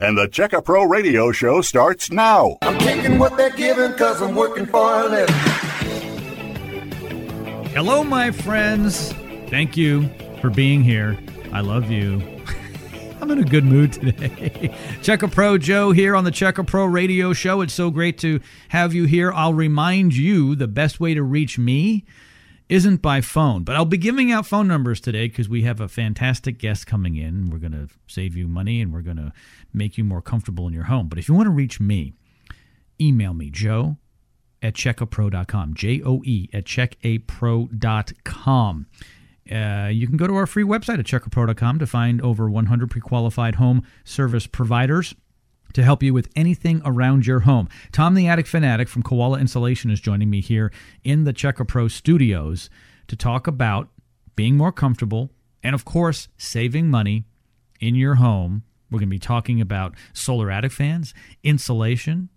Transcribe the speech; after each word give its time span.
And 0.00 0.16
the 0.16 0.28
Checka 0.28 0.64
Pro 0.64 0.84
radio 0.84 1.32
show 1.32 1.60
starts 1.60 2.12
now. 2.12 2.58
I'm 2.62 2.78
taking 2.78 3.18
what 3.18 3.36
they're 3.36 3.50
giving 3.50 3.90
because 3.90 4.22
I'm 4.22 4.36
working 4.36 4.64
for 4.64 4.94
a 4.94 5.08
living. 5.08 5.34
Hello, 7.72 8.04
my 8.04 8.30
friends. 8.30 9.12
Thank 9.48 9.76
you 9.76 10.08
for 10.40 10.50
being 10.50 10.84
here. 10.84 11.18
I 11.52 11.62
love 11.62 11.90
you. 11.90 12.22
I'm 13.20 13.28
in 13.32 13.40
a 13.40 13.44
good 13.44 13.64
mood 13.64 13.92
today. 13.92 14.72
Checka 15.02 15.32
Pro 15.32 15.58
Joe 15.58 15.90
here 15.90 16.14
on 16.14 16.22
the 16.22 16.30
Checka 16.30 16.64
Pro 16.64 16.84
radio 16.84 17.32
show. 17.32 17.60
It's 17.60 17.74
so 17.74 17.90
great 17.90 18.18
to 18.18 18.38
have 18.68 18.94
you 18.94 19.04
here. 19.04 19.32
I'll 19.32 19.52
remind 19.52 20.14
you 20.14 20.54
the 20.54 20.68
best 20.68 21.00
way 21.00 21.14
to 21.14 21.24
reach 21.24 21.58
me 21.58 22.04
isn't 22.68 23.00
by 23.00 23.20
phone, 23.20 23.62
but 23.64 23.76
I'll 23.76 23.84
be 23.84 23.96
giving 23.96 24.30
out 24.30 24.46
phone 24.46 24.68
numbers 24.68 25.00
today 25.00 25.28
because 25.28 25.48
we 25.48 25.62
have 25.62 25.80
a 25.80 25.88
fantastic 25.88 26.58
guest 26.58 26.86
coming 26.86 27.16
in. 27.16 27.50
We're 27.50 27.58
going 27.58 27.72
to 27.72 27.88
save 28.06 28.36
you 28.36 28.46
money 28.46 28.82
and 28.82 28.92
we're 28.92 29.02
going 29.02 29.16
to 29.16 29.32
make 29.72 29.96
you 29.96 30.04
more 30.04 30.20
comfortable 30.20 30.66
in 30.66 30.74
your 30.74 30.84
home. 30.84 31.08
But 31.08 31.18
if 31.18 31.28
you 31.28 31.34
want 31.34 31.46
to 31.46 31.52
reach 31.52 31.80
me, 31.80 32.12
email 33.00 33.32
me, 33.34 33.50
joe 33.50 33.96
at 34.60 34.74
checkapro.com, 34.74 35.74
J 35.74 36.02
O 36.04 36.20
E 36.24 36.48
at 36.52 36.64
checkapro.com. 36.64 38.86
Uh, 39.50 39.88
you 39.90 40.06
can 40.06 40.18
go 40.18 40.26
to 40.26 40.36
our 40.36 40.46
free 40.46 40.64
website 40.64 40.98
at 40.98 41.06
checkapro.com 41.06 41.78
to 41.78 41.86
find 41.86 42.20
over 42.20 42.50
100 42.50 42.90
pre 42.90 43.00
qualified 43.00 43.54
home 43.54 43.82
service 44.04 44.46
providers 44.46 45.14
to 45.72 45.82
help 45.82 46.02
you 46.02 46.14
with 46.14 46.28
anything 46.34 46.82
around 46.84 47.26
your 47.26 47.40
home. 47.40 47.68
Tom 47.92 48.14
the 48.14 48.26
Attic 48.26 48.46
Fanatic 48.46 48.88
from 48.88 49.02
Koala 49.02 49.38
Insulation 49.38 49.90
is 49.90 50.00
joining 50.00 50.30
me 50.30 50.40
here 50.40 50.72
in 51.04 51.24
the 51.24 51.32
Checka 51.32 51.66
Pro 51.66 51.88
studios 51.88 52.70
to 53.06 53.16
talk 53.16 53.46
about 53.46 53.88
being 54.36 54.56
more 54.56 54.72
comfortable 54.72 55.30
and, 55.62 55.74
of 55.74 55.84
course, 55.84 56.28
saving 56.36 56.90
money 56.90 57.24
in 57.80 57.94
your 57.94 58.16
home. 58.16 58.62
We're 58.90 58.98
going 59.00 59.08
to 59.08 59.14
be 59.14 59.18
talking 59.18 59.60
about 59.60 59.94
solar 60.12 60.50
attic 60.50 60.72
fans, 60.72 61.12
insulation, 61.42 62.28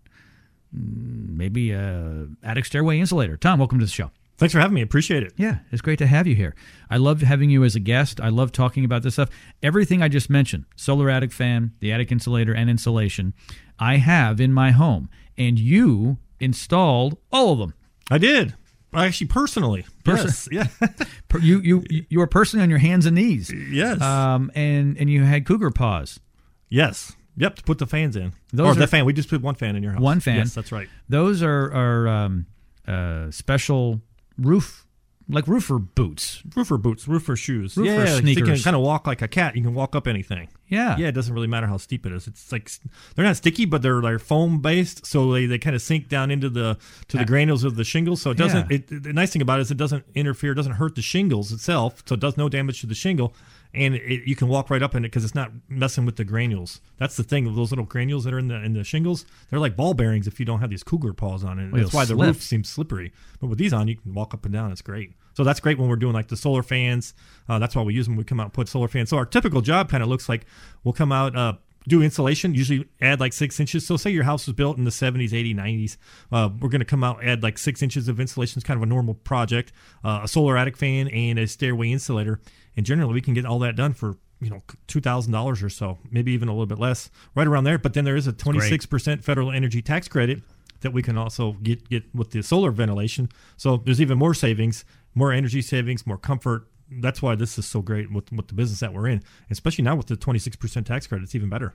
mm, 0.75 1.29
maybe 1.29 1.71
a 1.71 2.27
attic 2.43 2.65
stairway 2.65 2.99
insulator. 2.99 3.37
Tom, 3.37 3.59
welcome 3.59 3.79
to 3.79 3.85
the 3.85 3.91
show. 3.91 4.11
Thanks 4.41 4.53
for 4.53 4.59
having 4.59 4.73
me. 4.73 4.81
Appreciate 4.81 5.21
it. 5.21 5.33
Yeah, 5.37 5.59
it's 5.71 5.83
great 5.83 5.99
to 5.99 6.07
have 6.07 6.25
you 6.25 6.33
here. 6.35 6.55
I 6.89 6.97
love 6.97 7.21
having 7.21 7.51
you 7.51 7.63
as 7.63 7.75
a 7.75 7.79
guest. 7.79 8.19
I 8.19 8.29
love 8.29 8.51
talking 8.51 8.83
about 8.83 9.03
this 9.03 9.13
stuff. 9.13 9.29
Everything 9.61 10.01
I 10.01 10.07
just 10.07 10.31
mentioned 10.31 10.65
solar 10.75 11.11
attic 11.11 11.31
fan, 11.31 11.73
the 11.79 11.91
attic 11.93 12.11
insulator, 12.11 12.51
and 12.51 12.67
insulation 12.67 13.35
I 13.77 13.97
have 13.97 14.41
in 14.41 14.51
my 14.51 14.71
home. 14.71 15.09
And 15.37 15.59
you 15.59 16.17
installed 16.39 17.17
all 17.31 17.53
of 17.53 17.59
them. 17.59 17.75
I 18.09 18.17
did. 18.17 18.55
I 18.91 19.05
Actually, 19.05 19.27
personally. 19.27 19.85
Person- 20.03 20.51
yes. 20.51 20.69
Yeah. 20.81 21.05
You 21.41 21.59
you 21.61 21.83
you 22.09 22.17
were 22.19 22.27
personally 22.27 22.63
on 22.63 22.69
your 22.71 22.79
hands 22.79 23.05
and 23.05 23.15
knees. 23.15 23.49
yes. 23.53 24.01
Um, 24.01 24.51
and 24.55 24.97
and 24.97 25.07
you 25.09 25.23
had 25.23 25.45
cougar 25.45 25.69
paws. 25.69 26.19
yes. 26.67 27.15
Yep. 27.37 27.55
To 27.57 27.63
put 27.63 27.77
the 27.77 27.85
fans 27.87 28.15
in. 28.17 28.33
Those 28.51 28.65
or 28.67 28.71
are- 28.71 28.75
the 28.75 28.87
fan. 28.87 29.05
We 29.05 29.13
just 29.13 29.29
put 29.29 29.41
one 29.41 29.55
fan 29.55 29.75
in 29.77 29.83
your 29.83 29.93
house. 29.93 30.01
One 30.01 30.19
fan. 30.19 30.37
Yes, 30.37 30.53
that's 30.55 30.71
right. 30.71 30.89
Those 31.07 31.41
are 31.43 31.71
are 31.73 32.07
um, 32.07 32.47
uh, 32.87 33.29
special 33.31 34.01
roof 34.41 34.85
like 35.31 35.47
roofer 35.47 35.79
boots. 35.79 36.43
Roofer 36.55 36.77
boots, 36.77 37.07
roofer 37.07 37.35
shoes. 37.35 37.77
Roofer 37.77 37.89
yeah, 37.89 38.05
so 38.05 38.25
you 38.25 38.43
can 38.43 38.57
kind 38.59 38.75
of 38.75 38.81
walk 38.81 39.07
like 39.07 39.21
a 39.21 39.27
cat. 39.27 39.55
You 39.55 39.61
can 39.61 39.73
walk 39.73 39.95
up 39.95 40.07
anything. 40.07 40.49
Yeah. 40.67 40.97
Yeah, 40.97 41.07
it 41.07 41.13
doesn't 41.13 41.33
really 41.33 41.47
matter 41.47 41.67
how 41.67 41.77
steep 41.77 42.05
it 42.05 42.11
is. 42.11 42.27
It's 42.27 42.51
like 42.51 42.69
they're 43.15 43.25
not 43.25 43.37
sticky, 43.37 43.65
but 43.65 43.81
they're 43.81 44.01
like 44.01 44.19
foam 44.19 44.61
based, 44.61 45.05
so 45.05 45.31
they, 45.31 45.45
they 45.45 45.57
kind 45.57 45.75
of 45.75 45.81
sink 45.81 46.09
down 46.09 46.31
into 46.31 46.49
the 46.49 46.77
to 47.09 47.17
the 47.17 47.25
granules 47.25 47.63
of 47.63 47.75
the 47.75 47.83
shingles. 47.83 48.21
So 48.21 48.31
it 48.31 48.37
doesn't. 48.37 48.69
Yeah. 48.69 48.77
It, 48.77 49.03
the 49.03 49.13
nice 49.13 49.31
thing 49.31 49.41
about 49.41 49.59
it 49.59 49.63
is 49.63 49.71
it 49.71 49.77
doesn't 49.77 50.05
interfere, 50.15 50.51
it 50.51 50.55
doesn't 50.55 50.73
hurt 50.73 50.95
the 50.95 51.01
shingles 51.01 51.51
itself, 51.51 52.03
so 52.05 52.15
it 52.15 52.19
does 52.19 52.37
no 52.37 52.49
damage 52.49 52.81
to 52.81 52.87
the 52.87 52.95
shingle, 52.95 53.33
and 53.73 53.95
it, 53.95 54.27
you 54.27 54.35
can 54.35 54.47
walk 54.47 54.69
right 54.69 54.83
up 54.83 54.95
in 54.95 55.05
it 55.05 55.09
because 55.09 55.23
it's 55.23 55.35
not 55.35 55.51
messing 55.69 56.05
with 56.05 56.17
the 56.17 56.23
granules. 56.23 56.81
That's 56.97 57.15
the 57.15 57.23
thing. 57.23 57.53
Those 57.55 57.71
little 57.71 57.85
granules 57.85 58.23
that 58.25 58.33
are 58.33 58.39
in 58.39 58.47
the 58.47 58.55
in 58.55 58.73
the 58.73 58.83
shingles, 58.83 59.25
they're 59.49 59.59
like 59.59 59.75
ball 59.75 59.93
bearings 59.93 60.27
if 60.27 60.39
you 60.39 60.45
don't 60.45 60.59
have 60.59 60.69
these 60.69 60.83
cougar 60.83 61.13
paws 61.13 61.43
on 61.43 61.59
it. 61.59 61.71
Well, 61.71 61.81
That's 61.81 61.93
why 61.93 62.05
the 62.05 62.15
roof 62.15 62.41
seems 62.41 62.69
slippery. 62.69 63.13
But 63.39 63.47
with 63.47 63.57
these 63.57 63.73
on, 63.73 63.87
you 63.87 63.95
can 63.97 64.13
walk 64.13 64.33
up 64.33 64.45
and 64.45 64.53
down. 64.53 64.71
It's 64.71 64.81
great. 64.81 65.13
So 65.33 65.43
that's 65.43 65.59
great 65.59 65.77
when 65.77 65.87
we're 65.87 65.95
doing 65.95 66.13
like 66.13 66.27
the 66.27 66.35
solar 66.37 66.63
fans. 66.63 67.13
Uh, 67.47 67.57
that's 67.59 67.75
why 67.75 67.83
we 67.83 67.93
use 67.93 68.05
them. 68.05 68.17
We 68.17 68.23
come 68.23 68.39
out 68.39 68.47
and 68.47 68.53
put 68.53 68.67
solar 68.67 68.87
fans. 68.87 69.09
So 69.09 69.17
our 69.17 69.25
typical 69.25 69.61
job 69.61 69.89
kind 69.89 70.03
of 70.03 70.09
looks 70.09 70.27
like 70.27 70.45
we'll 70.83 70.93
come 70.93 71.11
out, 71.11 71.35
uh, 71.35 71.53
do 71.87 72.01
insulation, 72.01 72.53
usually 72.53 72.87
add 73.01 73.19
like 73.19 73.33
six 73.33 73.59
inches. 73.59 73.85
So 73.85 73.97
say 73.97 74.11
your 74.11 74.23
house 74.23 74.47
was 74.47 74.55
built 74.55 74.77
in 74.77 74.83
the 74.83 74.91
70s, 74.91 75.31
80s, 75.31 75.55
90s. 75.55 75.97
Uh, 76.31 76.49
we're 76.59 76.69
going 76.69 76.79
to 76.79 76.85
come 76.85 77.03
out, 77.03 77.23
add 77.23 77.43
like 77.43 77.57
six 77.57 77.81
inches 77.81 78.07
of 78.07 78.19
insulation. 78.19 78.59
It's 78.59 78.67
kind 78.67 78.77
of 78.77 78.83
a 78.83 78.87
normal 78.87 79.15
project. 79.15 79.71
Uh, 80.03 80.21
a 80.23 80.27
solar 80.27 80.57
attic 80.57 80.77
fan 80.77 81.07
and 81.07 81.39
a 81.39 81.47
stairway 81.47 81.91
insulator. 81.91 82.39
And 82.77 82.85
generally 82.85 83.13
we 83.13 83.21
can 83.21 83.33
get 83.33 83.45
all 83.45 83.59
that 83.59 83.75
done 83.75 83.93
for 83.93 84.17
you 84.39 84.49
know 84.49 84.61
two 84.87 85.01
thousand 85.01 85.31
dollars 85.31 85.61
or 85.61 85.69
so, 85.69 85.99
maybe 86.09 86.31
even 86.31 86.47
a 86.47 86.51
little 86.51 86.65
bit 86.65 86.79
less, 86.79 87.09
right 87.35 87.47
around 87.47 87.63
there. 87.63 87.77
But 87.77 87.93
then 87.93 88.05
there 88.05 88.15
is 88.15 88.27
a 88.27 88.33
twenty 88.33 88.59
six 88.69 88.85
percent 88.85 89.23
federal 89.23 89.51
energy 89.51 89.81
tax 89.81 90.07
credit 90.07 90.41
that 90.81 90.91
we 90.91 91.01
can 91.01 91.17
also 91.17 91.53
get 91.63 91.87
get 91.89 92.03
with 92.13 92.31
the 92.31 92.41
solar 92.41 92.71
ventilation. 92.71 93.29
So 93.57 93.77
there's 93.77 94.01
even 94.01 94.17
more 94.17 94.33
savings, 94.33 94.83
more 95.13 95.31
energy 95.31 95.61
savings, 95.61 96.07
more 96.07 96.17
comfort. 96.17 96.67
That's 96.91 97.21
why 97.21 97.35
this 97.35 97.57
is 97.57 97.65
so 97.65 97.81
great 97.81 98.11
with, 98.11 98.31
with 98.31 98.47
the 98.47 98.53
business 98.53 98.81
that 98.81 98.93
we're 98.93 99.07
in, 99.07 99.23
especially 99.49 99.83
now 99.83 99.95
with 99.95 100.07
the 100.07 100.17
26% 100.17 100.85
tax 100.85 101.07
credit. 101.07 101.23
It's 101.23 101.35
even 101.35 101.49
better. 101.49 101.73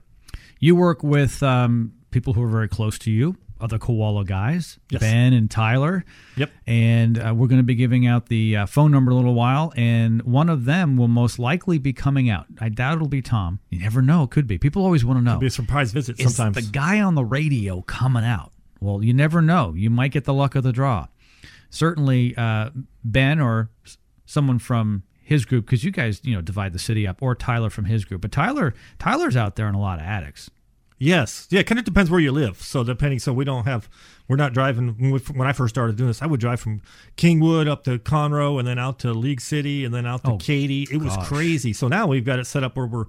You 0.61 0.77
work 0.77 1.03
with 1.03 1.43
um, 1.43 1.93
people 2.11 2.33
who 2.35 2.43
are 2.43 2.49
very 2.49 2.69
close 2.69 2.99
to 3.01 3.11
you, 3.11 3.37
other 3.61 3.79
koala 3.79 4.25
guys, 4.25 4.79
Yes. 4.91 5.01
Ben 5.01 5.33
and 5.33 5.51
Tyler. 5.51 6.05
Yep. 6.37 6.51
And 6.67 7.19
uh, 7.19 7.33
we're 7.35 7.47
going 7.47 7.61
to 7.61 7.65
be 7.65 7.75
giving 7.75 8.07
out 8.07 8.27
the 8.27 8.57
uh, 8.57 8.67
phone 8.67 8.91
number 8.91 9.11
a 9.13 9.15
little 9.15 9.33
while, 9.35 9.73
and 9.77 10.21
one 10.23 10.51
of 10.51 10.65
them 10.67 10.97
will 10.99 11.09
most 11.09 11.39
likely 11.39 11.79
be 11.79 11.93
coming 11.95 12.29
out. 12.29 12.47
I 12.61 12.69
doubt 12.69 12.97
it'll 12.97 13.09
be 13.09 13.23
Tom. 13.23 13.61
You 13.71 13.79
never 13.81 14.03
know; 14.03 14.25
it 14.25 14.31
could 14.31 14.47
be. 14.47 14.59
People 14.59 14.85
always 14.85 15.05
want 15.05 15.19
to 15.19 15.25
know. 15.25 15.33
It'll 15.33 15.41
be 15.41 15.47
a 15.47 15.51
surprise 15.51 15.93
visit 15.93 16.21
is 16.21 16.35
sometimes. 16.37 16.67
the 16.67 16.71
guy 16.73 17.01
on 17.01 17.15
the 17.15 17.25
radio 17.25 17.81
coming 17.83 18.25
out? 18.25 18.53
Well, 18.81 19.03
you 19.03 19.15
never 19.15 19.41
know. 19.41 19.73
You 19.75 19.89
might 19.89 20.11
get 20.13 20.25
the 20.25 20.35
luck 20.35 20.55
of 20.55 20.63
the 20.63 20.73
draw. 20.73 21.07
Certainly, 21.71 22.37
uh, 22.37 22.71
Ben 23.05 23.41
or 23.41 23.71
someone 24.27 24.59
from 24.59 25.03
his 25.27 25.45
group, 25.45 25.67
because 25.67 25.83
you 25.83 25.91
guys, 25.91 26.21
you 26.23 26.35
know, 26.35 26.41
divide 26.41 26.73
the 26.73 26.79
city 26.79 27.05
up, 27.05 27.19
or 27.21 27.35
Tyler 27.35 27.69
from 27.69 27.87
his 27.87 28.05
group. 28.05 28.21
But 28.21 28.31
Tyler, 28.31 28.75
Tyler's 29.01 29.37
out 29.37 29.57
there 29.57 29.69
in 29.69 29.75
a 29.75 29.81
lot 29.81 29.99
of 29.99 30.05
attics. 30.05 30.49
Yes, 30.99 31.47
yeah, 31.51 31.63
kind 31.63 31.79
of 31.79 31.85
depends 31.85 32.11
where 32.11 32.21
you 32.21 32.31
live. 32.33 32.63
So 32.63 32.83
depending, 32.85 33.19
so 33.19 33.33
we 33.33 33.45
don't 33.45 33.65
have, 33.67 33.89
we're 34.29 34.37
not 34.37 34.55
driving. 34.55 34.95
When 34.99 35.11
we- 35.11 35.19
when 35.35 35.47
I 35.49 35.53
first 35.53 35.75
started 35.75 35.97
doing 35.97 36.07
this, 36.09 36.23
I 36.23 36.27
would 36.27 36.41
drive 36.41 36.61
from 36.61 36.81
Kingwood 37.17 37.69
up 37.69 37.85
to 37.85 37.99
Conroe, 37.99 38.59
and 38.59 38.67
then 38.67 38.79
out 38.79 38.99
to 39.01 39.13
League 39.13 39.41
City, 39.41 39.85
and 39.85 39.93
then 39.93 40.07
out 40.07 40.25
to 40.25 40.31
Oh, 40.33 40.37
Katy. 40.39 40.87
It 40.91 40.99
was 40.99 41.15
crazy. 41.27 41.73
So 41.73 41.89
now 41.89 42.07
we've 42.07 42.25
got 42.25 42.39
it 42.39 42.47
set 42.47 42.63
up 42.65 42.77
where 42.77 42.87
we're, 42.87 43.05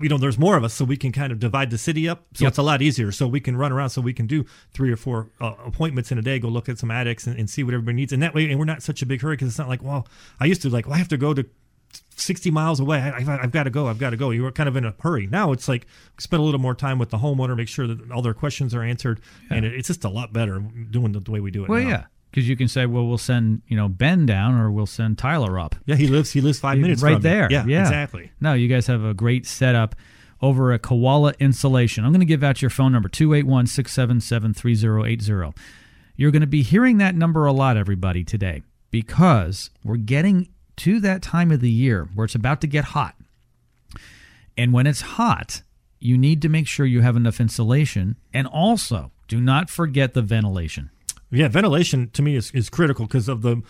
you 0.00 0.08
know, 0.08 0.18
there's 0.18 0.38
more 0.38 0.56
of 0.56 0.64
us, 0.64 0.74
so 0.74 0.84
we 0.84 0.96
can 0.96 1.12
kind 1.12 1.32
of 1.32 1.38
divide 1.38 1.70
the 1.70 1.78
city 1.78 2.08
up. 2.08 2.24
So 2.34 2.44
Yep. 2.44 2.48
it's 2.50 2.58
a 2.58 2.62
lot 2.62 2.82
easier. 2.82 3.12
So 3.12 3.26
we 3.26 3.40
can 3.40 3.56
run 3.56 3.72
around, 3.72 3.90
so 3.90 4.00
we 4.00 4.12
can 4.12 4.26
do 4.26 4.44
three 4.72 4.90
or 4.92 4.96
four 4.96 5.30
uh, 5.40 5.54
appointments 5.64 6.12
in 6.12 6.18
a 6.18 6.22
day, 6.22 6.38
go 6.38 6.48
look 6.48 6.68
at 6.68 6.78
some 6.78 6.90
attics, 6.90 7.26
and, 7.26 7.38
and 7.38 7.48
see 7.50 7.62
what 7.62 7.74
everybody 7.74 7.96
needs. 7.96 8.12
And 8.12 8.22
that 8.22 8.34
way, 8.34 8.48
and 8.48 8.58
we're 8.58 8.64
not 8.64 8.82
such 8.82 9.02
a 9.02 9.06
big 9.06 9.20
hurry 9.22 9.34
because 9.34 9.48
it's 9.48 9.58
not 9.58 9.68
like, 9.68 9.82
well, 9.82 10.06
I 10.40 10.44
used 10.46 10.62
to 10.62 10.68
like, 10.70 10.86
well, 10.86 10.94
I 10.94 10.98
have 10.98 11.08
to 11.08 11.16
go 11.16 11.34
to 11.34 11.46
60 12.16 12.50
miles 12.50 12.80
away. 12.80 12.98
I, 13.00 13.16
I've, 13.16 13.28
I've 13.28 13.50
got 13.50 13.64
to 13.64 13.70
go. 13.70 13.86
I've 13.86 13.98
got 13.98 14.10
to 14.10 14.16
go. 14.16 14.30
You 14.30 14.42
were 14.42 14.52
kind 14.52 14.68
of 14.68 14.76
in 14.76 14.84
a 14.84 14.94
hurry. 15.00 15.26
Now 15.26 15.52
it's 15.52 15.68
like 15.68 15.86
spend 16.18 16.40
a 16.40 16.44
little 16.44 16.60
more 16.60 16.74
time 16.74 16.98
with 16.98 17.10
the 17.10 17.18
homeowner, 17.18 17.56
make 17.56 17.68
sure 17.68 17.86
that 17.86 18.10
all 18.10 18.22
their 18.22 18.34
questions 18.34 18.74
are 18.74 18.82
answered, 18.82 19.20
and 19.50 19.64
it, 19.64 19.74
it's 19.74 19.88
just 19.88 20.04
a 20.04 20.08
lot 20.08 20.32
better 20.32 20.58
doing 20.90 21.12
the, 21.12 21.20
the 21.20 21.30
way 21.30 21.40
we 21.40 21.50
do 21.50 21.64
it. 21.64 21.68
Well, 21.70 21.82
now. 21.82 21.88
yeah, 21.88 22.04
because 22.30 22.48
you 22.48 22.56
can 22.56 22.68
say, 22.68 22.86
well, 22.86 23.06
we'll 23.06 23.18
send 23.18 23.62
you 23.68 23.76
know 23.76 23.88
Ben 23.88 24.26
down, 24.26 24.54
or 24.54 24.70
we'll 24.70 24.86
send 24.86 25.18
Tyler 25.18 25.58
up. 25.58 25.74
yeah. 25.86 25.96
He 25.96 26.06
lives. 26.06 26.32
He 26.32 26.40
lives 26.40 26.58
five 26.58 26.78
minutes 26.78 27.02
right 27.02 27.14
from 27.14 27.22
there. 27.22 27.48
Yeah, 27.50 27.64
yeah, 27.66 27.80
exactly. 27.80 28.30
No, 28.40 28.54
you 28.54 28.68
guys 28.68 28.86
have 28.86 29.04
a 29.04 29.14
great 29.14 29.46
setup 29.46 29.94
over 30.40 30.72
at 30.72 30.82
Koala 30.82 31.34
Insulation. 31.40 32.04
I'm 32.04 32.12
going 32.12 32.20
to 32.20 32.26
give 32.26 32.44
out 32.44 32.62
your 32.62 32.70
phone 32.70 32.92
number 32.92 33.08
281 33.08 33.66
677 33.66 34.54
3080. 34.54 35.60
You're 36.16 36.30
going 36.30 36.40
to 36.40 36.46
be 36.46 36.62
hearing 36.62 36.98
that 36.98 37.14
number 37.14 37.46
a 37.46 37.52
lot, 37.52 37.76
everybody, 37.76 38.24
today, 38.24 38.62
because 38.90 39.70
we're 39.84 39.96
getting 39.96 40.48
to 40.76 41.00
that 41.00 41.22
time 41.22 41.50
of 41.50 41.60
the 41.60 41.70
year 41.70 42.08
where 42.14 42.24
it's 42.24 42.34
about 42.34 42.60
to 42.60 42.66
get 42.66 42.86
hot. 42.86 43.14
And 44.56 44.72
when 44.72 44.86
it's 44.86 45.00
hot, 45.00 45.62
you 46.00 46.18
need 46.18 46.42
to 46.42 46.48
make 46.48 46.66
sure 46.66 46.86
you 46.86 47.00
have 47.00 47.16
enough 47.16 47.40
insulation. 47.40 48.16
And 48.32 48.46
also, 48.46 49.12
do 49.28 49.40
not 49.40 49.70
forget 49.70 50.14
the 50.14 50.22
ventilation. 50.22 50.90
Yeah, 51.30 51.48
ventilation 51.48 52.10
to 52.10 52.22
me 52.22 52.36
is, 52.36 52.50
is 52.52 52.70
critical 52.70 53.06
because 53.06 53.28
of 53.28 53.42
the 53.42 53.62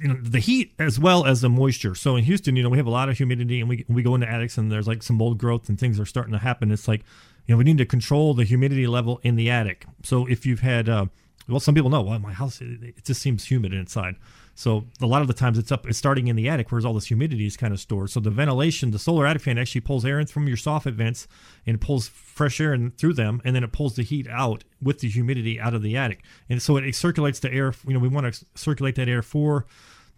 you 0.00 0.08
know 0.08 0.16
the 0.22 0.38
heat 0.38 0.72
as 0.78 0.98
well 0.98 1.26
as 1.26 1.42
the 1.42 1.50
moisture. 1.50 1.94
So 1.94 2.16
in 2.16 2.24
Houston, 2.24 2.56
you 2.56 2.62
know, 2.62 2.70
we 2.70 2.78
have 2.78 2.86
a 2.86 2.90
lot 2.90 3.08
of 3.08 3.16
humidity, 3.18 3.60
and 3.60 3.68
we 3.68 3.84
we 3.88 4.02
go 4.02 4.14
into 4.14 4.28
attics 4.28 4.56
and 4.56 4.72
there's 4.72 4.88
like 4.88 5.02
some 5.02 5.16
mold 5.16 5.38
growth 5.38 5.68
and 5.68 5.78
things 5.78 6.00
are 6.00 6.06
starting 6.06 6.32
to 6.32 6.38
happen. 6.38 6.70
It's 6.70 6.88
like 6.88 7.02
you 7.46 7.54
know 7.54 7.58
we 7.58 7.64
need 7.64 7.78
to 7.78 7.86
control 7.86 8.32
the 8.34 8.44
humidity 8.44 8.86
level 8.86 9.20
in 9.22 9.36
the 9.36 9.50
attic. 9.50 9.86
So 10.02 10.26
if 10.26 10.46
you've 10.46 10.60
had 10.60 10.88
uh, 10.88 11.06
well, 11.48 11.60
some 11.60 11.74
people 11.74 11.90
know 11.90 12.00
well 12.00 12.18
my 12.18 12.32
house 12.32 12.60
it, 12.60 12.82
it 12.82 13.04
just 13.04 13.20
seems 13.20 13.44
humid 13.44 13.74
inside. 13.74 14.16
So 14.54 14.84
a 15.00 15.06
lot 15.06 15.22
of 15.22 15.28
the 15.28 15.34
times 15.34 15.56
it's 15.56 15.72
up, 15.72 15.86
it's 15.86 15.96
starting 15.96 16.28
in 16.28 16.36
the 16.36 16.48
attic 16.48 16.70
where 16.70 16.84
all 16.86 16.92
this 16.92 17.06
humidity 17.06 17.46
is 17.46 17.56
kind 17.56 17.72
of 17.72 17.80
stored. 17.80 18.10
So 18.10 18.20
the 18.20 18.30
ventilation, 18.30 18.90
the 18.90 18.98
solar 18.98 19.26
attic 19.26 19.42
fan 19.42 19.58
actually 19.58 19.80
pulls 19.80 20.04
air 20.04 20.20
in 20.20 20.26
from 20.26 20.46
your 20.46 20.58
soffit 20.58 20.94
vents 20.94 21.26
and 21.66 21.80
pulls 21.80 22.08
fresh 22.08 22.60
air 22.60 22.74
in 22.74 22.90
through 22.90 23.14
them, 23.14 23.40
and 23.44 23.56
then 23.56 23.64
it 23.64 23.72
pulls 23.72 23.96
the 23.96 24.02
heat 24.02 24.28
out 24.28 24.64
with 24.82 25.00
the 25.00 25.08
humidity 25.08 25.58
out 25.58 25.74
of 25.74 25.82
the 25.82 25.96
attic. 25.96 26.22
And 26.48 26.60
so 26.60 26.76
it, 26.76 26.86
it 26.86 26.94
circulates 26.94 27.40
the 27.40 27.52
air. 27.52 27.72
You 27.86 27.94
know, 27.94 28.00
we 28.00 28.08
want 28.08 28.34
to 28.34 28.44
circulate 28.54 28.96
that 28.96 29.08
air 29.08 29.22
four 29.22 29.66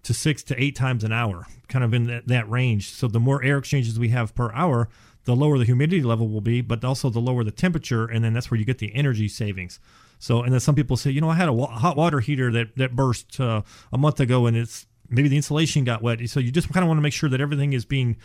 to 0.03 0.13
six 0.13 0.43
to 0.43 0.61
eight 0.61 0.75
times 0.75 1.05
an 1.05 1.13
hour, 1.13 1.47
kind 1.69 1.85
of 1.85 1.95
in 1.95 2.09
that, 2.09 2.27
that 2.27 2.51
range. 2.51 2.91
So 2.91 3.07
the 3.07 3.21
more 3.21 3.43
air 3.45 3.59
exchanges 3.59 3.99
we 3.99 4.09
have 4.09 4.35
per 4.35 4.51
hour, 4.53 4.89
the 5.25 5.37
lower 5.37 5.59
the 5.59 5.65
humidity 5.65 6.03
level 6.03 6.29
will 6.29 6.41
be, 6.41 6.61
but 6.61 6.85
also 6.85 7.09
the 7.09 7.21
lower 7.21 7.45
the 7.45 7.53
temperature, 7.53 8.07
and 8.07 8.25
then 8.25 8.33
that's 8.33 8.51
where 8.51 8.59
you 8.59 8.65
get 8.65 8.79
the 8.79 8.93
energy 8.93 9.29
savings. 9.29 9.79
So, 10.23 10.45
and 10.45 10.53
then 10.53 10.61
some 10.61 10.77
people 10.77 10.97
say, 10.97 11.11
you 11.11 11.21
know, 11.21 11.29
I 11.29 11.35
had 11.35 11.49
a 11.49 11.53
hot 11.53 11.97
water 11.97 12.21
heater 12.21 12.53
that 12.53 12.77
that 12.77 12.95
burst 12.95 13.41
uh, 13.41 13.63
a 13.93 13.99
month 13.99 14.21
ago, 14.21 14.47
and 14.47 14.57
it's 14.57 14.87
maybe 15.09 15.29
the 15.29 15.35
insulation 15.35 15.83
got 15.83 16.01
wet. 16.01 16.21
So 16.31 16.39
you 16.39 16.53
just 16.53 16.73
kind 16.73 16.85
of 16.85 16.89
want 16.89 16.99
to 16.99 17.03
make 17.03 17.13
sure 17.13 17.29
that 17.29 17.41
everything 17.41 17.73
is 17.73 17.85
being 17.85 18.17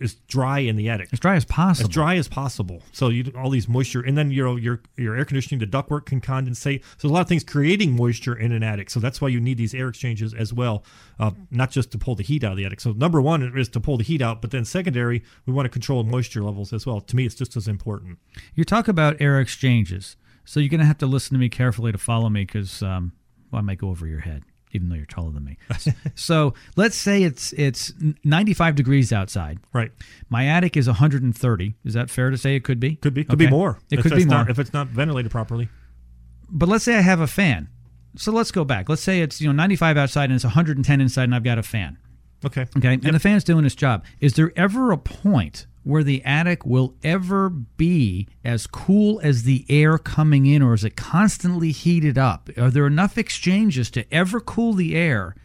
as 0.00 0.14
dry 0.26 0.58
in 0.58 0.74
the 0.74 0.88
attic. 0.88 1.10
As 1.12 1.20
dry 1.20 1.36
as 1.36 1.44
possible. 1.44 1.88
As 1.88 1.94
dry 1.94 2.16
as 2.16 2.26
possible. 2.26 2.82
So 2.90 3.08
you 3.08 3.32
all 3.38 3.50
these 3.50 3.68
moisture, 3.68 4.00
and 4.00 4.18
then 4.18 4.32
your 4.32 4.58
your 4.58 4.82
your 4.96 5.14
air 5.14 5.24
conditioning, 5.24 5.60
the 5.60 5.66
ductwork 5.66 6.06
can 6.06 6.20
condensate. 6.20 6.82
So 6.98 7.08
a 7.08 7.10
lot 7.10 7.20
of 7.20 7.28
things 7.28 7.44
creating 7.44 7.92
moisture 7.94 8.34
in 8.34 8.50
an 8.50 8.64
attic. 8.64 8.90
So 8.90 8.98
that's 8.98 9.20
why 9.20 9.28
you 9.28 9.40
need 9.40 9.56
these 9.56 9.74
air 9.74 9.86
exchanges 9.86 10.34
as 10.34 10.52
well, 10.52 10.82
uh, 11.20 11.30
not 11.52 11.70
just 11.70 11.92
to 11.92 11.98
pull 11.98 12.16
the 12.16 12.24
heat 12.24 12.42
out 12.42 12.50
of 12.50 12.58
the 12.58 12.64
attic. 12.64 12.80
So 12.80 12.90
number 12.90 13.22
one 13.22 13.56
is 13.56 13.68
to 13.68 13.80
pull 13.80 13.96
the 13.96 14.02
heat 14.02 14.20
out, 14.20 14.42
but 14.42 14.50
then 14.50 14.64
secondary, 14.64 15.22
we 15.46 15.52
want 15.52 15.66
to 15.66 15.70
control 15.70 16.02
moisture 16.02 16.42
levels 16.42 16.72
as 16.72 16.84
well. 16.84 17.00
To 17.00 17.14
me, 17.14 17.26
it's 17.26 17.36
just 17.36 17.56
as 17.56 17.68
important. 17.68 18.18
You 18.56 18.64
talk 18.64 18.88
about 18.88 19.20
air 19.20 19.38
exchanges, 19.38 20.16
so 20.44 20.60
you're 20.60 20.68
going 20.68 20.80
to 20.80 20.86
have 20.86 20.98
to 20.98 21.06
listen 21.06 21.34
to 21.34 21.40
me 21.40 21.48
carefully 21.48 21.92
to 21.92 21.98
follow 21.98 22.28
me 22.28 22.44
because 22.44 22.82
um, 22.82 23.12
well, 23.50 23.60
I 23.60 23.62
might 23.62 23.78
go 23.78 23.88
over 23.88 24.06
your 24.06 24.20
head 24.20 24.44
even 24.74 24.88
though 24.88 24.96
you're 24.96 25.06
taller 25.06 25.30
than 25.30 25.44
me. 25.44 25.56
so 26.14 26.52
let's 26.76 26.96
say 26.96 27.22
it's 27.22 27.52
it's 27.54 27.92
95 28.24 28.74
degrees 28.74 29.12
outside. 29.12 29.58
Right. 29.72 29.92
My 30.28 30.46
attic 30.46 30.76
is 30.76 30.86
130. 30.86 31.74
Is 31.84 31.94
that 31.94 32.10
fair 32.10 32.30
to 32.30 32.36
say? 32.36 32.56
It 32.56 32.64
could 32.64 32.80
be. 32.80 32.96
Could 32.96 33.14
be. 33.14 33.24
Could 33.24 33.34
okay. 33.34 33.46
be 33.46 33.50
more. 33.50 33.78
It 33.90 34.02
could 34.02 34.12
be 34.12 34.24
more 34.24 34.38
not, 34.38 34.50
if 34.50 34.58
it's 34.58 34.72
not 34.72 34.88
ventilated 34.88 35.30
properly. 35.30 35.68
But 36.50 36.68
let's 36.68 36.84
say 36.84 36.96
I 36.96 37.00
have 37.00 37.20
a 37.20 37.26
fan. 37.26 37.68
So 38.16 38.32
let's 38.32 38.50
go 38.50 38.64
back. 38.64 38.88
Let's 38.88 39.02
say 39.02 39.20
it's 39.20 39.40
you 39.40 39.46
know 39.46 39.52
95 39.52 39.96
outside 39.96 40.24
and 40.24 40.34
it's 40.34 40.44
110 40.44 41.00
inside, 41.00 41.24
and 41.24 41.34
I've 41.34 41.44
got 41.44 41.58
a 41.58 41.62
fan. 41.62 41.98
Okay. 42.44 42.66
Okay. 42.76 42.92
Yep. 42.92 43.04
And 43.04 43.14
the 43.14 43.20
fan's 43.20 43.44
doing 43.44 43.64
its 43.64 43.74
job. 43.74 44.04
Is 44.20 44.34
there 44.34 44.52
ever 44.56 44.90
a 44.90 44.98
point 44.98 45.66
where 45.84 46.02
the 46.02 46.24
attic 46.24 46.66
will 46.66 46.94
ever 47.04 47.48
be 47.50 48.26
as 48.42 48.66
cool 48.66 49.20
as 49.22 49.44
the 49.44 49.64
air 49.68 49.98
coming 49.98 50.46
in, 50.46 50.62
or 50.62 50.74
is 50.74 50.82
it 50.82 50.96
constantly 50.96 51.70
heated 51.70 52.18
up? 52.18 52.50
Are 52.56 52.70
there 52.70 52.86
enough 52.86 53.16
exchanges 53.16 53.90
to 53.92 54.12
ever 54.12 54.40
cool 54.40 54.72
the 54.72 54.96
air 54.96 55.36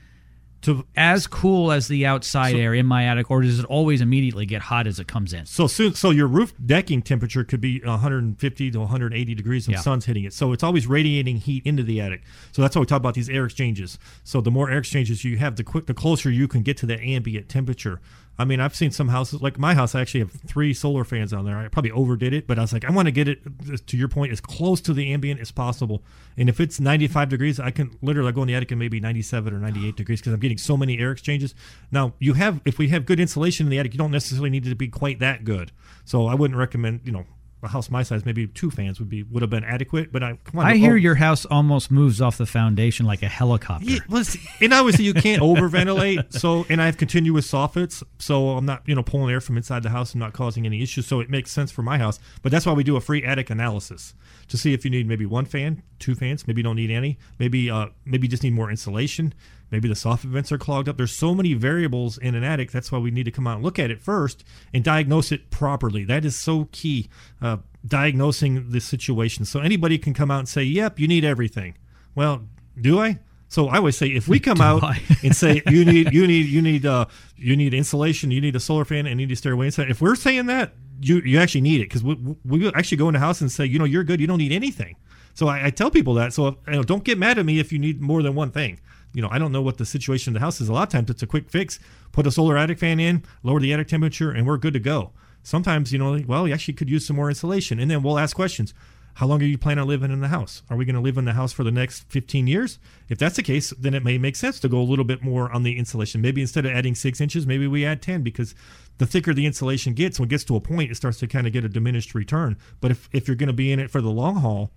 to 0.61 0.85
as 0.95 1.25
cool 1.25 1.71
as 1.71 1.87
the 1.87 2.05
outside 2.05 2.51
so, 2.51 2.57
air 2.57 2.73
in 2.73 2.85
my 2.85 3.05
attic, 3.05 3.31
or 3.31 3.41
does 3.41 3.59
it 3.59 3.65
always 3.65 4.01
immediately 4.01 4.45
get 4.45 4.61
hot 4.61 4.87
as 4.87 4.99
it 4.99 5.07
comes 5.07 5.33
in? 5.33 5.45
So 5.45 5.67
soon, 5.67 5.93
so 5.93 6.09
your 6.09 6.27
roof 6.27 6.53
decking 6.65 7.01
temperature 7.01 7.43
could 7.43 7.61
be 7.61 7.79
150 7.79 8.71
to 8.71 8.79
180 8.79 9.35
degrees 9.35 9.67
when 9.67 9.73
yeah. 9.73 9.79
the 9.79 9.83
sun's 9.83 10.05
hitting 10.05 10.25
it. 10.25 10.33
So 10.33 10.51
it's 10.51 10.63
always 10.63 10.85
radiating 10.85 11.37
heat 11.37 11.65
into 11.65 11.83
the 11.83 12.01
attic. 12.01 12.23
So 12.51 12.61
that's 12.61 12.75
why 12.75 12.81
we 12.81 12.85
talk 12.85 12.97
about 12.97 13.13
these 13.13 13.29
air 13.29 13.45
exchanges. 13.45 13.97
So 14.23 14.41
the 14.41 14.51
more 14.51 14.69
air 14.69 14.79
exchanges 14.79 15.23
you 15.23 15.37
have, 15.37 15.55
the 15.55 15.63
quick, 15.63 15.85
the 15.85 15.93
closer 15.93 16.29
you 16.29 16.47
can 16.47 16.61
get 16.61 16.77
to 16.77 16.85
that 16.87 16.99
ambient 16.99 17.47
temperature. 17.47 18.01
I 18.39 18.45
mean, 18.45 18.61
I've 18.61 18.73
seen 18.73 18.91
some 18.91 19.09
houses 19.09 19.41
like 19.41 19.59
my 19.59 19.73
house. 19.73 19.93
I 19.93 19.99
actually 19.99 20.21
have 20.21 20.31
three 20.31 20.73
solar 20.73 21.03
fans 21.03 21.33
on 21.33 21.43
there. 21.43 21.57
I 21.57 21.67
probably 21.67 21.91
overdid 21.91 22.33
it, 22.33 22.47
but 22.47 22.57
I 22.57 22.61
was 22.61 22.71
like, 22.71 22.85
I 22.85 22.91
want 22.91 23.07
to 23.07 23.11
get 23.11 23.27
it 23.27 23.41
to 23.85 23.97
your 23.97 24.07
point 24.07 24.31
as 24.31 24.39
close 24.39 24.79
to 24.81 24.93
the 24.93 25.11
ambient 25.11 25.41
as 25.41 25.51
possible. 25.51 26.01
And 26.37 26.47
if 26.47 26.61
it's 26.61 26.79
95 26.79 27.27
degrees, 27.27 27.59
I 27.59 27.71
can 27.71 27.97
literally 28.01 28.31
go 28.31 28.41
in 28.41 28.47
the 28.47 28.55
attic 28.55 28.71
and 28.71 28.79
maybe 28.79 29.01
97 29.01 29.53
or 29.53 29.59
98 29.59 29.97
degrees 29.97 30.21
because 30.21 30.31
I'm 30.31 30.39
getting 30.39 30.57
so 30.57 30.77
many 30.77 30.99
air 30.99 31.11
exchanges. 31.11 31.53
Now, 31.91 32.13
you 32.19 32.33
have 32.33 32.61
if 32.63 32.77
we 32.77 32.87
have 32.87 33.05
good 33.05 33.19
insulation 33.19 33.65
in 33.65 33.71
the 33.71 33.77
attic, 33.77 33.93
you 33.93 33.97
don't 33.97 34.11
necessarily 34.11 34.49
need 34.49 34.65
it 34.65 34.69
to 34.69 34.75
be 34.75 34.87
quite 34.87 35.19
that 35.19 35.43
good. 35.43 35.73
So 36.05 36.27
I 36.27 36.33
wouldn't 36.33 36.57
recommend 36.57 37.01
you 37.03 37.11
know 37.11 37.25
a 37.61 37.67
house 37.67 37.89
my 37.89 38.03
size, 38.03 38.25
maybe 38.25 38.47
two 38.47 38.71
fans 38.71 38.99
would 38.99 39.09
be 39.09 39.23
would 39.23 39.41
have 39.41 39.49
been 39.49 39.63
adequate. 39.63 40.11
But 40.11 40.23
I 40.23 40.37
come 40.43 40.59
on, 40.59 40.65
I 40.65 40.77
hear 40.77 40.93
oh, 40.93 40.95
your 40.95 41.15
house 41.15 41.45
almost 41.45 41.91
moves 41.91 42.21
off 42.21 42.37
the 42.37 42.45
foundation 42.45 43.05
like 43.05 43.21
a 43.21 43.27
helicopter. 43.27 43.85
Yeah, 43.85 43.99
well, 44.09 44.23
and 44.61 44.73
obviously 44.73 45.05
you 45.05 45.13
can't 45.13 45.41
overventilate. 45.41 46.33
So 46.33 46.65
and 46.69 46.81
I 46.81 46.85
have 46.85 46.97
continuous 46.97 47.49
soffits, 47.51 48.03
so 48.17 48.51
I'm 48.51 48.65
not 48.65 48.83
you 48.85 48.95
know 48.95 49.03
pulling 49.03 49.31
air 49.31 49.41
from 49.41 49.57
inside 49.57 49.83
the 49.83 49.89
house. 49.89 50.13
I'm 50.13 50.19
not 50.19 50.33
causing 50.33 50.65
any 50.65 50.81
issues. 50.81 51.07
So 51.07 51.19
it 51.19 51.29
makes 51.29 51.51
sense 51.51 51.71
for 51.71 51.81
my 51.81 51.97
house. 51.97 52.19
But 52.41 52.51
that's 52.51 52.65
why 52.65 52.73
we 52.73 52.83
do 52.83 52.95
a 52.95 53.01
free 53.01 53.23
attic 53.23 53.49
analysis 53.49 54.13
to 54.47 54.57
see 54.57 54.73
if 54.73 54.85
you 54.85 54.91
need 54.91 55.07
maybe 55.07 55.25
one 55.25 55.45
fan, 55.45 55.83
two 55.99 56.15
fans, 56.15 56.47
maybe 56.47 56.59
you 56.59 56.63
don't 56.63 56.75
need 56.75 56.91
any, 56.91 57.17
maybe 57.39 57.69
uh 57.69 57.87
maybe 58.05 58.27
you 58.27 58.31
just 58.31 58.43
need 58.43 58.53
more 58.53 58.69
insulation. 58.69 59.33
Maybe 59.71 59.87
the 59.87 59.93
soffit 59.93 60.25
vents 60.25 60.51
are 60.51 60.57
clogged 60.57 60.89
up. 60.89 60.97
There's 60.97 61.11
so 61.11 61.35
many 61.35 61.53
variables 61.53 62.17
in 62.17 62.35
an 62.35 62.43
attic. 62.43 62.71
That's 62.71 62.91
why 62.91 62.97
we 62.99 63.11
need 63.11 63.25
to 63.25 63.31
come 63.31 63.47
out 63.47 63.55
and 63.55 63.63
look 63.63 63.79
at 63.79 63.91
it 63.91 64.01
first 64.01 64.43
and 64.73 64.83
diagnose 64.83 65.31
it 65.31 65.51
properly. 65.51 66.03
That 66.03 66.25
is 66.25 66.35
so 66.35 66.67
key. 66.71 67.09
Uh, 67.41 67.57
diagnosing 67.85 68.71
the 68.71 68.81
situation. 68.81 69.45
So 69.45 69.59
anybody 69.59 69.97
can 69.97 70.13
come 70.13 70.31
out 70.31 70.39
and 70.39 70.49
say, 70.49 70.63
"Yep, 70.63 70.99
you 70.99 71.07
need 71.07 71.23
everything." 71.23 71.77
Well, 72.15 72.47
do 72.79 72.99
I? 72.99 73.19
So 73.47 73.67
I 73.67 73.77
always 73.77 73.97
say, 73.97 74.07
if 74.07 74.27
we 74.27 74.39
come 74.39 74.61
out 74.61 74.83
and 75.23 75.35
say 75.35 75.61
you 75.67 75.85
need 75.85 76.13
you 76.13 76.27
need 76.27 76.47
you 76.47 76.61
need 76.61 76.85
uh 76.85 77.05
you 77.35 77.55
need 77.55 77.73
insulation, 77.73 78.31
you 78.31 78.41
need 78.41 78.55
a 78.55 78.59
solar 78.59 78.85
fan, 78.85 79.05
and 79.05 79.19
you 79.19 79.27
need 79.27 79.33
a 79.33 79.37
stairway 79.37 79.67
inside. 79.67 79.89
If 79.89 80.01
we're 80.01 80.15
saying 80.15 80.47
that, 80.47 80.73
you 81.01 81.19
you 81.19 81.39
actually 81.39 81.61
need 81.61 81.81
it 81.81 81.85
because 81.85 82.03
we 82.03 82.15
we 82.43 82.67
actually 82.73 82.97
go 82.97 83.07
in 83.07 83.13
the 83.13 83.19
house 83.19 83.41
and 83.41 83.51
say, 83.51 83.65
you 83.65 83.79
know, 83.79 83.85
you're 83.85 84.03
good, 84.03 84.19
you 84.19 84.27
don't 84.27 84.39
need 84.39 84.51
anything. 84.51 84.95
So 85.35 85.47
I, 85.47 85.67
I 85.67 85.69
tell 85.69 85.89
people 85.89 86.15
that. 86.15 86.33
So 86.33 86.57
you 86.67 86.73
know, 86.73 86.83
don't 86.83 87.03
get 87.03 87.17
mad 87.17 87.37
at 87.37 87.45
me 87.45 87.59
if 87.59 87.71
you 87.71 87.79
need 87.79 88.01
more 88.01 88.21
than 88.21 88.35
one 88.35 88.51
thing 88.51 88.79
you 89.13 89.21
know, 89.21 89.29
I 89.31 89.39
don't 89.39 89.51
know 89.51 89.61
what 89.61 89.77
the 89.77 89.85
situation 89.85 90.31
in 90.31 90.33
the 90.35 90.39
house 90.39 90.61
is. 90.61 90.69
A 90.69 90.73
lot 90.73 90.83
of 90.83 90.89
times 90.89 91.09
it's 91.09 91.23
a 91.23 91.27
quick 91.27 91.49
fix. 91.49 91.79
Put 92.11 92.27
a 92.27 92.31
solar 92.31 92.57
attic 92.57 92.79
fan 92.79 92.99
in, 92.99 93.23
lower 93.43 93.59
the 93.59 93.73
attic 93.73 93.87
temperature, 93.87 94.31
and 94.31 94.45
we're 94.45 94.57
good 94.57 94.73
to 94.73 94.79
go. 94.79 95.11
Sometimes, 95.43 95.91
you 95.91 95.99
know, 95.99 96.21
well, 96.27 96.47
you 96.47 96.53
actually 96.53 96.73
could 96.75 96.89
use 96.89 97.05
some 97.05 97.15
more 97.15 97.29
insulation. 97.29 97.79
And 97.79 97.89
then 97.89 98.03
we'll 98.03 98.19
ask 98.19 98.35
questions. 98.35 98.73
How 99.15 99.27
long 99.27 99.41
are 99.41 99.45
you 99.45 99.57
planning 99.57 99.81
on 99.81 99.87
living 99.87 100.11
in 100.11 100.21
the 100.21 100.29
house? 100.29 100.61
Are 100.69 100.77
we 100.77 100.85
going 100.85 100.95
to 100.95 101.01
live 101.01 101.17
in 101.17 101.25
the 101.25 101.33
house 101.33 101.51
for 101.51 101.63
the 101.63 101.71
next 101.71 102.09
15 102.09 102.47
years? 102.47 102.79
If 103.09 103.17
that's 103.17 103.35
the 103.35 103.43
case, 103.43 103.71
then 103.71 103.93
it 103.93 104.03
may 104.03 104.17
make 104.17 104.35
sense 104.35 104.59
to 104.61 104.69
go 104.69 104.79
a 104.79 104.83
little 104.83 105.03
bit 105.03 105.21
more 105.21 105.51
on 105.51 105.63
the 105.63 105.77
insulation. 105.77 106.21
Maybe 106.21 106.41
instead 106.41 106.65
of 106.65 106.71
adding 106.71 106.95
six 106.95 107.19
inches, 107.19 107.45
maybe 107.45 107.67
we 107.67 107.85
add 107.85 108.01
10 108.01 108.21
because 108.21 108.55
the 108.97 109.05
thicker 109.05 109.33
the 109.33 109.45
insulation 109.45 109.93
gets, 109.93 110.19
when 110.19 110.27
it 110.27 110.29
gets 110.29 110.45
to 110.45 110.55
a 110.55 110.61
point, 110.61 110.91
it 110.91 110.95
starts 110.95 111.19
to 111.19 111.27
kind 111.27 111.47
of 111.47 111.51
get 111.53 111.65
a 111.65 111.69
diminished 111.69 112.15
return. 112.15 112.57
But 112.79 112.91
if, 112.91 113.09
if 113.11 113.27
you're 113.27 113.35
going 113.35 113.47
to 113.47 113.53
be 113.53 113.73
in 113.73 113.79
it 113.79 113.91
for 113.91 114.01
the 114.01 114.09
long 114.09 114.37
haul, 114.37 114.71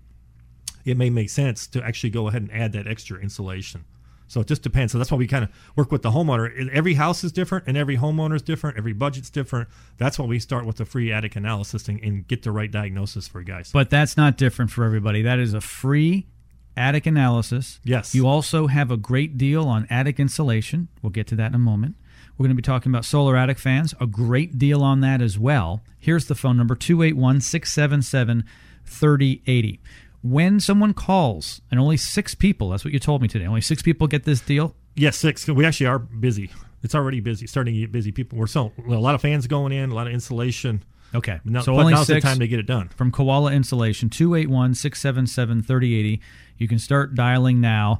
it 0.83 0.97
may 0.97 1.09
make 1.09 1.29
sense 1.29 1.67
to 1.67 1.81
actually 1.81 2.09
go 2.09 2.27
ahead 2.27 2.41
and 2.41 2.51
add 2.51 2.73
that 2.73 2.87
extra 2.87 3.19
insulation. 3.19 3.85
So 4.33 4.41
it 4.41 4.47
just 4.47 4.63
depends. 4.63 4.91
So 4.91 4.97
that's 4.97 5.11
why 5.11 5.17
we 5.17 5.27
kind 5.27 5.43
of 5.43 5.51
work 5.75 5.91
with 5.91 6.01
the 6.01 6.09
homeowner. 6.09 6.69
Every 6.73 6.95
house 6.95 7.23
is 7.23 7.31
different 7.31 7.65
and 7.67 7.77
every 7.77 7.97
homeowner 7.97 8.35
is 8.35 8.41
different. 8.41 8.77
Every 8.77 8.93
budget's 8.93 9.29
different. 9.29 9.69
That's 9.97 10.17
why 10.17 10.25
we 10.25 10.39
start 10.39 10.65
with 10.65 10.77
the 10.77 10.85
free 10.85 11.11
attic 11.11 11.35
analysis 11.35 11.87
and, 11.87 11.99
and 12.01 12.27
get 12.27 12.41
the 12.41 12.51
right 12.51 12.71
diagnosis 12.71 13.27
for 13.27 13.43
guys. 13.43 13.71
But 13.71 13.91
that's 13.91 14.17
not 14.17 14.35
different 14.35 14.71
for 14.71 14.85
everybody. 14.85 15.21
That 15.21 15.37
is 15.37 15.53
a 15.53 15.61
free 15.61 16.25
attic 16.75 17.05
analysis. 17.05 17.79
Yes. 17.83 18.15
You 18.15 18.27
also 18.27 18.65
have 18.65 18.89
a 18.89 18.97
great 18.97 19.37
deal 19.37 19.67
on 19.67 19.85
attic 19.91 20.19
insulation. 20.19 20.87
We'll 21.03 21.11
get 21.11 21.27
to 21.27 21.35
that 21.35 21.49
in 21.49 21.55
a 21.55 21.59
moment. 21.59 21.95
We're 22.35 22.45
going 22.45 22.55
to 22.55 22.61
be 22.61 22.63
talking 22.63 22.91
about 22.91 23.05
solar 23.05 23.37
attic 23.37 23.59
fans, 23.59 23.93
a 24.01 24.07
great 24.07 24.57
deal 24.57 24.81
on 24.81 25.01
that 25.01 25.21
as 25.21 25.37
well. 25.37 25.83
Here's 25.99 26.25
the 26.25 26.33
phone 26.33 26.57
number 26.57 26.75
281 26.75 27.41
677 27.41 28.45
3080 28.85 29.79
when 30.23 30.59
someone 30.59 30.93
calls 30.93 31.61
and 31.69 31.79
only 31.79 31.97
six 31.97 32.33
people, 32.33 32.69
that's 32.69 32.83
what 32.83 32.93
you 32.93 32.99
told 32.99 33.21
me 33.21 33.27
today, 33.27 33.45
only 33.45 33.61
six 33.61 33.81
people 33.81 34.07
get 34.07 34.23
this 34.23 34.41
deal? 34.41 34.75
Yes, 34.95 35.17
six. 35.17 35.47
We 35.47 35.65
actually 35.65 35.87
are 35.87 35.99
busy. 35.99 36.49
It's 36.81 36.95
already 36.95 37.19
busy, 37.19 37.45
starting 37.45 37.73
to 37.75 37.79
get 37.81 37.91
busy. 37.91 38.11
People, 38.11 38.37
we're 38.37 38.47
selling 38.47 38.71
a 38.87 38.99
lot 38.99 39.15
of 39.15 39.21
fans 39.21 39.47
going 39.47 39.73
in, 39.73 39.91
a 39.91 39.95
lot 39.95 40.07
of 40.07 40.13
insulation. 40.13 40.83
Okay. 41.13 41.39
Now, 41.43 41.61
so 41.61 41.77
only 41.77 41.93
now's 41.93 42.07
six 42.07 42.23
the 42.23 42.29
time 42.29 42.39
to 42.39 42.47
get 42.47 42.59
it 42.59 42.65
done. 42.65 42.89
From 42.89 43.11
Koala 43.11 43.51
Insulation, 43.51 44.09
281 44.09 44.75
677 44.75 45.61
3080. 45.63 46.21
You 46.57 46.67
can 46.67 46.79
start 46.79 47.15
dialing 47.15 47.61
now. 47.61 47.99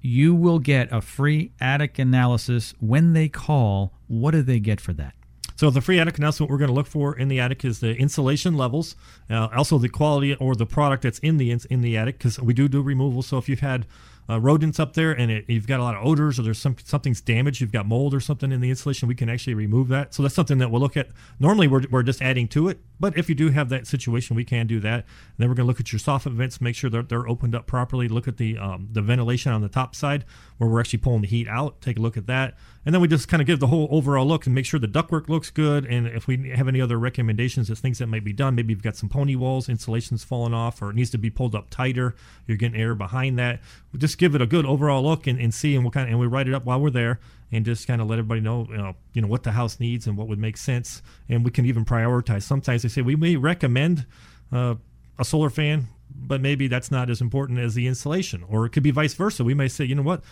You 0.00 0.34
will 0.34 0.58
get 0.60 0.92
a 0.92 1.00
free 1.00 1.52
attic 1.60 1.98
analysis 1.98 2.72
when 2.78 3.12
they 3.12 3.28
call. 3.28 3.94
What 4.06 4.30
do 4.30 4.42
they 4.42 4.60
get 4.60 4.80
for 4.80 4.92
that? 4.94 5.14
So 5.58 5.70
the 5.70 5.80
free 5.80 5.98
attic 5.98 6.18
announcement 6.18 6.52
we're 6.52 6.58
going 6.58 6.68
to 6.68 6.74
look 6.74 6.86
for 6.86 7.18
in 7.18 7.26
the 7.26 7.40
attic 7.40 7.64
is 7.64 7.80
the 7.80 7.96
insulation 7.96 8.56
levels, 8.56 8.94
uh, 9.28 9.48
also 9.52 9.76
the 9.76 9.88
quality 9.88 10.36
or 10.36 10.54
the 10.54 10.66
product 10.66 11.02
that's 11.02 11.18
in 11.18 11.36
the 11.36 11.50
in 11.68 11.80
the 11.80 11.96
attic 11.96 12.18
because 12.18 12.38
we 12.38 12.54
do 12.54 12.68
do 12.68 12.80
removal. 12.80 13.22
So 13.22 13.38
if 13.38 13.48
you've 13.48 13.58
had 13.58 13.84
uh, 14.30 14.38
rodents 14.38 14.78
up 14.78 14.92
there 14.92 15.10
and 15.10 15.32
it, 15.32 15.46
you've 15.48 15.66
got 15.66 15.80
a 15.80 15.82
lot 15.82 15.96
of 15.96 16.06
odors 16.06 16.38
or 16.38 16.42
there's 16.42 16.60
some 16.60 16.76
something's 16.84 17.20
damaged, 17.20 17.60
you've 17.60 17.72
got 17.72 17.86
mold 17.86 18.14
or 18.14 18.20
something 18.20 18.52
in 18.52 18.60
the 18.60 18.70
insulation, 18.70 19.08
we 19.08 19.16
can 19.16 19.28
actually 19.28 19.54
remove 19.54 19.88
that. 19.88 20.14
So 20.14 20.22
that's 20.22 20.36
something 20.36 20.58
that 20.58 20.70
we'll 20.70 20.80
look 20.80 20.96
at. 20.96 21.08
Normally 21.40 21.66
we're, 21.66 21.82
we're 21.90 22.04
just 22.04 22.22
adding 22.22 22.46
to 22.48 22.68
it, 22.68 22.78
but 23.00 23.16
if 23.16 23.28
you 23.28 23.34
do 23.34 23.50
have 23.50 23.68
that 23.68 23.86
situation, 23.86 24.36
we 24.36 24.44
can 24.44 24.66
do 24.66 24.80
that. 24.80 25.04
And 25.04 25.36
then 25.38 25.48
we're 25.48 25.54
going 25.54 25.66
to 25.66 25.68
look 25.68 25.80
at 25.80 25.92
your 25.92 26.00
soffit 26.00 26.34
vents, 26.34 26.60
make 26.60 26.74
sure 26.74 26.90
that 26.90 27.08
they're 27.08 27.28
opened 27.28 27.54
up 27.54 27.66
properly. 27.66 28.08
Look 28.08 28.28
at 28.28 28.36
the 28.36 28.58
um, 28.58 28.88
the 28.92 29.02
ventilation 29.02 29.52
on 29.52 29.60
the 29.60 29.68
top 29.68 29.94
side 29.94 30.24
where 30.58 30.68
we're 30.68 30.80
actually 30.80 30.98
pulling 30.98 31.22
the 31.22 31.28
heat 31.28 31.48
out. 31.48 31.80
Take 31.80 31.98
a 31.98 32.00
look 32.00 32.16
at 32.16 32.26
that, 32.26 32.56
and 32.84 32.94
then 32.94 33.00
we 33.00 33.08
just 33.08 33.28
kind 33.28 33.40
of 33.40 33.46
give 33.46 33.60
the 33.60 33.68
whole 33.68 33.88
overall 33.90 34.26
look 34.26 34.46
and 34.46 34.54
make 34.54 34.66
sure 34.66 34.80
the 34.80 34.88
ductwork 34.88 35.28
looks 35.28 35.50
good. 35.50 35.84
And 35.84 36.06
if 36.06 36.26
we 36.26 36.50
have 36.50 36.68
any 36.68 36.80
other 36.80 36.98
recommendations 36.98 37.70
of 37.70 37.78
things 37.78 37.98
that 37.98 38.06
might 38.06 38.24
be 38.24 38.32
done, 38.32 38.54
maybe 38.54 38.72
you've 38.72 38.82
got 38.82 38.96
some 38.96 39.08
pony 39.08 39.36
walls, 39.36 39.68
insulation's 39.68 40.24
falling 40.24 40.54
off, 40.54 40.82
or 40.82 40.90
it 40.90 40.96
needs 40.96 41.10
to 41.10 41.18
be 41.18 41.30
pulled 41.30 41.54
up 41.54 41.70
tighter. 41.70 42.14
You're 42.46 42.56
getting 42.56 42.80
air 42.80 42.94
behind 42.94 43.38
that. 43.38 43.60
We 43.92 43.98
just 43.98 44.18
give 44.18 44.34
it 44.34 44.42
a 44.42 44.46
good 44.46 44.66
overall 44.66 45.02
look 45.02 45.26
and, 45.26 45.40
and 45.40 45.54
see, 45.54 45.74
and 45.74 45.84
we'll 45.84 45.92
kind 45.92 46.08
of 46.08 46.10
and 46.10 46.20
we 46.20 46.26
write 46.26 46.48
it 46.48 46.54
up 46.54 46.64
while 46.64 46.80
we're 46.80 46.90
there 46.90 47.20
and 47.52 47.64
just 47.64 47.86
kind 47.86 48.00
of 48.00 48.08
let 48.08 48.18
everybody 48.18 48.40
know, 48.40 48.66
you 48.70 48.76
know, 48.76 48.94
you 49.12 49.22
know 49.22 49.28
what 49.28 49.42
the 49.42 49.52
house 49.52 49.80
needs 49.80 50.06
and 50.06 50.16
what 50.16 50.28
would 50.28 50.38
make 50.38 50.56
sense, 50.56 51.02
and 51.28 51.44
we 51.44 51.50
can 51.50 51.66
even 51.66 51.84
prioritize. 51.84 52.42
Sometimes 52.42 52.82
they 52.82 52.88
say 52.88 53.02
we 53.02 53.16
may 53.16 53.36
recommend 53.36 54.06
uh, 54.52 54.74
a 55.18 55.24
solar 55.24 55.50
fan, 55.50 55.88
but 56.14 56.40
maybe 56.40 56.68
that's 56.68 56.90
not 56.90 57.10
as 57.10 57.20
important 57.20 57.58
as 57.58 57.74
the 57.74 57.86
insulation, 57.86 58.44
or 58.48 58.66
it 58.66 58.70
could 58.70 58.82
be 58.82 58.90
vice 58.90 59.14
versa. 59.14 59.44
We 59.44 59.54
may 59.54 59.68
say, 59.68 59.84
you 59.84 59.94
know 59.94 60.02
what, 60.02 60.22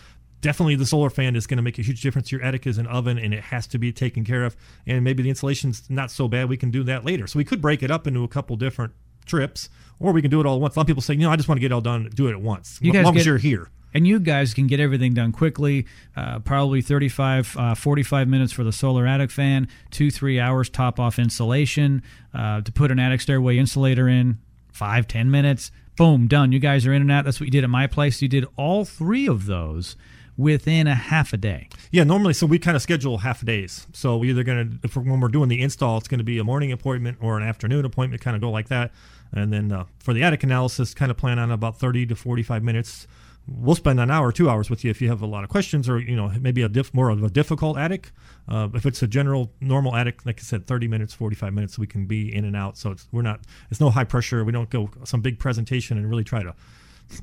definitely 0.41 0.75
the 0.75 0.85
solar 0.85 1.09
fan 1.09 1.35
is 1.35 1.47
going 1.47 1.57
to 1.57 1.63
make 1.63 1.79
a 1.79 1.81
huge 1.81 2.01
difference. 2.01 2.31
Your 2.31 2.43
attic 2.43 2.67
is 2.67 2.77
an 2.77 2.87
oven 2.87 3.17
and 3.17 3.33
it 3.33 3.43
has 3.43 3.67
to 3.67 3.77
be 3.77 3.91
taken 3.91 4.23
care 4.23 4.43
of. 4.43 4.55
And 4.85 5.03
maybe 5.03 5.23
the 5.23 5.29
insulation's 5.29 5.89
not 5.89 6.11
so 6.11 6.27
bad. 6.27 6.49
We 6.49 6.57
can 6.57 6.71
do 6.71 6.83
that 6.83 7.05
later. 7.05 7.27
So 7.27 7.37
we 7.37 7.43
could 7.45 7.61
break 7.61 7.83
it 7.83 7.91
up 7.91 8.07
into 8.07 8.23
a 8.23 8.27
couple 8.27 8.55
different 8.55 8.93
trips, 9.25 9.69
or 9.99 10.11
we 10.11 10.21
can 10.21 10.31
do 10.31 10.39
it 10.39 10.45
all 10.45 10.55
at 10.55 10.61
once. 10.61 10.75
A 10.75 10.79
lot 10.79 10.83
of 10.83 10.87
people 10.87 11.01
say, 11.01 11.13
you 11.13 11.21
know, 11.21 11.31
I 11.31 11.35
just 11.35 11.49
want 11.49 11.57
to 11.57 11.61
get 11.61 11.71
it 11.71 11.73
all 11.73 11.81
done, 11.81 12.09
do 12.13 12.27
it 12.27 12.31
at 12.31 12.41
once. 12.41 12.79
You 12.81 12.91
as 12.91 12.93
guys 12.93 13.05
long 13.05 13.17
as 13.17 13.25
you're 13.25 13.37
here. 13.37 13.69
And 13.93 14.05
you 14.05 14.19
guys 14.19 14.53
can 14.53 14.67
get 14.67 14.79
everything 14.79 15.13
done 15.13 15.31
quickly, 15.31 15.87
uh, 16.15 16.39
probably 16.39 16.81
35, 16.81 17.55
uh, 17.57 17.75
45 17.75 18.27
minutes 18.27 18.51
for 18.51 18.63
the 18.63 18.71
solar 18.71 19.07
attic 19.07 19.31
fan, 19.31 19.67
two, 19.91 20.11
three 20.11 20.39
hours 20.39 20.69
top 20.69 20.99
off 20.99 21.17
insulation. 21.17 22.03
Uh, 22.33 22.61
to 22.61 22.71
put 22.71 22.91
an 22.91 22.99
attic 22.99 23.21
stairway 23.21 23.57
insulator 23.57 24.07
in, 24.07 24.37
five, 24.71 25.07
ten 25.07 25.31
minutes. 25.31 25.71
Boom, 25.95 26.27
done. 26.27 26.51
You 26.51 26.59
guys 26.59 26.85
are 26.85 26.93
in 26.93 27.01
and 27.01 27.11
out. 27.11 27.25
That's 27.25 27.39
what 27.39 27.47
you 27.47 27.51
did 27.51 27.63
at 27.63 27.69
my 27.69 27.87
place. 27.87 28.21
You 28.21 28.27
did 28.27 28.45
all 28.55 28.85
three 28.85 29.27
of 29.27 29.47
those 29.47 29.95
within 30.37 30.85
a 30.85 30.93
half 30.93 31.33
a 31.33 31.37
day. 31.37 31.67
Yeah, 31.91 32.03
normally, 32.03 32.33
so 32.33 32.45
we 32.45 32.59
kind 32.59 32.75
of 32.75 32.83
schedule 32.83 33.17
half 33.19 33.43
days. 33.43 33.87
So 33.91 34.17
we 34.17 34.29
either 34.29 34.43
going 34.43 34.79
to, 34.83 34.99
when 34.99 35.19
we're 35.19 35.29
doing 35.29 35.49
the 35.49 35.59
install, 35.61 35.97
it's 35.97 36.07
going 36.07 36.19
to 36.19 36.23
be 36.23 36.37
a 36.37 36.43
morning 36.43 36.71
appointment 36.71 37.17
or 37.19 37.37
an 37.37 37.43
afternoon 37.43 37.83
appointment, 37.85 38.21
kind 38.21 38.35
of 38.35 38.41
go 38.41 38.51
like 38.51 38.67
that. 38.67 38.91
And 39.31 39.51
then 39.51 39.71
uh, 39.71 39.85
for 39.97 40.13
the 40.13 40.23
attic 40.23 40.43
analysis, 40.43 40.93
kind 40.93 41.09
of 41.09 41.17
plan 41.17 41.39
on 41.39 41.51
about 41.51 41.79
30 41.79 42.05
to 42.05 42.15
45 42.15 42.63
minutes. 42.63 43.07
We'll 43.47 43.75
spend 43.75 43.99
an 43.99 44.11
hour, 44.11 44.31
two 44.31 44.49
hours 44.49 44.69
with 44.69 44.83
you 44.83 44.91
if 44.91 45.01
you 45.01 45.07
have 45.09 45.21
a 45.21 45.25
lot 45.25 45.43
of 45.43 45.49
questions 45.49 45.87
or, 45.87 45.99
you 45.99 46.15
know, 46.15 46.29
maybe 46.39 46.61
a 46.63 46.69
diff, 46.69 46.93
more 46.93 47.09
of 47.09 47.23
a 47.23 47.29
difficult 47.29 47.77
attic. 47.77 48.11
Uh, 48.47 48.67
if 48.73 48.85
it's 48.85 49.01
a 49.01 49.07
general, 49.07 49.53
normal 49.61 49.95
attic, 49.95 50.25
like 50.25 50.39
I 50.39 50.43
said, 50.43 50.67
30 50.67 50.87
minutes, 50.87 51.13
45 51.13 51.53
minutes, 51.53 51.79
we 51.79 51.87
can 51.87 52.05
be 52.05 52.33
in 52.33 52.43
and 52.43 52.55
out. 52.55 52.77
So 52.77 52.91
it's, 52.91 53.07
we're 53.11 53.21
not, 53.21 53.41
it's 53.71 53.79
no 53.79 53.89
high 53.89 54.03
pressure. 54.03 54.43
We 54.43 54.51
don't 54.51 54.69
go 54.69 54.89
some 55.05 55.21
big 55.21 55.39
presentation 55.39 55.97
and 55.97 56.09
really 56.09 56.25
try 56.25 56.43
to 56.43 56.53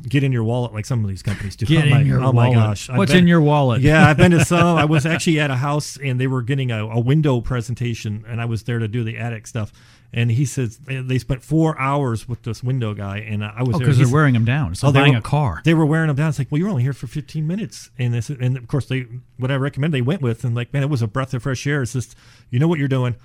get 0.08 0.24
in 0.24 0.32
your 0.32 0.44
wallet 0.44 0.72
like 0.72 0.86
some 0.86 1.02
of 1.04 1.08
these 1.10 1.22
companies 1.22 1.56
do. 1.56 1.66
Get 1.66 1.84
oh, 1.84 1.86
oh 1.86 1.90
my, 1.90 2.00
in 2.00 2.06
your 2.06 2.18
oh 2.18 2.30
wallet. 2.30 2.34
my 2.34 2.52
gosh. 2.54 2.88
What's 2.88 3.12
been- 3.12 3.20
in 3.22 3.28
your 3.28 3.40
wallet? 3.40 3.82
Yeah, 3.82 4.08
I've 4.08 4.16
been 4.16 4.30
to 4.32 4.44
some. 4.44 4.76
I 4.78 4.84
was 4.84 5.04
actually 5.06 5.40
at 5.40 5.50
a 5.50 5.56
house 5.56 5.96
and 6.02 6.20
they 6.20 6.26
were 6.26 6.42
getting 6.42 6.70
a, 6.70 6.86
a 6.86 7.00
window 7.00 7.40
presentation, 7.40 8.24
and 8.28 8.40
I 8.40 8.44
was 8.44 8.62
there 8.64 8.78
to 8.78 8.88
do 8.88 9.04
the 9.04 9.16
attic 9.18 9.46
stuff. 9.46 9.72
And 10.16 10.30
he 10.30 10.44
says 10.44 10.78
they 10.86 11.18
spent 11.18 11.42
four 11.42 11.76
hours 11.76 12.28
with 12.28 12.42
this 12.44 12.62
window 12.62 12.94
guy, 12.94 13.18
and 13.18 13.44
I 13.44 13.64
was 13.64 13.74
Oh, 13.74 13.78
there. 13.78 13.86
because 13.86 13.96
He 13.98 14.04
they're 14.04 14.12
wearing 14.12 14.34
them 14.34 14.44
down. 14.44 14.70
It's 14.70 14.84
Oh, 14.84 14.92
buying 14.92 15.14
were- 15.14 15.18
a 15.18 15.22
car. 15.22 15.60
They 15.64 15.74
were 15.74 15.84
wearing 15.86 16.06
them 16.06 16.14
down. 16.14 16.28
It's 16.28 16.38
like, 16.38 16.52
well, 16.52 16.60
you're 16.60 16.68
only 16.68 16.84
here 16.84 16.92
for 16.92 17.08
15 17.08 17.44
minutes, 17.44 17.90
and 17.98 18.14
this, 18.14 18.30
and 18.30 18.56
of 18.56 18.68
course, 18.68 18.86
they 18.86 19.06
what 19.38 19.50
I 19.50 19.56
recommend 19.56 19.92
they 19.92 20.02
went 20.02 20.22
with, 20.22 20.44
and 20.44 20.54
like, 20.54 20.72
man, 20.72 20.84
it 20.84 20.88
was 20.90 21.02
a 21.02 21.08
breath 21.08 21.34
of 21.34 21.42
fresh 21.42 21.66
air. 21.66 21.82
It's 21.82 21.94
just, 21.94 22.14
you 22.50 22.60
know 22.60 22.68
what 22.68 22.78
you're 22.78 22.86
doing, 22.86 23.16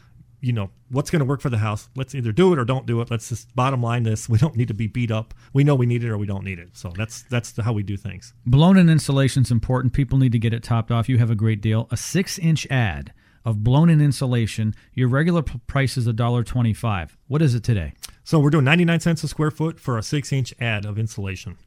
you 0.42 0.54
know 0.54 0.70
what's 0.90 1.10
going 1.10 1.20
to 1.20 1.26
work 1.26 1.42
for 1.42 1.50
the 1.50 1.58
house. 1.58 1.90
Let's 1.96 2.16
either 2.16 2.32
do 2.32 2.54
it 2.54 2.60
or 2.60 2.66
don't 2.66 2.86
do 2.86 3.02
it. 3.02 3.12
Let's 3.12 3.30
just 3.30 3.54
bottom 3.56 3.82
line 3.82 4.04
this. 4.04 4.28
We 4.30 4.38
don't 4.38 4.56
need 4.56 4.70
to 4.70 4.74
be 4.74 4.88
beat 4.88 5.12
up. 5.12 5.34
We 5.54 5.64
know 5.64 5.76
we 5.76 5.86
need 5.86 6.04
it 6.04 6.10
or 6.10 6.18
we 6.18 6.28
don't 6.28 6.44
need 6.44 6.60
it. 6.60 6.70
So 6.78 6.94
that's 6.96 7.24
that's 7.24 7.52
the, 7.52 7.64
how 7.64 7.74
we 7.74 7.84
do 7.84 7.98
things. 7.98 8.34
Blown 8.46 8.78
in 8.78 8.90
insulation 8.90 9.44
is 9.44 9.52
important. 9.52 9.94
People 9.94 10.18
need 10.18 10.32
to 10.32 10.40
get 10.40 10.54
it 10.54 10.64
topped 10.64 10.92
off. 10.92 11.10
You 11.10 11.18
have 11.18 11.32
a 11.32 11.36
great 11.36 11.62
deal. 11.62 11.88
A 11.92 11.98
six 11.98 12.40
inch 12.40 12.66
add 12.70 13.12
of 13.44 13.64
blown 13.64 13.90
in 13.90 14.02
insulation. 14.02 14.76
Your 14.94 15.08
regular 15.08 15.42
price 15.42 15.98
is 15.98 16.08
$1.25. 16.08 17.10
What 17.28 17.42
is 17.42 17.56
it 17.56 17.64
today? 17.64 17.94
So 18.24 18.40
we're 18.40 18.50
doing 18.50 18.66
99 18.66 19.00
cents 19.00 19.24
a 19.24 19.28
square 19.28 19.52
foot 19.52 19.80
for 19.80 19.98
a 19.98 20.04
six 20.04 20.32
inch 20.32 20.54
add 20.60 20.86
of 20.86 21.00
insulation. 21.00 21.58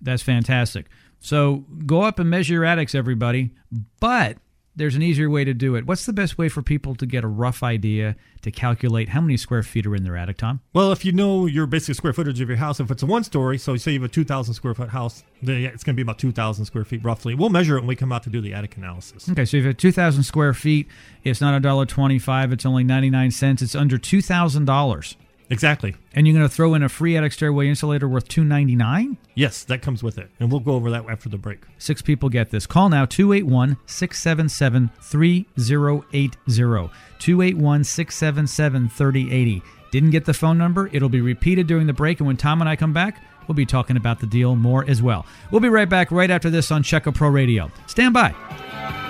That's 0.00 0.22
fantastic. 0.22 0.86
So 1.20 1.64
go 1.86 2.02
up 2.02 2.18
and 2.18 2.28
measure 2.28 2.54
your 2.54 2.64
attics, 2.64 2.94
everybody. 2.94 3.54
But 4.00 4.38
there's 4.78 4.94
an 4.94 5.02
easier 5.02 5.28
way 5.28 5.44
to 5.44 5.52
do 5.52 5.74
it. 5.74 5.86
What's 5.86 6.06
the 6.06 6.12
best 6.12 6.38
way 6.38 6.48
for 6.48 6.62
people 6.62 6.94
to 6.94 7.04
get 7.04 7.24
a 7.24 7.28
rough 7.28 7.62
idea 7.62 8.16
to 8.42 8.50
calculate 8.50 9.10
how 9.10 9.20
many 9.20 9.36
square 9.36 9.62
feet 9.62 9.86
are 9.86 9.94
in 9.94 10.04
their 10.04 10.16
attic, 10.16 10.38
Tom? 10.38 10.60
Well, 10.72 10.92
if 10.92 11.04
you 11.04 11.12
know 11.12 11.46
your 11.46 11.66
basic 11.66 11.96
square 11.96 12.12
footage 12.12 12.40
of 12.40 12.48
your 12.48 12.58
house, 12.58 12.80
if 12.80 12.90
it's 12.90 13.02
a 13.02 13.06
one 13.06 13.24
story, 13.24 13.58
so 13.58 13.76
say 13.76 13.92
you 13.92 14.00
have 14.00 14.10
a 14.10 14.12
2,000 14.12 14.54
square 14.54 14.74
foot 14.74 14.90
house, 14.90 15.24
then 15.42 15.62
it's 15.64 15.84
going 15.84 15.94
to 15.94 15.96
be 15.96 16.02
about 16.02 16.18
2,000 16.18 16.64
square 16.64 16.84
feet 16.84 17.04
roughly. 17.04 17.34
We'll 17.34 17.50
measure 17.50 17.76
it 17.76 17.80
when 17.80 17.88
we 17.88 17.96
come 17.96 18.12
out 18.12 18.22
to 18.22 18.30
do 18.30 18.40
the 18.40 18.54
attic 18.54 18.76
analysis. 18.76 19.28
Okay, 19.28 19.44
so 19.44 19.56
if 19.56 19.62
you 19.62 19.68
have 19.68 19.76
2,000 19.76 20.22
square 20.22 20.54
feet, 20.54 20.88
it's 21.24 21.40
not 21.40 21.60
$1.25, 21.60 22.52
it's 22.52 22.64
only 22.64 22.84
99 22.84 23.30
cents. 23.32 23.62
It's 23.62 23.74
under 23.74 23.98
$2,000. 23.98 25.16
Exactly. 25.50 25.94
And 26.12 26.26
you're 26.26 26.36
going 26.36 26.48
to 26.48 26.54
throw 26.54 26.74
in 26.74 26.82
a 26.82 26.88
free 26.88 27.16
attic 27.16 27.32
stairway 27.32 27.68
insulator 27.68 28.08
worth 28.08 28.28
299? 28.28 29.16
Yes, 29.34 29.64
that 29.64 29.82
comes 29.82 30.02
with 30.02 30.18
it. 30.18 30.30
And 30.38 30.50
we'll 30.50 30.60
go 30.60 30.72
over 30.72 30.90
that 30.90 31.08
after 31.08 31.28
the 31.28 31.38
break. 31.38 31.60
Six 31.78 32.02
people 32.02 32.28
get 32.28 32.50
this. 32.50 32.66
Call 32.66 32.88
now 32.88 33.06
281 33.06 33.78
677 33.86 34.90
3080. 35.00 36.90
281 37.18 37.84
677 37.84 38.88
3080. 38.88 39.62
Didn't 39.90 40.10
get 40.10 40.26
the 40.26 40.34
phone 40.34 40.58
number? 40.58 40.90
It'll 40.92 41.08
be 41.08 41.22
repeated 41.22 41.66
during 41.66 41.86
the 41.86 41.94
break. 41.94 42.20
And 42.20 42.26
when 42.26 42.36
Tom 42.36 42.60
and 42.60 42.68
I 42.68 42.76
come 42.76 42.92
back, 42.92 43.22
we'll 43.46 43.54
be 43.54 43.66
talking 43.66 43.96
about 43.96 44.20
the 44.20 44.26
deal 44.26 44.54
more 44.54 44.84
as 44.88 45.00
well. 45.00 45.24
We'll 45.50 45.60
be 45.60 45.70
right 45.70 45.88
back 45.88 46.10
right 46.10 46.30
after 46.30 46.50
this 46.50 46.70
on 46.70 46.82
Checka 46.82 47.14
Pro 47.14 47.30
Radio. 47.30 47.70
Stand 47.86 48.12
by. 48.12 49.07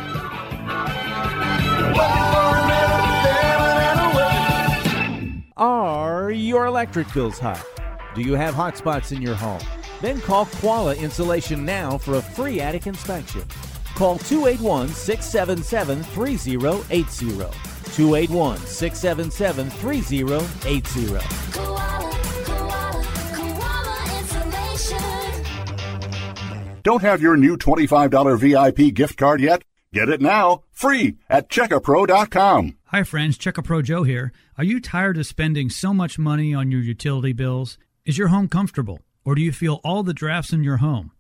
Are 6.29 6.33
your 6.33 6.67
electric 6.67 7.11
bills 7.15 7.39
high? 7.39 7.63
Do 8.15 8.21
you 8.21 8.35
have 8.35 8.53
hot 8.53 8.77
spots 8.77 9.13
in 9.13 9.23
your 9.23 9.35
home? 9.35 9.63
Then 10.03 10.21
call 10.21 10.45
Koala 10.45 10.95
Insulation 10.95 11.65
now 11.65 11.97
for 11.97 12.17
a 12.17 12.23
free 12.23 12.61
attic 12.61 12.87
inspection. 12.87 13.45
Call 13.95 14.19
281 14.19 14.89
677 14.89 16.03
3080. 16.03 17.07
281 17.95 18.59
677 18.59 19.71
3080. 19.71 21.07
Koala, 21.53 22.13
koala, 22.45 23.07
koala 23.33 24.19
insulation. 24.19 25.43
Don't 26.83 27.01
have 27.01 27.23
your 27.23 27.39
new 27.39 27.57
$25 27.57 28.39
VIP 28.39 28.93
gift 28.93 29.17
card 29.17 29.41
yet? 29.41 29.63
Get 29.95 30.11
it 30.11 30.21
now, 30.21 30.65
free 30.73 31.17
at 31.31 31.49
checkapro.com. 31.49 32.77
Hi, 32.89 33.03
friends. 33.03 33.39
Check 33.39 33.57
a 33.57 33.63
Pro 33.63 33.81
Joe 33.81 34.03
here. 34.03 34.33
Are 34.59 34.65
you 34.65 34.81
tired 34.81 35.17
of 35.17 35.25
spending 35.25 35.71
so 35.71 35.95
much 35.95 36.19
money 36.19 36.53
on 36.53 36.73
your 36.73 36.81
utility 36.81 37.33
bills? 37.33 37.79
Is 38.05 38.19
your 38.19 38.27
home 38.27 38.49
comfortable, 38.49 38.99
or 39.25 39.37
do 39.37 39.41
you 39.41 39.53
feel 39.53 39.81
all 39.85 40.03
the 40.03 40.13
drafts 40.13 40.53
in 40.53 40.65
your 40.65 40.79
home? 40.79 41.13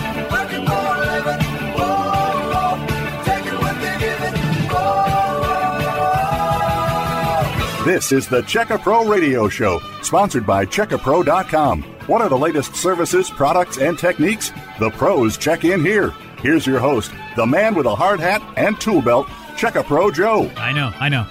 This 7.87 8.11
is 8.11 8.26
the 8.26 8.43
Checka 8.43 8.83
Pro 8.83 9.07
Radio 9.07 9.49
Show, 9.49 9.78
sponsored 10.02 10.45
by 10.45 10.66
CheckaPro.com. 10.66 11.85
What 12.09 12.21
are 12.21 12.28
the 12.28 12.37
latest 12.37 12.75
services, 12.75 13.31
products, 13.31 13.78
and 13.78 13.97
techniques? 13.97 14.50
The 14.81 14.90
pros 14.90 15.38
check 15.38 15.62
in 15.62 15.85
here. 15.85 16.11
Here's 16.38 16.66
your 16.66 16.81
host, 16.81 17.12
the 17.37 17.47
man 17.47 17.76
with 17.76 17.87
a 17.87 17.95
hard 17.95 18.19
hat 18.19 18.43
and 18.57 18.81
tool 18.81 19.02
belt, 19.02 19.28
Checka 19.57 19.85
Pro 19.85 20.11
Joe. 20.11 20.50
I 20.57 20.73
know, 20.73 20.90
I 20.99 21.09
know. 21.09 21.28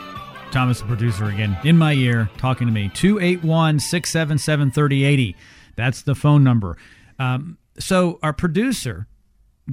Thomas, 0.51 0.79
the 0.79 0.85
producer, 0.85 1.25
again, 1.25 1.57
in 1.65 1.77
my 1.77 1.91
ear, 1.91 2.29
talking 2.37 2.67
to 2.67 2.73
me. 2.73 2.89
281 2.93 3.81
677 3.81 4.71
3080. 4.71 5.35
That's 5.75 6.03
the 6.03 6.15
phone 6.15 6.45
number. 6.45 6.77
Um, 7.19 7.57
so, 7.79 8.17
our 8.23 8.31
producer 8.31 9.07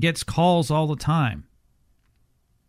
gets 0.01 0.25
calls 0.25 0.69
all 0.69 0.89
the 0.89 0.97
time 0.97 1.47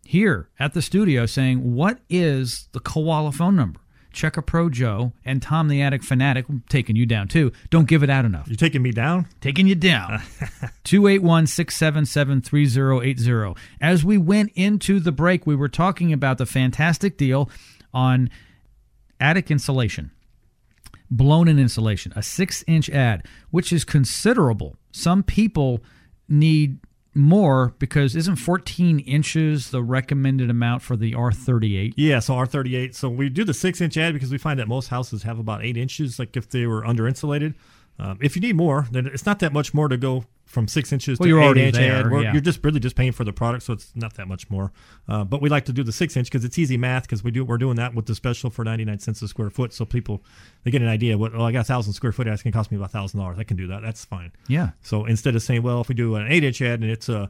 here 0.06 0.52
at 0.60 0.76
the 0.76 0.84
studio 0.84 1.26
saying, 1.26 1.74
What 1.74 1.98
is 2.12 2.70
the 2.74 2.80
koala 2.80 3.32
phone 3.32 3.56
number? 3.56 3.80
Check 4.14 4.38
a 4.38 4.42
Pro 4.42 4.70
Joe 4.70 5.14
and 5.26 5.42
Tom 5.42 5.68
the 5.68 5.82
Attic 5.82 6.04
Fanatic, 6.04 6.48
I'm 6.48 6.64
taking 6.70 6.96
you 6.96 7.06
down 7.06 7.28
too. 7.28 7.52
Don't 7.70 7.88
give 7.88 8.04
it 8.04 8.10
out 8.10 8.26
enough. 8.26 8.48
You're 8.48 8.56
taking 8.56 8.82
me 8.82 8.92
down? 8.92 9.28
Taking 9.42 9.68
you 9.68 9.76
down. 9.76 10.22
281 10.84 11.48
677 11.48 12.42
3080. 12.42 13.60
As 13.82 14.06
we 14.06 14.18
went 14.18 14.52
into 14.56 15.00
the 15.00 15.12
break, 15.12 15.46
we 15.48 15.56
were 15.56 15.68
talking 15.68 16.14
about 16.14 16.38
the 16.38 16.46
fantastic 16.46 17.18
deal 17.18 17.50
on 17.94 18.30
attic 19.20 19.50
insulation, 19.50 20.12
blown 21.10 21.48
in 21.48 21.58
insulation, 21.58 22.14
a 22.16 22.22
six 22.24 22.64
inch 22.68 22.90
add, 22.90 23.26
which 23.52 23.74
is 23.74 23.84
considerable. 23.84 24.76
Some 24.92 25.24
people 25.24 25.84
need 26.30 26.80
more 27.16 27.74
because 27.80 28.16
isn't 28.16 28.38
14 28.38 29.00
inches 29.00 29.72
the 29.72 29.84
recommended 29.84 30.50
amount 30.50 30.82
for 30.82 30.96
the 30.96 31.14
R38? 31.14 31.94
Yeah, 31.96 32.20
so 32.20 32.34
R38. 32.34 32.96
So 32.96 33.10
we 33.10 33.30
do 33.30 33.44
the 33.44 33.54
six 33.54 33.82
inch 33.82 33.98
add 33.98 34.14
because 34.14 34.32
we 34.32 34.38
find 34.38 34.60
that 34.60 34.68
most 34.68 34.88
houses 34.88 35.24
have 35.24 35.40
about 35.40 35.64
eight 35.64 35.78
inches, 35.78 36.20
like 36.20 36.36
if 36.36 36.50
they 36.50 36.66
were 36.66 36.86
under 36.86 37.08
insulated. 37.08 37.54
Um, 38.00 38.18
if 38.22 38.36
you 38.36 38.42
need 38.42 38.56
more, 38.56 38.88
then 38.92 39.06
it's 39.06 39.26
not 39.26 39.40
that 39.40 39.54
much 39.54 39.74
more 39.74 39.88
to 39.88 39.98
go 39.98 40.26
from 40.46 40.68
six 40.68 40.92
inches 40.92 41.20
Well, 41.20 41.26
to 41.26 41.30
you're 41.30 41.40
eight 41.40 41.46
already 41.46 41.64
inch 41.64 41.76
there, 41.76 42.22
yeah. 42.22 42.32
You're 42.32 42.42
just 42.42 42.64
really 42.64 42.80
just 42.80 42.96
paying 42.96 43.12
for 43.12 43.24
the 43.24 43.34
product, 43.34 43.64
so 43.64 43.74
it's 43.74 43.92
not 43.96 44.16
that 44.16 44.28
much 44.28 44.50
more. 44.50 44.72
Uh, 45.08 45.24
but 45.24 45.42
we 45.42 45.50
like 45.50 45.66
to 45.66 45.74
do 45.74 45.84
the 45.84 45.92
six 45.92 46.18
inch 46.18 46.30
because 46.30 46.44
it's 46.44 46.58
easy 46.60 46.78
math 46.78 47.04
because 47.04 47.24
we 47.24 47.32
do 47.32 47.46
we're 47.46 47.58
doing 47.58 47.76
that 47.78 47.94
with 47.96 48.06
the 48.06 48.16
special 48.16 48.50
for 48.50 48.64
99 48.64 49.00
cents 49.00 49.22
a 49.22 49.28
square 49.28 49.50
foot, 49.50 49.74
so 49.74 49.86
people 49.86 50.24
they 50.64 50.72
get 50.72 50.82
an 50.82 50.88
idea. 50.88 51.18
What 51.18 51.34
oh, 51.34 51.44
I 51.44 51.52
got 51.52 51.62
a 51.62 51.64
thousand 51.64 51.94
square 51.94 52.12
foot, 52.12 52.28
it's 52.28 52.44
going 52.44 52.52
to 52.52 52.58
cost 52.58 52.72
me 52.72 52.78
about 52.78 52.92
thousand 52.92 53.20
dollars. 53.20 53.40
I 53.40 53.44
can 53.44 53.58
do 53.58 53.68
that. 53.68 53.82
That's 53.82 54.06
fine. 54.06 54.32
Yeah. 54.48 54.72
So 54.82 55.06
instead 55.06 55.36
of 55.36 55.42
saying, 55.42 55.64
well, 55.64 55.82
if 55.82 55.90
we 55.90 55.96
do 55.96 56.16
an 56.16 56.32
eight 56.32 56.44
inch 56.44 56.62
add 56.62 56.82
and 56.82 56.90
it's 56.90 57.10
uh, 57.10 57.28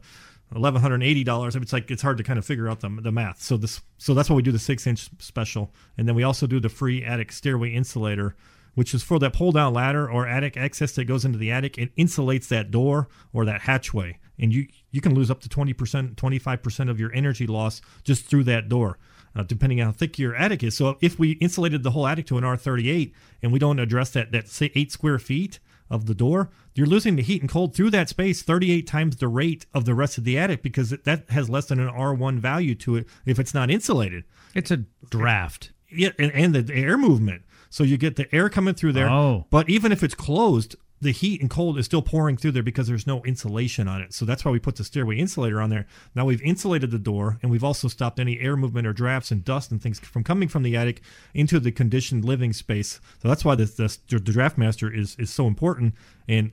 eleven 0.56 0.82
hundred 0.82 1.04
eighty 1.04 1.24
dollars, 1.24 1.56
it's 1.56 1.74
like 1.74 1.92
it's 1.92 2.02
hard 2.02 2.18
to 2.18 2.24
kind 2.24 2.40
of 2.40 2.46
figure 2.46 2.70
out 2.70 2.80
the, 2.80 2.90
the 3.02 3.12
math. 3.12 3.42
So 3.42 3.58
this 3.58 3.82
so 3.98 4.14
that's 4.14 4.30
why 4.30 4.36
we 4.36 4.42
do 4.42 4.52
the 4.52 4.60
six 4.60 4.88
inch 4.88 5.10
special, 5.20 5.72
and 5.98 6.08
then 6.08 6.16
we 6.16 6.24
also 6.24 6.48
do 6.48 6.60
the 6.60 6.70
free 6.70 7.04
attic 7.04 7.32
stairway 7.32 7.72
insulator, 7.72 8.36
which 8.76 8.94
is 8.94 9.04
for 9.04 9.20
that 9.20 9.34
pull 9.34 9.52
down 9.52 9.74
ladder 9.74 10.10
or 10.10 10.28
attic 10.28 10.58
access 10.58 10.94
that 10.94 11.06
goes 11.06 11.26
into 11.26 11.38
the 11.38 11.52
attic. 11.52 11.78
It 11.78 11.96
insulates 11.96 12.48
that 12.50 12.72
door 12.72 13.08
or 13.32 13.46
that 13.46 13.62
hatchway, 13.62 14.18
and 14.40 14.54
you 14.54 14.68
you 14.92 15.02
can 15.02 15.14
lose 15.14 15.32
up 15.32 15.42
to 15.42 15.50
twenty 15.50 15.74
percent, 15.74 16.18
twenty 16.18 16.40
five 16.40 16.64
percent 16.64 16.90
of 16.90 17.00
your 17.00 17.14
energy 17.14 17.48
loss 17.48 17.82
just 18.04 18.26
through 18.26 18.46
that 18.46 18.70
door. 18.70 18.98
Uh, 19.36 19.42
depending 19.42 19.82
on 19.82 19.88
how 19.88 19.92
thick 19.92 20.20
your 20.20 20.36
attic 20.36 20.62
is. 20.62 20.78
So 20.78 20.96
if 21.02 21.18
we 21.18 21.32
insulated 21.32 21.82
the 21.82 21.90
whole 21.90 22.06
attic 22.06 22.28
to 22.28 22.38
an 22.38 22.44
R38 22.44 23.14
and 23.42 23.52
we 23.52 23.58
don't 23.58 23.80
address 23.80 24.12
that 24.12 24.32
that 24.32 24.48
say 24.48 24.72
eight 24.76 24.92
square 24.92 25.18
feet, 25.18 25.60
of 25.94 26.08
the 26.08 26.16
door, 26.16 26.50
you're 26.74 26.88
losing 26.88 27.16
the 27.16 27.22
heat 27.22 27.42
and 27.42 27.50
cold 27.50 27.76
through 27.76 27.92
that 27.92 28.10
space 28.10 28.42
38 28.42 28.88
times 28.88 29.18
the 29.18 29.28
rate 29.28 29.68
of 29.74 29.86
the 29.86 29.94
rest 29.94 30.18
of 30.18 30.24
the 30.24 30.38
attic 30.38 30.64
because 30.64 30.90
that 30.90 31.30
has 31.30 31.50
less 31.50 31.68
than 31.68 31.80
an 31.80 31.90
R1 31.90 32.40
value 32.40 32.74
to 32.76 32.96
it 32.96 33.08
if 33.26 33.38
it's 33.38 33.54
not 33.54 33.70
insulated. 33.70 34.24
It's 34.56 34.72
a 34.72 34.86
draft. 35.10 35.72
Yeah, 35.92 36.10
and, 36.18 36.32
and 36.32 36.56
the 36.56 36.74
air 36.74 36.98
movement. 36.98 37.44
So 37.74 37.84
you 37.84 37.98
get 37.98 38.18
the 38.18 38.34
air 38.34 38.50
coming 38.50 38.76
through 38.76 38.94
there. 38.94 39.10
Oh. 39.10 39.48
But 39.50 39.68
even 39.68 39.92
if 39.92 40.04
it's 40.04 40.14
closed, 40.14 40.76
the 41.02 41.10
heat 41.10 41.42
and 41.42 41.50
cold 41.50 41.80
is 41.80 41.86
still 41.86 42.04
pouring 42.04 42.38
through 42.38 42.52
there 42.52 42.62
because 42.62 42.88
there's 42.88 43.08
no 43.08 43.24
insulation 43.24 43.88
on 43.88 44.00
it. 44.00 44.14
So 44.14 44.26
that's 44.26 44.46
why 44.46 44.52
we 44.52 44.60
put 44.60 44.76
the 44.76 44.84
stairway 44.84 45.18
insulator 45.18 45.60
on 45.60 45.72
there. 45.72 45.88
Now 46.14 46.26
we've 46.26 46.42
insulated 46.44 46.92
the 46.92 47.00
door 47.00 47.40
and 47.42 47.50
we've 47.50 47.64
also 47.64 47.88
stopped 47.88 48.20
any 48.20 48.40
air 48.40 48.56
movement 48.56 48.86
or 48.86 48.94
drafts 48.94 49.32
and 49.32 49.44
dust 49.44 49.72
and 49.72 49.82
things 49.82 50.00
from 50.00 50.24
coming 50.24 50.50
from 50.50 50.62
the 50.62 50.78
attic 50.78 51.02
into 51.34 51.60
the 51.60 51.72
conditioned 51.72 52.24
living 52.24 52.54
space. 52.54 53.02
So 53.24 53.28
that's 53.28 53.44
why 53.44 53.56
this, 53.56 53.74
this 53.74 53.98
the 53.98 54.20
draft 54.20 54.56
master 54.56 54.94
is 54.94 55.16
is 55.18 55.32
so 55.32 55.48
important. 55.48 55.96
And 56.30 56.52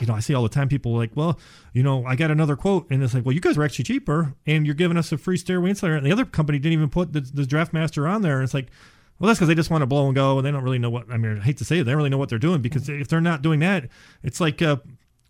you 0.00 0.08
know, 0.08 0.14
I 0.14 0.20
see 0.20 0.34
all 0.34 0.42
the 0.42 0.48
time 0.48 0.68
people 0.68 0.96
like, 0.96 1.12
well, 1.14 1.38
you 1.72 1.84
know, 1.84 2.04
I 2.06 2.16
got 2.16 2.32
another 2.32 2.56
quote, 2.56 2.90
and 2.90 3.04
it's 3.04 3.14
like, 3.14 3.24
well, 3.24 3.34
you 3.34 3.40
guys 3.40 3.56
are 3.56 3.62
actually 3.62 3.84
cheaper, 3.84 4.34
and 4.46 4.64
you're 4.64 4.74
giving 4.74 4.96
us 4.96 5.12
a 5.12 5.18
free 5.18 5.36
stairway 5.36 5.70
insulator, 5.70 5.96
and 5.96 6.06
the 6.06 6.12
other 6.12 6.24
company 6.24 6.58
didn't 6.58 6.74
even 6.74 6.90
put 6.90 7.12
the, 7.12 7.20
the 7.20 7.44
draft 7.44 7.72
master 7.72 8.06
on 8.06 8.22
there, 8.22 8.36
and 8.36 8.44
it's 8.44 8.54
like, 8.54 8.68
well, 9.20 9.28
that's 9.28 9.38
because 9.38 9.48
they 9.48 9.54
just 9.54 9.70
want 9.70 9.82
to 9.82 9.86
blow 9.86 10.06
and 10.06 10.14
go, 10.14 10.38
and 10.38 10.46
they 10.46 10.50
don't 10.50 10.64
really 10.64 10.78
know 10.78 10.90
what. 10.90 11.08
I 11.10 11.16
mean, 11.18 11.38
I 11.38 11.44
hate 11.44 11.58
to 11.58 11.64
say 11.64 11.78
it, 11.78 11.84
they 11.84 11.90
don't 11.92 11.98
really 11.98 12.10
know 12.10 12.18
what 12.18 12.28
they're 12.30 12.38
doing 12.38 12.60
because 12.62 12.88
if 12.88 13.06
they're 13.06 13.20
not 13.20 13.42
doing 13.42 13.60
that, 13.60 13.88
it's 14.22 14.40
like 14.40 14.60
uh, 14.62 14.76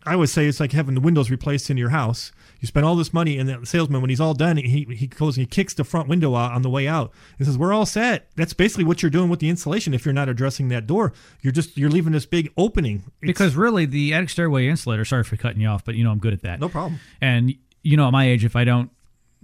I 0.05 0.13
always 0.13 0.31
say 0.31 0.47
it's 0.47 0.59
like 0.59 0.71
having 0.71 0.95
the 0.95 1.01
windows 1.01 1.29
replaced 1.29 1.69
in 1.69 1.77
your 1.77 1.89
house. 1.89 2.31
You 2.59 2.67
spend 2.67 2.85
all 2.85 2.95
this 2.95 3.11
money, 3.13 3.37
and 3.37 3.49
the 3.49 3.65
salesman, 3.65 4.01
when 4.01 4.09
he's 4.09 4.19
all 4.21 4.33
done, 4.33 4.57
he 4.57 4.85
he 4.95 5.07
goes 5.07 5.35
and 5.35 5.41
he 5.43 5.47
kicks 5.47 5.73
the 5.73 5.83
front 5.83 6.07
window 6.07 6.35
out 6.35 6.51
on 6.53 6.61
the 6.61 6.69
way 6.69 6.87
out. 6.87 7.11
He 7.37 7.43
says, 7.43 7.57
"We're 7.57 7.73
all 7.73 7.85
set." 7.85 8.29
That's 8.35 8.53
basically 8.53 8.83
what 8.83 9.01
you're 9.03 9.09
doing 9.09 9.29
with 9.29 9.39
the 9.39 9.49
insulation. 9.49 9.93
If 9.93 10.05
you're 10.05 10.13
not 10.13 10.29
addressing 10.29 10.69
that 10.69 10.87
door, 10.87 11.11
you're 11.41 11.51
just 11.53 11.77
you're 11.77 11.89
leaving 11.89 12.13
this 12.13 12.25
big 12.25 12.51
opening. 12.57 12.97
It's- 12.97 13.11
Because 13.21 13.55
really, 13.55 13.85
the 13.85 14.13
attic 14.13 14.29
stairway 14.29 14.67
insulator, 14.67 15.05
sorry 15.05 15.23
for 15.23 15.37
cutting 15.37 15.61
you 15.61 15.67
off, 15.67 15.83
but 15.83 15.95
you 15.95 16.03
know 16.03 16.11
I'm 16.11 16.19
good 16.19 16.33
at 16.33 16.41
that. 16.43 16.59
no 16.59 16.69
problem. 16.69 16.99
And 17.19 17.53
you 17.83 17.97
know, 17.97 18.05
at 18.07 18.11
my 18.11 18.25
age, 18.27 18.45
if 18.45 18.55
I 18.55 18.63
don't 18.63 18.91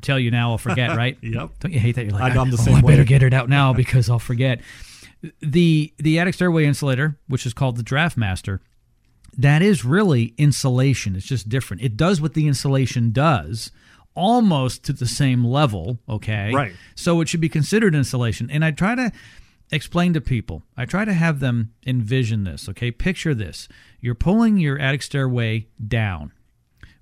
tell 0.01 0.19
you 0.19 0.31
now, 0.31 0.51
I'll 0.51 0.57
forget, 0.57 0.95
right? 0.95 1.17
Yep. 1.21 1.49
Don't 1.59 1.71
you 1.71 1.79
hate 1.79 1.95
that? 1.95 2.05
You're 2.05 2.13
like, 2.13 2.31
I 2.31 2.35
know, 2.35 2.41
I'm 2.41 2.47
ah, 2.47 2.51
the 2.51 2.57
"Oh, 2.61 2.65
same 2.65 2.75
I 2.75 2.81
better 2.81 2.97
way." 3.01 3.05
get 3.05 3.23
it 3.23 3.33
out 3.33 3.49
now 3.49 3.73
because 3.83 4.09
I'll 4.09 4.19
forget. 4.19 4.61
The 5.41 5.93
the 5.97 6.19
attic 6.19 6.35
stairway 6.35 6.65
insulator, 6.65 7.17
which 7.27 7.45
is 7.45 7.53
called 7.53 7.77
the 7.77 7.83
Draft 7.83 8.17
Master, 8.17 8.61
that 9.37 9.61
is 9.61 9.83
really 9.83 10.33
insulation. 10.37 11.15
It's 11.15 11.25
just 11.25 11.49
different. 11.49 11.81
It 11.81 11.97
does 11.97 12.21
what 12.21 12.33
the 12.35 12.47
insulation 12.47 13.11
does, 13.11 13.71
almost 14.13 14.83
to 14.85 14.93
the 14.93 15.07
same 15.07 15.43
level. 15.43 15.99
Okay, 16.07 16.53
Right. 16.53 16.73
So 16.95 17.19
it 17.21 17.27
should 17.29 17.41
be 17.41 17.49
considered 17.49 17.95
insulation. 17.95 18.49
And 18.51 18.63
I 18.63 18.71
try 18.71 18.95
to 18.95 19.11
explain 19.71 20.13
to 20.13 20.21
people. 20.21 20.63
I 20.77 20.85
try 20.85 21.03
to 21.03 21.13
have 21.13 21.39
them 21.39 21.73
envision 21.85 22.43
this. 22.43 22.69
Okay, 22.69 22.91
picture 22.91 23.33
this: 23.33 23.67
you're 23.99 24.15
pulling 24.15 24.57
your 24.57 24.77
attic 24.79 25.01
stairway 25.01 25.67
down. 25.85 26.31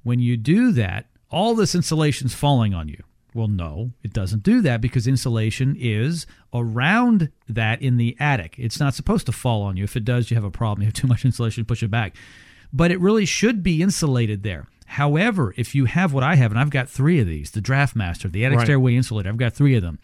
When 0.03 0.19
you 0.19 0.38
do 0.38 0.71
that, 0.71 1.08
all 1.29 1.55
this 1.55 1.75
insulation's 1.75 2.33
falling 2.33 2.73
on 2.73 2.88
you. 2.88 3.03
Well, 3.33 3.47
no, 3.49 3.91
it 4.01 4.13
doesn't 4.13 4.43
do 4.43 4.61
that 4.61 4.79
because 4.79 5.07
insulation 5.07 5.75
is 5.77 6.25
around 6.53 7.29
that 7.49 7.81
in 7.81 7.97
the 7.97 8.15
attic. 8.17 8.55
It's 8.57 8.79
not 8.79 8.93
supposed 8.93 9.25
to 9.25 9.33
fall 9.33 9.63
on 9.63 9.75
you. 9.75 9.83
If 9.83 9.97
it 9.97 10.05
does, 10.05 10.31
you 10.31 10.35
have 10.35 10.45
a 10.45 10.51
problem. 10.51 10.83
You 10.83 10.88
have 10.88 10.93
too 10.93 11.07
much 11.07 11.25
insulation, 11.25 11.65
push 11.65 11.83
it 11.83 11.91
back. 11.91 12.15
But 12.71 12.91
it 12.91 12.99
really 13.01 13.25
should 13.25 13.61
be 13.61 13.81
insulated 13.81 14.43
there. 14.43 14.67
However, 14.85 15.53
if 15.57 15.75
you 15.75 15.85
have 15.85 16.13
what 16.13 16.23
I 16.23 16.35
have, 16.35 16.51
and 16.51 16.59
I've 16.59 16.69
got 16.69 16.88
three 16.89 17.19
of 17.19 17.27
these 17.27 17.51
the 17.51 17.59
Draft 17.59 17.95
Master, 17.95 18.29
the 18.29 18.45
attic 18.45 18.59
Right. 18.59 18.65
stairway 18.65 18.95
insulator, 18.95 19.27
I've 19.29 19.38
got 19.38 19.53
three 19.53 19.75
of 19.75 19.81
them. 19.81 19.99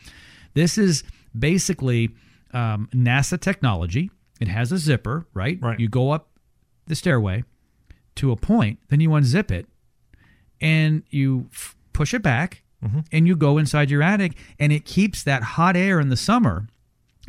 This 0.53 0.77
is 0.77 1.03
basically 1.37 2.09
um, 2.53 2.89
NASA 2.93 3.39
technology. 3.39 4.11
It 4.41 4.49
has 4.49 4.71
a 4.73 4.77
zipper, 4.77 5.25
right? 5.33 5.57
Right. 5.61 5.79
You 5.79 5.87
go 5.87 6.11
up 6.11 6.29
the 6.87 6.95
stairway 6.95 7.45
to 8.15 8.31
a 8.31 8.35
point, 8.35 8.79
then 8.89 8.99
you 8.99 9.09
unzip 9.11 9.51
it, 9.51 9.67
and 10.61 11.03
you 11.09 11.47
f- 11.51 11.75
push 11.93 12.13
it 12.13 12.21
back 12.21 12.63
and 13.11 13.27
you 13.27 13.35
go 13.35 13.57
inside 13.59 13.91
your 13.91 14.01
attic 14.01 14.33
and 14.57 14.71
it 14.73 14.85
keeps 14.85 15.21
that 15.23 15.43
hot 15.43 15.75
air 15.77 15.99
in 15.99 16.09
the 16.09 16.17
summer 16.17 16.67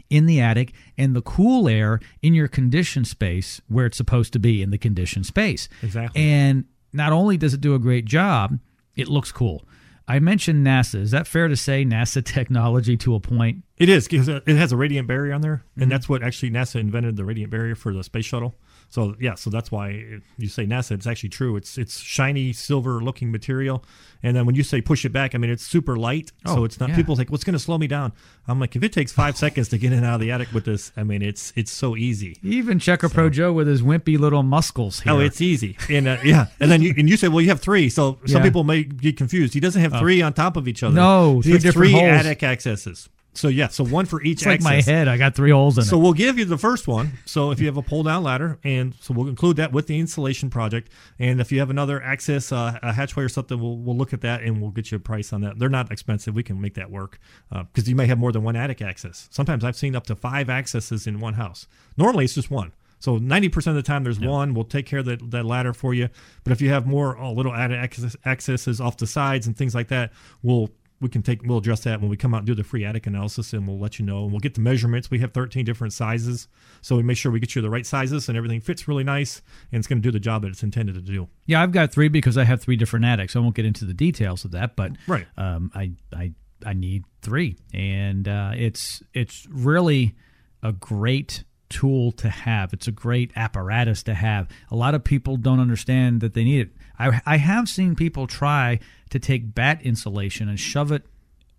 in 0.08 0.24
the 0.26 0.40
attic 0.40 0.72
and 0.96 1.14
the 1.14 1.20
cool 1.22 1.68
air 1.68 2.00
in 2.22 2.32
your 2.32 2.48
conditioned 2.48 3.06
space 3.06 3.60
where 3.68 3.84
it's 3.86 3.96
supposed 3.98 4.32
to 4.32 4.38
be 4.38 4.62
in 4.62 4.70
the 4.70 4.78
conditioned 4.78 5.26
space. 5.26 5.68
Exactly. 5.82 6.20
And 6.22 6.64
not 6.94 7.12
only 7.12 7.36
does 7.36 7.52
it 7.52 7.60
do 7.60 7.74
a 7.74 7.78
great 7.78 8.04
job, 8.06 8.58
it 8.96 9.08
looks 9.08 9.30
cool. 9.32 9.64
I 10.08 10.18
mentioned 10.18 10.66
NASA. 10.66 10.96
Is 10.96 11.10
that 11.12 11.26
fair 11.26 11.48
to 11.48 11.56
say 11.56 11.84
NASA 11.84 12.24
technology 12.36 12.96
to 12.98 13.14
a 13.14 13.20
point? 13.20 13.62
It 13.78 13.88
is 13.90 14.08
because 14.08 14.28
it 14.28 14.46
has 14.48 14.72
a 14.72 14.76
radiant 14.76 15.06
barrier 15.08 15.32
on 15.34 15.40
there, 15.42 15.64
Mm-hmm. 15.72 15.82
and 15.82 15.92
that's 15.92 16.08
what 16.08 16.22
actually 16.22 16.50
NASA 16.50 16.76
invented 16.80 17.16
the 17.16 17.24
radiant 17.24 17.50
barrier 17.50 17.74
for 17.74 17.92
the 17.92 18.02
space 18.04 18.24
shuttle. 18.24 18.54
So 18.92 19.16
yeah, 19.18 19.36
so 19.36 19.48
that's 19.48 19.72
why 19.72 20.20
you 20.36 20.48
say 20.48 20.66
NASA. 20.66 20.90
It's 20.90 21.06
actually 21.06 21.30
true. 21.30 21.56
It's 21.56 21.78
it's 21.78 21.98
shiny 21.98 22.52
silver 22.52 23.00
looking 23.00 23.32
material, 23.32 23.82
and 24.22 24.36
then 24.36 24.44
when 24.44 24.54
you 24.54 24.62
say 24.62 24.82
push 24.82 25.06
it 25.06 25.14
back, 25.14 25.34
I 25.34 25.38
mean 25.38 25.50
it's 25.50 25.64
super 25.64 25.96
light. 25.96 26.30
Oh, 26.44 26.56
so 26.56 26.64
it's 26.64 26.78
not 26.78 26.90
yeah. 26.90 26.96
people 26.96 27.16
think 27.16 27.30
what's 27.30 27.42
going 27.42 27.54
to 27.54 27.58
slow 27.58 27.78
me 27.78 27.86
down. 27.86 28.12
I'm 28.46 28.60
like 28.60 28.76
if 28.76 28.82
it 28.82 28.92
takes 28.92 29.10
five 29.10 29.34
seconds 29.44 29.70
to 29.70 29.78
get 29.78 29.92
in 29.92 29.98
and 30.00 30.06
out 30.06 30.16
of 30.16 30.20
the 30.20 30.30
attic 30.30 30.52
with 30.52 30.66
this, 30.66 30.92
I 30.94 31.04
mean 31.04 31.22
it's 31.22 31.54
it's 31.56 31.72
so 31.72 31.96
easy. 31.96 32.36
Even 32.42 32.78
Check 32.78 33.02
a 33.02 33.08
Pro 33.08 33.30
Joe 33.30 33.50
with 33.50 33.66
his 33.66 33.80
wimpy 33.80 34.18
little 34.18 34.42
muscles 34.42 35.00
here. 35.00 35.14
Oh, 35.14 35.20
it's 35.20 35.40
easy, 35.40 35.78
and 35.88 36.06
uh, 36.06 36.18
yeah, 36.22 36.48
and 36.60 36.70
then 36.70 36.82
you 36.82 36.92
and 36.94 37.08
you 37.08 37.16
say, 37.16 37.28
well, 37.28 37.40
you 37.40 37.48
have 37.48 37.60
three, 37.62 37.88
so 37.88 38.18
some 38.26 38.36
Yeah. 38.36 38.40
Oh. 38.40 38.42
people 38.42 38.64
may 38.64 38.82
get 38.84 39.16
confused. 39.16 39.54
He 39.54 39.60
doesn't 39.60 39.80
have 39.80 39.98
three 39.98 40.20
on 40.20 40.34
top 40.34 40.58
of 40.58 40.68
each 40.68 40.82
other. 40.82 40.94
No, 40.94 41.36
he 41.36 41.44
three 41.44 41.52
has 41.52 41.62
different 41.62 41.92
three 41.92 41.98
holes. 41.98 42.12
attic 42.12 42.42
accesses. 42.42 43.08
So 43.34 43.48
yeah, 43.48 43.68
so 43.68 43.82
one 43.84 44.04
for 44.04 44.20
each 44.22 44.38
It's 44.42 44.46
like 44.46 44.54
access. 44.56 44.86
my 44.86 44.92
head. 44.92 45.08
I 45.08 45.16
got 45.16 45.34
three 45.34 45.50
holes 45.52 45.78
in 45.78 45.84
So 45.84 45.96
it. 45.98 46.02
we'll 46.02 46.12
give 46.12 46.38
you 46.38 46.44
the 46.44 46.58
first 46.58 46.86
one. 46.86 47.12
So 47.24 47.50
if 47.50 47.60
you 47.60 47.66
have 47.66 47.78
a 47.78 47.82
pull 47.82 48.02
down 48.02 48.22
ladder, 48.22 48.58
and 48.62 48.94
so 49.00 49.14
we'll 49.14 49.28
include 49.28 49.56
that 49.56 49.72
with 49.72 49.86
the 49.86 49.98
installation 49.98 50.50
project. 50.50 50.90
And 51.18 51.40
if 51.40 51.50
you 51.50 51.58
have 51.60 51.70
another 51.70 52.02
access, 52.02 52.52
uh, 52.52 52.78
a 52.82 52.92
hatchway 52.92 53.24
or 53.24 53.28
something, 53.30 53.58
we'll 53.58 53.78
we'll 53.78 53.96
look 53.96 54.12
at 54.12 54.20
that 54.20 54.42
and 54.42 54.60
we'll 54.60 54.70
get 54.70 54.90
you 54.90 54.96
a 54.96 55.00
price 55.00 55.32
on 55.32 55.40
that. 55.40 55.58
They're 55.58 55.70
not 55.70 55.90
expensive. 55.90 56.34
We 56.34 56.42
can 56.42 56.60
make 56.60 56.74
that 56.74 56.90
work 56.90 57.18
because 57.50 57.88
you 57.88 57.96
may 57.96 58.06
have 58.06 58.18
more 58.18 58.32
than 58.32 58.42
one 58.42 58.54
attic 58.56 58.82
access. 58.82 59.28
Sometimes 59.30 59.64
I've 59.64 59.76
seen 59.76 59.96
up 59.96 60.06
to 60.08 60.14
five 60.16 60.50
accesses 60.50 61.06
in 61.06 61.18
one 61.18 61.34
house. 61.34 61.66
Normally 61.96 62.24
it's 62.26 62.34
just 62.34 62.50
one. 62.50 62.72
So 62.98 63.18
90% 63.18 63.66
of 63.66 63.74
the 63.74 63.82
time 63.82 64.04
there's 64.04 64.20
one. 64.20 64.54
We'll 64.54 64.62
take 64.64 64.86
care 64.86 65.00
of 65.00 65.06
that, 65.06 65.28
that 65.32 65.44
ladder 65.44 65.72
for 65.72 65.92
you. 65.92 66.08
But 66.44 66.52
if 66.52 66.60
you 66.62 66.68
have 66.68 66.86
more 66.86 67.18
uh, 67.18 67.32
little 67.32 67.52
attic 67.52 67.76
access, 67.80 68.14
accesses 68.24 68.80
off 68.80 68.96
the 68.98 69.08
sides 69.08 69.48
and 69.48 69.56
things 69.56 69.74
like 69.74 69.88
that, 69.88 70.12
we'll 70.44 70.70
we 71.02 71.08
can 71.10 71.20
take 71.22 71.42
we'll 71.44 71.58
address 71.58 71.80
that 71.80 72.00
when 72.00 72.08
we 72.08 72.16
come 72.16 72.32
out 72.32 72.38
and 72.38 72.46
do 72.46 72.54
the 72.54 72.64
free 72.64 72.84
attic 72.84 73.06
analysis 73.06 73.52
and 73.52 73.66
we'll 73.68 73.78
let 73.78 73.98
you 73.98 74.04
know 74.06 74.22
and 74.22 74.30
we'll 74.32 74.40
get 74.40 74.54
the 74.54 74.60
measurements 74.60 75.10
we 75.10 75.18
have 75.18 75.32
13 75.32 75.64
different 75.64 75.92
sizes 75.92 76.48
so 76.80 76.96
we 76.96 77.02
make 77.02 77.16
sure 77.18 77.30
we 77.30 77.40
get 77.40 77.54
you 77.54 77.60
the 77.60 77.68
right 77.68 77.84
sizes 77.86 78.28
and 78.28 78.38
everything 78.38 78.60
fits 78.60 78.88
really 78.88 79.04
nice 79.04 79.42
and 79.70 79.78
it's 79.80 79.86
going 79.88 80.00
to 80.00 80.06
do 80.06 80.10
the 80.12 80.20
job 80.20 80.42
that 80.42 80.48
it's 80.48 80.62
intended 80.62 80.94
to 80.94 81.00
do 81.02 81.28
Yeah, 81.46 81.62
I've 81.62 81.72
got 81.72 81.92
three 81.92 82.08
because 82.08 82.38
I 82.38 82.44
have 82.44 82.62
three 82.62 82.76
different 82.76 83.04
attics. 83.04 83.36
I 83.36 83.40
won't 83.40 83.54
get 83.54 83.66
into 83.66 83.84
the 83.84 83.94
details 83.94 84.44
of 84.44 84.52
that, 84.52 84.76
but 84.76 84.92
Right. 85.06 85.26
um, 85.36 85.70
I 85.74 85.92
I 86.14 86.32
I 86.64 86.72
need 86.74 87.02
three, 87.22 87.56
and 87.74 88.28
uh, 88.28 88.52
it's 88.54 89.02
it's 89.12 89.46
really 89.50 90.14
a 90.62 90.72
great 90.72 91.42
tool 91.68 92.12
to 92.12 92.28
have. 92.28 92.72
It's 92.72 92.86
a 92.86 92.92
great 92.92 93.32
apparatus 93.34 94.02
to 94.04 94.14
have. 94.14 94.46
A 94.70 94.76
lot 94.76 94.94
of 94.94 95.02
people 95.02 95.36
don't 95.36 95.58
understand 95.58 96.20
that 96.20 96.34
they 96.34 96.44
need 96.44 96.60
it. 96.60 96.70
I 96.98 97.20
I 97.26 97.38
have 97.38 97.68
seen 97.68 97.96
people 97.96 98.26
try 98.28 98.78
to 99.12 99.18
take 99.18 99.54
batt 99.54 99.82
insulation 99.82 100.48
and 100.48 100.58
shove 100.58 100.90
it 100.90 101.04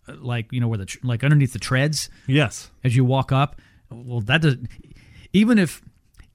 uh, 0.08 0.16
like 0.20 0.52
you 0.52 0.60
know 0.60 0.68
where 0.68 0.78
the 0.78 0.86
tr- 0.86 1.00
like 1.04 1.24
underneath 1.24 1.54
the 1.54 1.60
treads 1.60 2.10
yes 2.28 2.70
as 2.84 2.96
you 2.96 3.06
walk 3.06 3.32
up. 3.32 3.62
Well, 3.90 4.22
that 4.22 4.42
does 4.42 4.58
even 5.32 5.58
if 5.58 5.82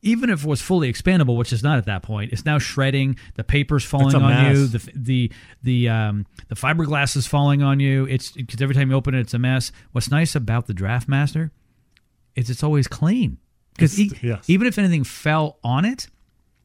even 0.00 0.30
if 0.30 0.44
it 0.44 0.48
was 0.48 0.60
fully 0.60 0.92
expandable, 0.92 1.36
which 1.36 1.52
is 1.52 1.62
not 1.62 1.76
at 1.78 1.86
that 1.86 2.02
point, 2.02 2.32
it's 2.32 2.44
now 2.44 2.58
shredding. 2.58 3.18
The 3.34 3.42
paper's 3.42 3.84
falling 3.84 4.14
on 4.14 4.54
you. 4.54 4.66
The 4.66 4.90
the 4.94 5.32
the 5.62 5.88
um, 5.88 6.26
the 6.48 6.54
fiberglass 6.54 7.16
is 7.16 7.26
falling 7.26 7.62
on 7.62 7.80
you. 7.80 8.04
It's 8.06 8.30
because 8.30 8.62
every 8.62 8.74
time 8.74 8.90
you 8.90 8.96
open 8.96 9.14
it, 9.14 9.20
it's 9.20 9.34
a 9.34 9.38
mess. 9.38 9.72
What's 9.92 10.10
nice 10.10 10.34
about 10.34 10.66
the 10.66 10.72
DraftMaster 10.72 11.50
is 12.36 12.48
it's 12.48 12.62
always 12.62 12.86
clean. 12.86 13.38
Because 13.74 13.98
yes. 14.22 14.48
even 14.48 14.66
if 14.66 14.78
anything 14.78 15.04
fell 15.04 15.58
on 15.62 15.84
it, 15.84 16.08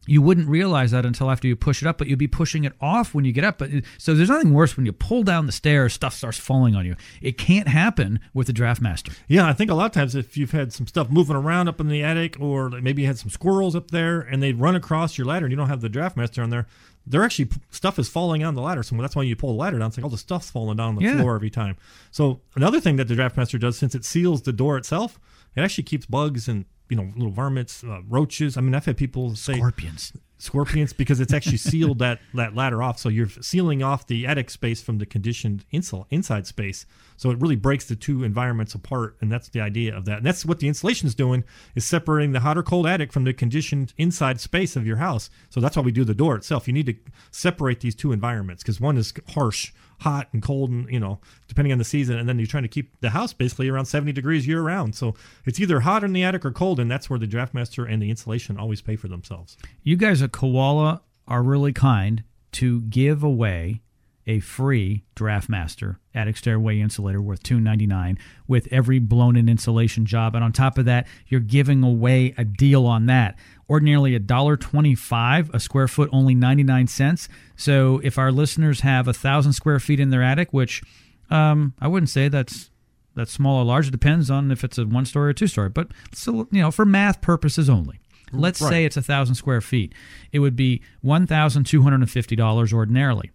you 0.05 0.21
wouldn't 0.21 0.49
realize 0.49 0.91
that 0.91 1.05
until 1.05 1.31
after 1.31 1.47
you 1.47 1.55
push 1.55 1.81
it 1.81 1.87
up, 1.87 1.97
but 1.97 2.07
you'd 2.07 2.19
be 2.19 2.27
pushing 2.27 2.65
it 2.65 2.73
off 2.81 3.13
when 3.13 3.23
you 3.25 3.31
get 3.31 3.43
up. 3.43 3.57
But 3.57 3.69
so 3.97 4.13
there's 4.13 4.29
nothing 4.29 4.53
worse 4.53 4.75
when 4.75 4.85
you 4.85 4.91
pull 4.91 5.23
down 5.23 5.45
the 5.45 5.51
stairs, 5.53 5.93
stuff 5.93 6.13
starts 6.13 6.37
falling 6.37 6.75
on 6.75 6.85
you. 6.85 6.95
It 7.21 7.37
can't 7.37 7.67
happen 7.69 8.19
with 8.33 8.47
the 8.47 8.53
DraftMaster. 8.53 9.13
yeah 9.27 9.47
i 9.47 9.53
think 9.53 9.71
a 9.71 9.73
lot 9.73 9.85
of 9.85 9.91
times 9.91 10.15
if 10.15 10.35
you've 10.37 10.51
had 10.51 10.73
some 10.73 10.87
stuff 10.87 11.09
moving 11.09 11.35
around 11.35 11.67
up 11.67 11.79
in 11.79 11.87
the 11.87 12.03
attic 12.03 12.37
or 12.39 12.69
maybe 12.69 13.01
you 13.01 13.07
had 13.07 13.17
some 13.17 13.29
squirrels 13.29 13.75
up 13.75 13.91
there 13.91 14.19
and 14.21 14.41
they 14.43 14.51
run 14.53 14.75
across 14.75 15.17
your 15.17 15.25
ladder 15.25 15.45
and 15.45 15.51
you 15.51 15.57
don't 15.57 15.69
have 15.69 15.81
the 15.81 15.89
draft 15.89 16.17
master 16.17 16.41
on 16.43 16.49
there 16.49 16.67
they're 17.05 17.23
actually 17.23 17.49
stuff 17.69 17.97
is 17.99 18.07
falling 18.09 18.43
on 18.43 18.55
the 18.55 18.61
ladder 18.61 18.83
so 18.83 18.95
that's 18.97 19.15
why 19.15 19.23
you 19.23 19.35
pull 19.35 19.51
the 19.53 19.57
ladder 19.59 19.77
down 19.79 19.87
it's 19.87 19.97
like 19.97 20.03
all 20.03 20.09
the 20.09 20.17
stuff's 20.17 20.49
falling 20.49 20.77
down 20.77 20.89
on 20.89 20.95
the 20.95 21.01
Yeah. 21.03 21.17
floor 21.19 21.35
every 21.35 21.49
time 21.49 21.75
so 22.11 22.41
another 22.55 22.79
thing 22.79 22.95
that 22.97 23.07
the 23.07 23.15
draft 23.15 23.37
master 23.37 23.57
does 23.57 23.77
since 23.77 23.93
it 23.95 24.05
seals 24.05 24.41
the 24.43 24.53
door 24.53 24.77
itself 24.77 25.19
it 25.55 25.61
actually 25.61 25.83
keeps 25.85 26.05
bugs 26.05 26.47
and 26.47 26.65
you 26.89 26.97
know 26.97 27.11
little 27.15 27.31
varmints 27.31 27.83
uh, 27.83 28.01
roaches. 28.07 28.57
I 28.57 28.61
mean 28.61 28.75
i've 28.75 28.85
had 28.85 28.97
people 28.97 29.35
say 29.35 29.55
Scorpions. 29.55 30.13
scorpions 30.37 30.91
because 30.93 31.19
it's 31.21 31.33
actually 31.33 31.57
sealed 31.71 31.99
that 31.99 32.19
that 32.33 32.55
ladder 32.55 32.83
off. 32.83 32.99
So 32.99 33.09
you're 33.09 33.29
sealing 33.29 33.81
off 33.81 34.05
the 34.05 34.27
attic 34.27 34.49
space 34.49 34.81
from 34.81 34.97
the 34.97 35.05
conditioned 35.05 35.63
insul- 35.73 36.05
inside 36.11 36.45
space. 36.45 36.85
So 37.15 37.31
it 37.31 37.39
really 37.39 37.55
breaks 37.55 37.85
the 37.85 37.95
two 37.95 38.23
environments 38.23 38.75
apart 38.75 39.15
and 39.21 39.31
that's 39.31 39.49
the 39.49 39.61
idea 39.61 39.95
of 39.95 40.05
that. 40.05 40.17
And 40.17 40.25
that's 40.25 40.45
what 40.45 40.59
the 40.59 40.67
insulation 40.67 41.07
is 41.07 41.15
doing 41.15 41.43
is 41.73 41.85
separating 41.85 42.33
the 42.33 42.41
hot 42.41 42.57
or 42.57 42.63
cold 42.63 42.85
attic 42.85 43.13
from 43.13 43.23
the 43.23 43.33
conditioned 43.33 43.93
inside 43.97 44.41
space 44.41 44.75
of 44.75 44.85
your 44.85 44.97
house. 44.97 45.29
So 45.49 45.61
that's 45.61 45.77
why 45.77 45.83
we 45.83 45.91
do 45.93 46.03
the 46.03 46.13
door 46.13 46.35
itself. 46.35 46.67
You 46.67 46.73
need 46.73 46.87
to 46.87 46.95
separate 47.31 47.79
these 47.79 47.95
two 47.95 48.11
environments 48.11 48.61
because 48.61 48.81
one 48.81 48.97
is 48.97 49.13
harsh 49.29 49.71
hot 50.03 50.27
and 50.33 50.43
cold 50.43 50.69
and 50.69 50.89
you 50.89 50.99
know 50.99 51.19
depending 51.47 51.71
on 51.71 51.77
the 51.77 51.83
season. 51.83 52.17
And 52.17 52.27
then 52.27 52.37
you're 52.37 52.47
trying 52.47 52.63
to 52.63 52.69
keep 52.69 52.99
the 52.99 53.09
house 53.09 53.33
basically 53.33 53.69
around 53.69 53.85
70 53.85 54.11
degrees 54.11 54.45
year 54.45 54.61
round. 54.61 54.95
So 54.95 55.15
it's 55.45 55.59
either 55.59 55.79
hot 55.81 56.03
in 56.03 56.13
the 56.13 56.23
attic 56.23 56.45
or 56.45 56.51
cold 56.51 56.79
and 56.79 56.91
that's 56.91 57.09
where 57.09 57.19
the 57.19 57.27
draftmaster 57.27 57.89
and 57.89 58.01
the 58.01 58.09
insulation 58.09 58.57
always 58.57 58.81
pay 58.81 58.95
for 58.95 59.07
themselves. 59.07 59.57
You 59.83 59.95
guys 59.95 60.21
at 60.21 60.31
Koala 60.31 61.01
are 61.27 61.41
really 61.41 61.73
kind 61.73 62.23
to 62.53 62.81
give 62.81 63.23
away 63.23 63.81
a 64.25 64.39
free 64.39 65.03
DraftMaster 65.15 65.97
attic 66.15 66.37
stairway 66.37 66.79
insulator 66.79 67.21
worth 67.21 67.43
two 67.43 67.59
ninety 67.59 67.85
nine 67.87 68.17
with 68.47 68.67
every 68.71 68.99
blown 68.99 69.35
in 69.35 69.49
insulation 69.49 70.05
job, 70.05 70.33
and 70.35 70.43
on 70.43 70.51
top 70.53 70.77
of 70.77 70.85
that, 70.85 71.07
you're 71.27 71.41
giving 71.41 71.83
away 71.83 72.33
a 72.37 72.43
deal 72.45 72.85
on 72.85 73.05
that. 73.07 73.37
Ordinarily 73.69 74.15
a 74.15 74.19
dollar 74.19 74.55
twenty 74.57 74.95
five 74.95 75.49
a 75.53 75.59
square 75.59 75.87
foot, 75.87 76.09
only 76.13 76.35
ninety 76.35 76.63
nine 76.63 76.87
cents. 76.87 77.27
So 77.55 77.99
if 78.03 78.17
our 78.17 78.31
listeners 78.31 78.81
have 78.81 79.07
a 79.07 79.13
thousand 79.13 79.53
square 79.53 79.79
feet 79.79 79.99
in 79.99 80.09
their 80.09 80.23
attic, 80.23 80.53
which 80.53 80.81
um, 81.29 81.73
I 81.81 81.87
wouldn't 81.87 82.09
say 82.09 82.27
that's 82.29 82.69
that's 83.15 83.31
small 83.31 83.61
or 83.61 83.65
large. 83.65 83.87
It 83.87 83.91
depends 83.91 84.31
on 84.31 84.51
if 84.51 84.63
it's 84.63 84.77
a 84.77 84.85
one 84.85 85.05
story 85.05 85.29
or 85.29 85.33
two 85.33 85.47
story, 85.47 85.69
but 85.69 85.89
still, 86.13 86.47
you 86.51 86.61
know, 86.61 86.71
for 86.71 86.85
math 86.85 87.21
purposes 87.21 87.69
only. 87.69 87.99
Let's 88.31 88.59
Right. 88.61 88.69
say 88.69 88.85
it's 88.85 88.97
a 88.97 89.01
thousand 89.03 89.35
square 89.35 89.61
feet. 89.61 89.93
It 90.31 90.39
would 90.39 90.55
be 90.55 90.81
one 91.01 91.27
thousand 91.27 91.65
two 91.65 91.83
hundred 91.83 92.01
and 92.01 92.09
fifty 92.09 92.35
dollars 92.35 92.73
ordinarily. 92.73 93.31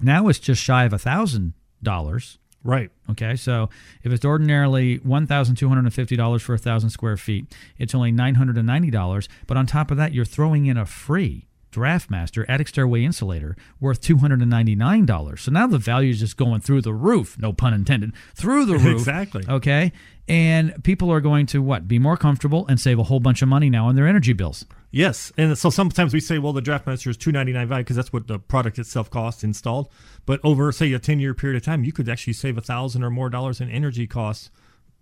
Now 0.00 0.28
it's 0.28 0.38
just 0.38 0.62
shy 0.62 0.84
of 0.84 0.92
a 0.92 0.98
thousand 0.98 1.54
dollars. 1.82 2.38
right 2.64 2.90
Okay, 3.10 3.36
so 3.36 3.68
if 4.02 4.12
it's 4.12 4.24
ordinarily 4.24 4.96
one 4.98 5.26
thousand 5.26 5.56
two 5.56 5.68
hundred 5.68 5.84
and 5.84 5.94
fifty 5.94 6.16
dollars 6.16 6.42
for 6.42 6.54
a 6.54 6.58
thousand 6.58 6.90
square 6.90 7.16
feet, 7.16 7.54
it's 7.78 7.94
only 7.94 8.12
nine 8.12 8.34
hundred 8.36 8.56
and 8.58 8.66
ninety 8.66 8.90
dollars. 8.90 9.28
But 9.46 9.56
on 9.56 9.66
top 9.66 9.90
of 9.90 9.96
that, 9.96 10.12
you're 10.12 10.24
throwing 10.24 10.66
in 10.66 10.76
a 10.76 10.86
free 10.86 11.46
DraftMaster 11.70 12.44
attic 12.48 12.68
stairway 12.68 13.04
insulator 13.04 13.56
worth 13.80 14.00
two 14.00 14.16
hundred 14.18 14.40
and 14.40 14.50
ninety 14.50 14.74
nine 14.74 15.06
dollars. 15.06 15.42
So 15.42 15.52
now 15.52 15.66
the 15.66 15.78
value 15.78 16.10
is 16.10 16.20
just 16.20 16.36
going 16.36 16.60
through 16.60 16.82
the 16.82 16.94
roof. 16.94 17.38
No 17.38 17.52
pun 17.52 17.74
intended. 17.74 18.12
Through 18.34 18.66
the 18.66 18.78
roof. 18.78 18.98
Exactly. 18.98 19.44
Okay, 19.48 19.92
and 20.26 20.82
people 20.84 21.12
are 21.12 21.20
going 21.20 21.46
to 21.46 21.62
what 21.62 21.86
be 21.86 21.98
more 21.98 22.16
comfortable 22.16 22.66
and 22.66 22.80
save 22.80 22.98
a 22.98 23.04
whole 23.04 23.20
bunch 23.20 23.42
of 23.42 23.48
money 23.48 23.70
now 23.70 23.86
on 23.86 23.94
their 23.94 24.06
energy 24.06 24.32
bills. 24.32 24.64
Yes, 24.90 25.30
and 25.36 25.56
so 25.58 25.68
sometimes 25.68 26.14
we 26.14 26.20
say, 26.20 26.38
well, 26.38 26.54
the 26.54 26.62
DraftMaster 26.62 27.08
is 27.08 27.16
two 27.16 27.30
ninety 27.30 27.52
nine 27.52 27.68
value 27.68 27.84
because 27.84 27.96
that's 27.96 28.12
what 28.12 28.26
the 28.26 28.38
product 28.38 28.78
itself 28.78 29.10
costs 29.10 29.44
installed. 29.44 29.88
But 30.24 30.40
over 30.42 30.72
say 30.72 30.92
a 30.92 30.98
ten 30.98 31.20
year 31.20 31.34
period 31.34 31.56
of 31.56 31.62
time, 31.64 31.84
you 31.84 31.92
could 31.92 32.08
actually 32.08 32.32
save 32.32 32.56
a 32.56 32.62
thousand 32.62 33.02
or 33.02 33.10
more 33.10 33.28
dollars 33.28 33.60
in 33.60 33.70
energy 33.70 34.06
costs 34.06 34.50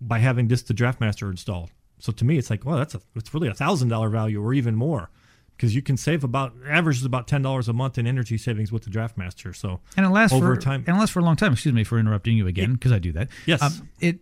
by 0.01 0.19
having 0.19 0.49
just 0.49 0.69
the 0.69 0.75
DraftMaster 0.75 1.31
installed. 1.31 1.71
So 1.99 2.13
to 2.13 2.25
me, 2.25 2.37
it's 2.37 2.51
like, 2.51 2.65
well, 2.65 2.79
that's 2.79 2.95
a 2.95 3.01
it's 3.15 3.33
really 3.33 3.49
a 3.49 3.55
thousand 3.55 3.89
dollar 3.89 4.09
value 4.09 4.43
or 4.43 4.53
even 4.55 4.75
more 4.75 5.11
because 5.57 5.75
you 5.75 5.83
can 5.83 5.97
save 5.97 6.23
about 6.23 6.53
average 6.69 6.99
is 6.99 7.05
about 7.05 7.27
ten 7.29 7.43
dollars 7.43 7.69
a 7.69 7.73
month 7.73 7.97
in 7.97 8.07
energy 8.07 8.37
savings 8.37 8.73
with 8.73 8.85
the 8.85 8.91
DraftMaster. 8.91 9.55
So 9.55 9.81
and 9.97 10.05
it 10.05 10.11
lasts 10.11 10.35
over 10.35 10.55
for 10.55 10.61
time. 10.61 10.85
and 10.87 10.97
it 10.97 10.99
lasts 10.99 11.13
for 11.13 11.21
a 11.21 11.25
long 11.25 11.37
time. 11.37 11.53
Excuse 11.53 11.75
me 11.75 11.85
for 11.85 11.99
interrupting 11.99 12.37
you 12.37 12.47
again 12.47 12.75
because 12.75 12.93
I 12.93 12.99
do 12.99 13.13
that. 13.13 13.29
Yes. 13.47 13.63
Um, 13.63 13.89
it 14.01 14.19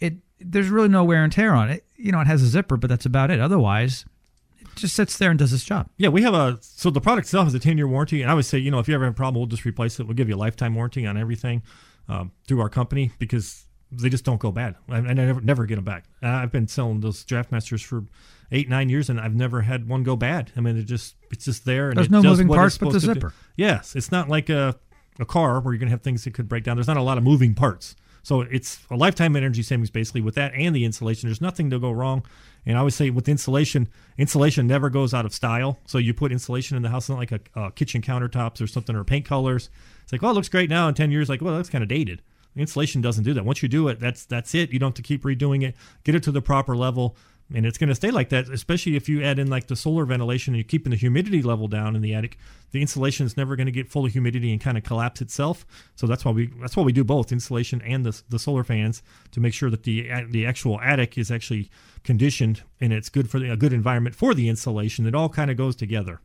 it 0.00 0.14
there's 0.38 0.68
really 0.68 0.88
no 0.88 1.04
wear 1.04 1.24
and 1.24 1.32
tear 1.32 1.54
on 1.54 1.70
it. 1.70 1.84
You 1.96 2.12
know, 2.12 2.20
it 2.20 2.26
has 2.26 2.42
a 2.42 2.46
zipper, 2.46 2.76
but 2.76 2.88
that's 2.88 3.06
about 3.06 3.30
it. 3.30 3.40
Otherwise, 3.40 4.04
just 4.78 4.94
sits 4.96 5.18
there 5.18 5.30
and 5.30 5.38
does 5.38 5.52
its 5.52 5.64
job. 5.64 5.88
Yeah, 5.96 6.08
we 6.08 6.22
have 6.22 6.34
a 6.34 6.58
so 6.60 6.90
the 6.90 7.00
product 7.00 7.26
itself 7.26 7.44
has 7.46 7.54
a 7.54 7.58
ten 7.58 7.76
year 7.76 7.88
warranty, 7.88 8.22
and 8.22 8.30
I 8.30 8.34
would 8.34 8.44
say 8.46 8.58
you 8.58 8.70
know 8.70 8.78
if 8.78 8.88
you 8.88 8.94
ever 8.94 9.04
have 9.04 9.14
a 9.14 9.16
problem, 9.16 9.40
we'll 9.40 9.46
just 9.46 9.64
replace 9.64 9.98
it. 10.00 10.06
We'll 10.06 10.14
give 10.14 10.28
you 10.28 10.34
a 10.34 10.38
lifetime 10.38 10.74
warranty 10.74 11.06
on 11.06 11.16
everything 11.16 11.62
um, 12.08 12.32
through 12.46 12.60
our 12.60 12.68
company 12.68 13.10
because 13.18 13.64
they 13.90 14.08
just 14.08 14.24
don't 14.24 14.40
go 14.40 14.52
bad, 14.52 14.76
and 14.88 15.08
I 15.08 15.12
never 15.12 15.40
never 15.40 15.66
get 15.66 15.76
them 15.76 15.84
back. 15.84 16.04
I've 16.22 16.52
been 16.52 16.68
selling 16.68 17.00
those 17.00 17.24
DraftMasters 17.24 17.82
for 17.84 18.04
eight 18.52 18.68
nine 18.68 18.88
years, 18.88 19.10
and 19.10 19.20
I've 19.20 19.34
never 19.34 19.62
had 19.62 19.88
one 19.88 20.02
go 20.02 20.16
bad. 20.16 20.52
I 20.56 20.60
mean, 20.60 20.76
it 20.76 20.84
just 20.84 21.16
it's 21.30 21.44
just 21.44 21.64
there. 21.64 21.88
And 21.88 21.96
There's 21.98 22.10
no 22.10 22.22
moving 22.22 22.48
parts 22.48 22.78
but 22.78 22.92
the 22.92 23.00
to 23.00 23.06
do. 23.06 23.14
zipper. 23.14 23.34
Yes, 23.56 23.96
it's 23.96 24.12
not 24.12 24.28
like 24.28 24.48
a 24.48 24.76
a 25.18 25.24
car 25.24 25.60
where 25.60 25.72
you're 25.74 25.78
gonna 25.78 25.90
have 25.90 26.02
things 26.02 26.24
that 26.24 26.34
could 26.34 26.48
break 26.48 26.64
down. 26.64 26.76
There's 26.76 26.86
not 26.86 26.96
a 26.96 27.02
lot 27.02 27.18
of 27.18 27.24
moving 27.24 27.54
parts. 27.54 27.96
So 28.28 28.42
it's 28.42 28.80
a 28.90 28.94
lifetime 28.94 29.36
energy 29.36 29.62
savings 29.62 29.88
basically 29.88 30.20
with 30.20 30.34
that 30.34 30.52
and 30.52 30.76
the 30.76 30.84
insulation. 30.84 31.30
There's 31.30 31.40
nothing 31.40 31.70
to 31.70 31.78
go 31.78 31.90
wrong. 31.90 32.26
And 32.66 32.76
I 32.76 32.80
always 32.80 32.94
say 32.94 33.08
with 33.08 33.26
insulation, 33.26 33.88
insulation 34.18 34.66
never 34.66 34.90
goes 34.90 35.14
out 35.14 35.24
of 35.24 35.32
style. 35.32 35.78
So 35.86 35.96
you 35.96 36.12
put 36.12 36.30
insulation 36.30 36.76
in 36.76 36.82
the 36.82 36.90
house, 36.90 37.08
not 37.08 37.16
like 37.16 37.32
a, 37.32 37.40
uh 37.56 37.70
kitchen 37.70 38.02
countertops 38.02 38.60
or 38.60 38.66
something 38.66 38.94
or 38.94 39.02
paint 39.02 39.24
colors. 39.24 39.70
It's 40.02 40.12
like, 40.12 40.20
well, 40.20 40.32
it 40.32 40.34
looks 40.34 40.50
great 40.50 40.68
now. 40.68 40.88
In 40.88 40.94
ten 40.94 41.10
years, 41.10 41.30
like, 41.30 41.40
well, 41.40 41.56
that's 41.56 41.70
kind 41.70 41.82
of 41.82 41.88
dated. 41.88 42.20
Insulation 42.54 43.00
doesn't 43.00 43.24
do 43.24 43.32
that. 43.32 43.46
Once 43.46 43.62
you 43.62 43.68
do 43.70 43.88
it, 43.88 43.98
that's 43.98 44.26
that's 44.26 44.54
it. 44.54 44.72
You 44.72 44.78
don't 44.78 44.88
have 44.90 44.96
to 44.96 45.02
keep 45.02 45.22
redoing 45.22 45.66
it. 45.66 45.74
Get 46.04 46.14
it 46.14 46.22
to 46.24 46.30
the 46.30 46.42
proper 46.42 46.76
level, 46.76 47.16
and 47.54 47.64
it's 47.64 47.78
going 47.78 47.88
to 47.88 47.94
stay 47.94 48.10
like 48.10 48.28
that. 48.28 48.48
Especially 48.48 48.96
if 48.96 49.08
you 49.08 49.22
add 49.22 49.38
in 49.38 49.48
like 49.48 49.68
the 49.68 49.76
solar 49.76 50.04
ventilation 50.04 50.52
and 50.54 50.58
you're 50.58 50.68
keeping 50.68 50.90
the 50.90 50.96
humidity 50.96 51.42
level 51.42 51.66
down 51.66 51.96
in 51.96 52.02
the 52.02 52.14
attic. 52.14 52.36
The 52.72 52.82
insulation 52.82 53.24
is 53.24 53.36
never 53.36 53.56
going 53.56 53.66
to 53.66 53.72
get 53.72 53.88
full 53.88 54.04
of 54.04 54.12
humidity 54.12 54.52
and 54.52 54.60
kind 54.60 54.76
of 54.76 54.84
collapse 54.84 55.22
itself. 55.22 55.66
So 55.96 56.06
that's 56.06 56.24
why 56.24 56.32
we 56.32 56.52
that's 56.60 56.76
why 56.76 56.82
we 56.82 56.92
do 56.92 57.04
both 57.04 57.32
insulation 57.32 57.80
and 57.82 58.04
the 58.04 58.20
the 58.28 58.38
solar 58.38 58.64
fans 58.64 59.02
to 59.32 59.40
make 59.40 59.54
sure 59.54 59.70
that 59.70 59.84
the 59.84 60.10
the 60.28 60.44
actual 60.44 60.78
attic 60.80 61.16
is 61.16 61.30
actually 61.30 61.70
conditioned 62.04 62.62
and 62.80 62.92
it's 62.92 63.08
good 63.08 63.30
for 63.30 63.38
the, 63.38 63.50
a 63.50 63.56
good 63.56 63.72
environment 63.72 64.14
for 64.14 64.34
the 64.34 64.48
insulation. 64.48 65.06
It 65.06 65.14
all 65.14 65.28
kind 65.28 65.50
of 65.50 65.56
goes 65.56 65.74
together. 65.76 66.20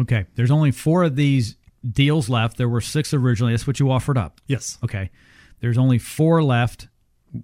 Okay, 0.00 0.26
there's 0.34 0.50
only 0.50 0.72
four 0.72 1.04
of 1.04 1.14
these 1.14 1.56
deals 1.88 2.28
left. 2.28 2.56
There 2.56 2.68
were 2.68 2.80
six 2.80 3.14
originally. 3.14 3.52
That's 3.52 3.66
what 3.66 3.78
you 3.78 3.90
offered 3.90 4.18
up. 4.18 4.40
Yes. 4.48 4.78
Okay, 4.82 5.10
there's 5.60 5.78
only 5.78 5.98
four 5.98 6.42
left. 6.42 6.88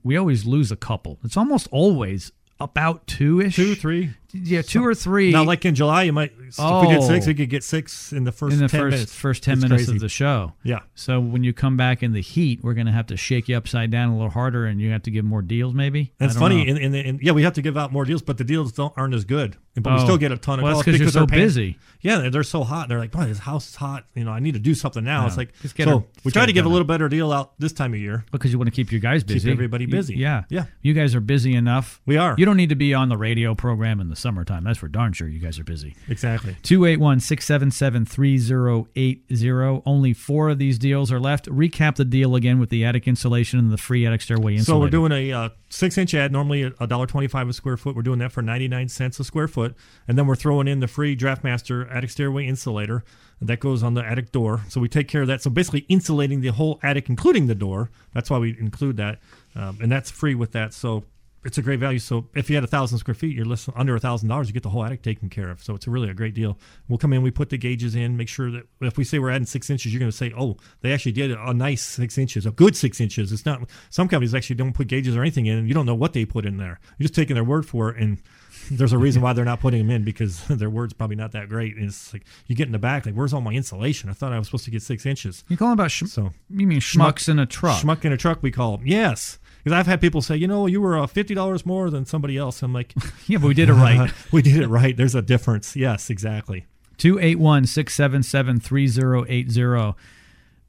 we 0.03 0.17
always 0.17 0.45
lose 0.45 0.73
a 0.73 0.77
couple. 0.77 1.19
It's 1.23 1.37
almost 1.37 1.69
always 1.71 2.33
about 2.61 3.07
two 3.07 3.41
ish. 3.41 3.57
Two, 3.57 3.75
three. 3.75 4.11
Yeah, 4.33 4.63
two 4.63 4.85
or 4.87 4.95
three. 4.95 5.31
Now, 5.33 5.45
like 5.45 5.65
in 5.65 5.75
July, 5.75 6.05
you 6.05 6.13
might. 6.13 6.33
If 6.33 6.59
we 6.59 6.89
did 6.89 7.03
six, 7.03 7.27
Oh. 7.27 7.29
we 7.29 7.35
could 7.35 7.49
get 7.51 7.63
six 7.65 8.13
in 8.13 8.25
the 8.25 8.33
first 8.33 8.55
in 8.55 8.61
the 8.61 8.69
10 8.69 8.81
first 8.81 8.93
minutes. 8.95 9.15
first 9.15 9.43
ten 9.43 9.55
It's 9.55 9.63
minutes 9.63 9.85
crazy. 9.85 9.93
of 9.97 10.01
the 10.01 10.09
show. 10.09 10.53
Yeah. 10.65 10.81
So 10.95 11.21
when 11.21 11.45
you 11.45 11.53
come 11.53 11.77
back 11.77 12.03
in 12.03 12.13
the 12.13 12.21
heat, 12.21 12.61
we're 12.63 12.75
going 12.75 12.87
to 12.87 12.93
have 12.93 13.07
to 13.09 13.17
shake 13.17 13.49
you 13.49 13.57
upside 13.57 13.91
down 13.91 14.09
a 14.11 14.15
little 14.15 14.31
harder, 14.31 14.67
and 14.67 14.81
you 14.81 14.91
have 14.91 15.03
to 15.05 15.11
give 15.11 15.25
more 15.25 15.43
deals, 15.43 15.75
maybe. 15.75 16.13
It's 16.21 16.37
funny, 16.37 16.65
know. 16.65 16.75
and, 16.75 16.95
and, 16.95 17.07
and 17.07 17.21
yeah, 17.23 17.33
we 17.33 17.43
have 17.45 17.55
to 17.55 17.63
give 17.63 17.77
out 17.77 17.93
more 17.93 18.05
deals, 18.05 18.23
but 18.23 18.37
the 18.39 18.45
deals 18.45 18.73
don't 18.73 18.93
aren't 18.97 19.15
as 19.15 19.25
good. 19.25 19.57
But 19.77 19.95
we 19.95 20.01
Oh. 20.01 20.05
still 20.05 20.19
get 20.19 20.33
a 20.33 20.37
ton 20.37 20.59
of 20.59 20.65
Well, 20.65 20.73
calls 20.75 20.85
that's 20.85 20.93
'cause 20.97 20.99
you're 20.99 21.07
because 21.07 21.13
so 21.15 21.21
they're 21.21 21.27
paying- 21.29 21.47
busy. 21.47 21.79
Yeah, 22.03 22.19
they're, 22.19 22.31
they're 22.31 22.43
so 22.43 22.65
hot. 22.65 22.89
They're 22.89 22.99
like, 22.99 23.13
boy, 23.13 23.27
this 23.27 23.39
house 23.39 23.69
is 23.69 23.77
hot. 23.77 24.05
You 24.17 24.25
know, 24.25 24.33
I 24.33 24.41
need 24.41 24.55
to 24.55 24.59
do 24.59 24.75
something 24.75 25.05
now. 25.05 25.21
Yeah. 25.23 25.27
It's 25.29 25.37
like 25.37 25.51
so 25.65 26.07
we 26.25 26.33
try 26.33 26.45
to 26.45 26.53
give 26.53 26.67
a 26.67 26.69
little 26.69 26.85
better 26.87 27.09
deal 27.09 27.33
out 27.33 27.53
this 27.61 27.73
time 27.73 27.95
of 27.95 28.01
year. 28.01 28.25
because 28.33 28.51
you 28.53 28.59
want 28.59 28.67
to 28.67 28.75
keep 28.75 28.91
your 28.91 29.01
guys 29.01 29.23
busy, 29.23 29.51
everybody 29.51 29.85
You- 29.85 29.91
busy. 29.91 30.17
yeah, 30.17 30.43
Yeah. 30.51 30.65
You 30.83 30.93
guys 30.93 31.15
are 31.15 31.21
busy 31.21 31.55
enough. 31.55 32.01
We 32.05 32.17
are. 32.17 32.35
You 32.37 32.45
don't 32.47 32.57
need 32.57 32.71
to 32.71 32.75
be 32.75 32.93
on 32.95 33.09
the 33.11 33.17
radio 33.17 33.55
program 33.55 34.01
in 34.01 34.09
the 34.09 34.17
summertime. 34.21 34.65
That's 34.65 34.79
for 34.79 34.89
darn 34.89 35.13
sure. 35.13 35.29
You 35.29 35.39
guys 35.39 35.59
are 35.59 35.65
busy. 35.65 35.97
Exactly. 36.09 36.57
281 36.63 37.21
677 37.21 38.07
3080. 38.07 39.83
Only 39.87 40.13
four 40.13 40.51
of 40.51 40.59
these 40.59 40.79
deals 40.79 41.11
are 41.11 41.21
left. 41.21 41.47
Recap 41.47 41.97
the 41.97 42.05
deal 42.05 42.35
again 42.35 42.59
with 42.59 42.71
the 42.71 42.85
attic 42.85 43.09
insulation 43.09 43.59
and 43.59 43.71
the 43.71 43.79
free 43.79 44.07
attic 44.07 44.23
stairway 44.23 44.57
insulator. 44.57 44.65
So 44.65 44.79
we're 44.79 44.91
doing 44.91 45.13
a 45.13 45.33
uh, 45.33 45.49
six 45.69 45.97
inch 45.99 46.15
add, 46.15 46.33
normally 46.33 46.63
a 46.79 46.87
dollar 46.87 47.07
twenty 47.07 47.29
five 47.29 47.49
a 47.49 47.53
square 47.53 47.77
foot. 47.77 47.97
We're 47.97 48.03
doing 48.03 48.19
that 48.19 48.33
for 48.33 48.43
ninety 48.43 48.69
nine 48.69 48.89
cents 48.89 49.19
a 49.21 49.25
square 49.25 49.49
foot, 49.49 49.75
and 50.07 50.19
then 50.19 50.27
we're 50.27 50.37
throwing 50.37 50.69
in 50.69 50.81
the 50.81 50.89
free 50.89 51.17
DraftMaster 51.17 51.93
attic 51.95 52.11
stairway 52.11 52.47
insulator 52.47 53.05
that 53.41 53.61
goes 53.61 53.83
on 53.83 53.95
the 53.95 54.05
attic 54.05 54.33
door. 54.33 54.63
So 54.69 54.81
we 54.81 54.89
take 54.89 55.09
care 55.09 55.23
of 55.23 55.29
that. 55.29 55.43
So 55.43 55.51
basically 55.51 55.87
insulating 55.89 56.41
the 56.41 56.49
whole 56.49 56.79
attic, 56.83 57.09
including 57.09 57.47
the 57.47 57.55
door. 57.55 57.91
That's 58.13 58.31
why 58.31 58.39
we 58.39 58.57
include 58.59 58.97
that, 58.99 59.19
um, 59.55 59.79
and 59.81 59.91
that's 59.91 60.11
free 60.11 60.35
with 60.35 60.53
that. 60.53 60.75
So 60.75 61.05
it's 61.45 61.57
a 61.59 61.63
great 61.63 61.81
value. 61.81 61.99
So 61.99 62.29
if 62.35 62.51
you 62.51 62.57
had 62.57 62.65
a 62.65 62.69
thousand 62.69 62.99
square 62.99 63.15
feet, 63.15 63.35
you're 63.35 63.47
less 63.47 63.69
under 63.75 63.95
a 63.97 64.01
thousand 64.01 64.29
dollars. 64.29 64.49
You 64.49 64.53
get 64.53 64.63
the 64.63 64.69
whole 64.71 64.85
attic 64.85 65.03
taken 65.03 65.29
care 65.31 65.49
of. 65.51 65.63
So 65.63 65.75
it's 65.75 65.87
a 65.87 65.91
really 65.91 66.11
a 66.11 66.15
great 66.15 66.35
deal. 66.35 66.59
We'll 66.89 66.99
come 66.99 67.13
in, 67.13 67.23
we 67.23 67.31
put 67.31 67.49
the 67.51 67.57
gauges 67.59 67.95
in, 67.95 68.17
make 68.17 68.29
sure 68.29 68.51
that 68.51 68.65
if 68.83 68.99
we 68.99 69.05
say 69.05 69.19
we're 69.19 69.31
adding 69.31 69.47
six 69.47 69.71
inches, 69.71 69.93
you're 69.93 70.01
going 70.01 70.11
to 70.11 70.17
say, 70.17 70.33
oh, 70.39 70.57
they 70.83 70.93
actually 70.93 71.13
did 71.13 71.31
a 71.33 71.55
nice 71.55 71.83
six 71.83 72.19
inches, 72.19 72.45
a 72.47 72.51
good 72.51 72.77
six 72.77 73.01
inches. 73.01 73.33
It's 73.33 73.47
not. 73.47 73.69
Some 73.89 74.07
companies 74.09 74.35
actually 74.35 74.57
don't 74.57 74.73
put 74.75 74.87
gauges 74.89 75.17
or 75.17 75.23
anything 75.23 75.47
in, 75.47 75.59
and 75.59 75.69
you 75.69 75.75
don't 75.75 75.87
know 75.87 75.95
what 75.95 76.13
they 76.13 76.25
put 76.25 76.45
in 76.45 76.59
there. 76.59 76.79
You're 76.99 77.05
just 77.07 77.15
taking 77.15 77.35
their 77.35 77.45
word 77.45 77.65
for 77.67 77.91
it, 77.91 77.97
and 77.97 78.19
there's 78.71 78.93
a 78.93 78.99
reason 78.99 79.23
why 79.23 79.33
they're 79.33 79.45
not 79.45 79.61
putting 79.61 79.81
them 79.81 79.91
in 79.91 80.05
because 80.05 80.45
their 80.49 80.71
word's 80.71 80.93
probably 80.93 81.17
not 81.17 81.33
that 81.33 81.49
great. 81.49 81.75
And 81.77 81.87
it's 81.87 82.13
like 82.13 82.25
you 82.47 82.55
get 82.55 82.67
in 82.67 82.73
the 82.73 82.79
back, 82.79 83.07
like, 83.07 83.15
where's 83.15 83.33
all 83.33 83.41
my 83.41 83.53
insulation? 83.53 84.11
I 84.11 84.13
thought 84.13 84.33
I 84.33 84.39
was 84.39 84.47
supposed 84.49 84.67
to 84.67 84.71
get 84.71 84.83
six 84.83 85.07
inches. 85.07 85.43
You 85.49 85.57
call 85.57 85.69
them 85.69 85.75
about 85.79 85.91
sh- 85.91 86.05
So 86.07 86.31
you 86.51 86.67
mean 86.67 86.81
schmucks 86.81 87.29
in 87.29 87.39
a 87.39 87.47
truck? 87.47 87.83
Schmuck 87.83 88.05
in 88.05 88.13
a 88.13 88.17
truck, 88.19 88.43
we 88.43 88.51
call 88.51 88.77
them. 88.77 88.87
Yes. 88.87 89.39
Because 89.63 89.79
I've 89.79 89.87
had 89.87 90.01
people 90.01 90.23
say, 90.23 90.37
you 90.37 90.47
know, 90.47 90.67
you 90.67 90.81
were 90.81 90.99
uh, 90.99 91.07
fifty 91.07 91.35
dollars 91.35 91.65
more 91.67 91.91
than 91.91 92.07
somebody 92.07 92.37
else. 92.37 92.63
I'm 92.63 92.73
like, 92.73 92.95
Yeah, 93.27 93.39
but 93.39 93.49
we 93.49 93.55
did 93.55 93.69
it 93.69 93.75
right. 93.75 94.11
we 94.33 94.43
did 94.43 94.57
it 94.57 94.69
right. 94.69 94.97
There's 94.97 95.15
a 95.15 95.23
difference. 95.23 95.77
Yes, 95.77 96.11
exactly. 96.11 96.67
281 96.99 97.67
677 97.67 98.61
3080. 98.61 99.95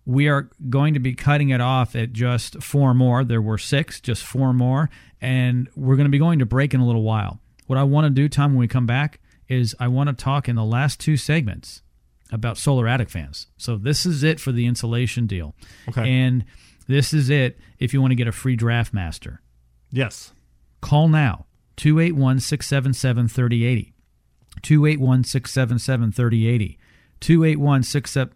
We 0.06 0.28
are 0.30 0.50
going 0.70 0.94
to 0.94 1.00
be 1.00 1.14
cutting 1.14 1.50
it 1.50 1.62
off 1.62 1.96
at 1.96 2.14
just 2.14 2.64
four 2.64 2.94
more. 2.94 3.24
There 3.24 3.42
were 3.42 3.58
six, 3.58 4.00
just 4.00 4.24
four 4.24 4.54
more. 4.54 4.90
And 5.20 5.70
we're 5.76 5.96
going 5.96 6.06
to 6.06 6.12
be 6.12 6.18
going 6.18 6.40
to 6.40 6.46
break 6.46 6.74
in 6.74 6.80
a 6.80 6.86
little 6.86 7.04
while. 7.04 7.40
What 7.68 7.78
I 7.78 7.84
want 7.84 8.06
to 8.06 8.10
do, 8.10 8.28
Tom, 8.28 8.54
when 8.54 8.60
we 8.60 8.68
come 8.68 8.88
back, 8.88 9.20
is 9.48 9.76
I 9.80 9.90
want 9.90 10.08
to 10.08 10.14
talk 10.14 10.48
in 10.50 10.56
the 10.56 10.64
last 10.64 11.00
two 11.00 11.18
segments 11.18 11.82
about 12.32 12.58
solar 12.58 12.88
attic 12.88 13.10
fans. 13.10 13.48
So 13.58 13.76
this 13.78 14.06
is 14.06 14.24
it 14.24 14.40
for 14.40 14.52
the 14.52 14.66
insulation 14.66 15.28
deal. 15.28 15.54
Okay. 15.90 16.10
And 16.10 16.46
this 16.92 17.14
is 17.14 17.30
it 17.30 17.58
if 17.80 17.94
you 17.94 18.02
want 18.02 18.12
to 18.12 18.16
get 18.16 18.28
a 18.28 18.32
free 18.32 18.56
draft 18.56 18.94
master. 18.94 19.42
Yes. 19.92 20.34
Call 20.82 21.08
now 21.08 21.46
281 21.78 22.40
677 22.40 23.28
3080. 23.28 23.94
281 24.62 25.24
677 25.24 26.12
3080. 26.12 26.78
281 27.20 27.84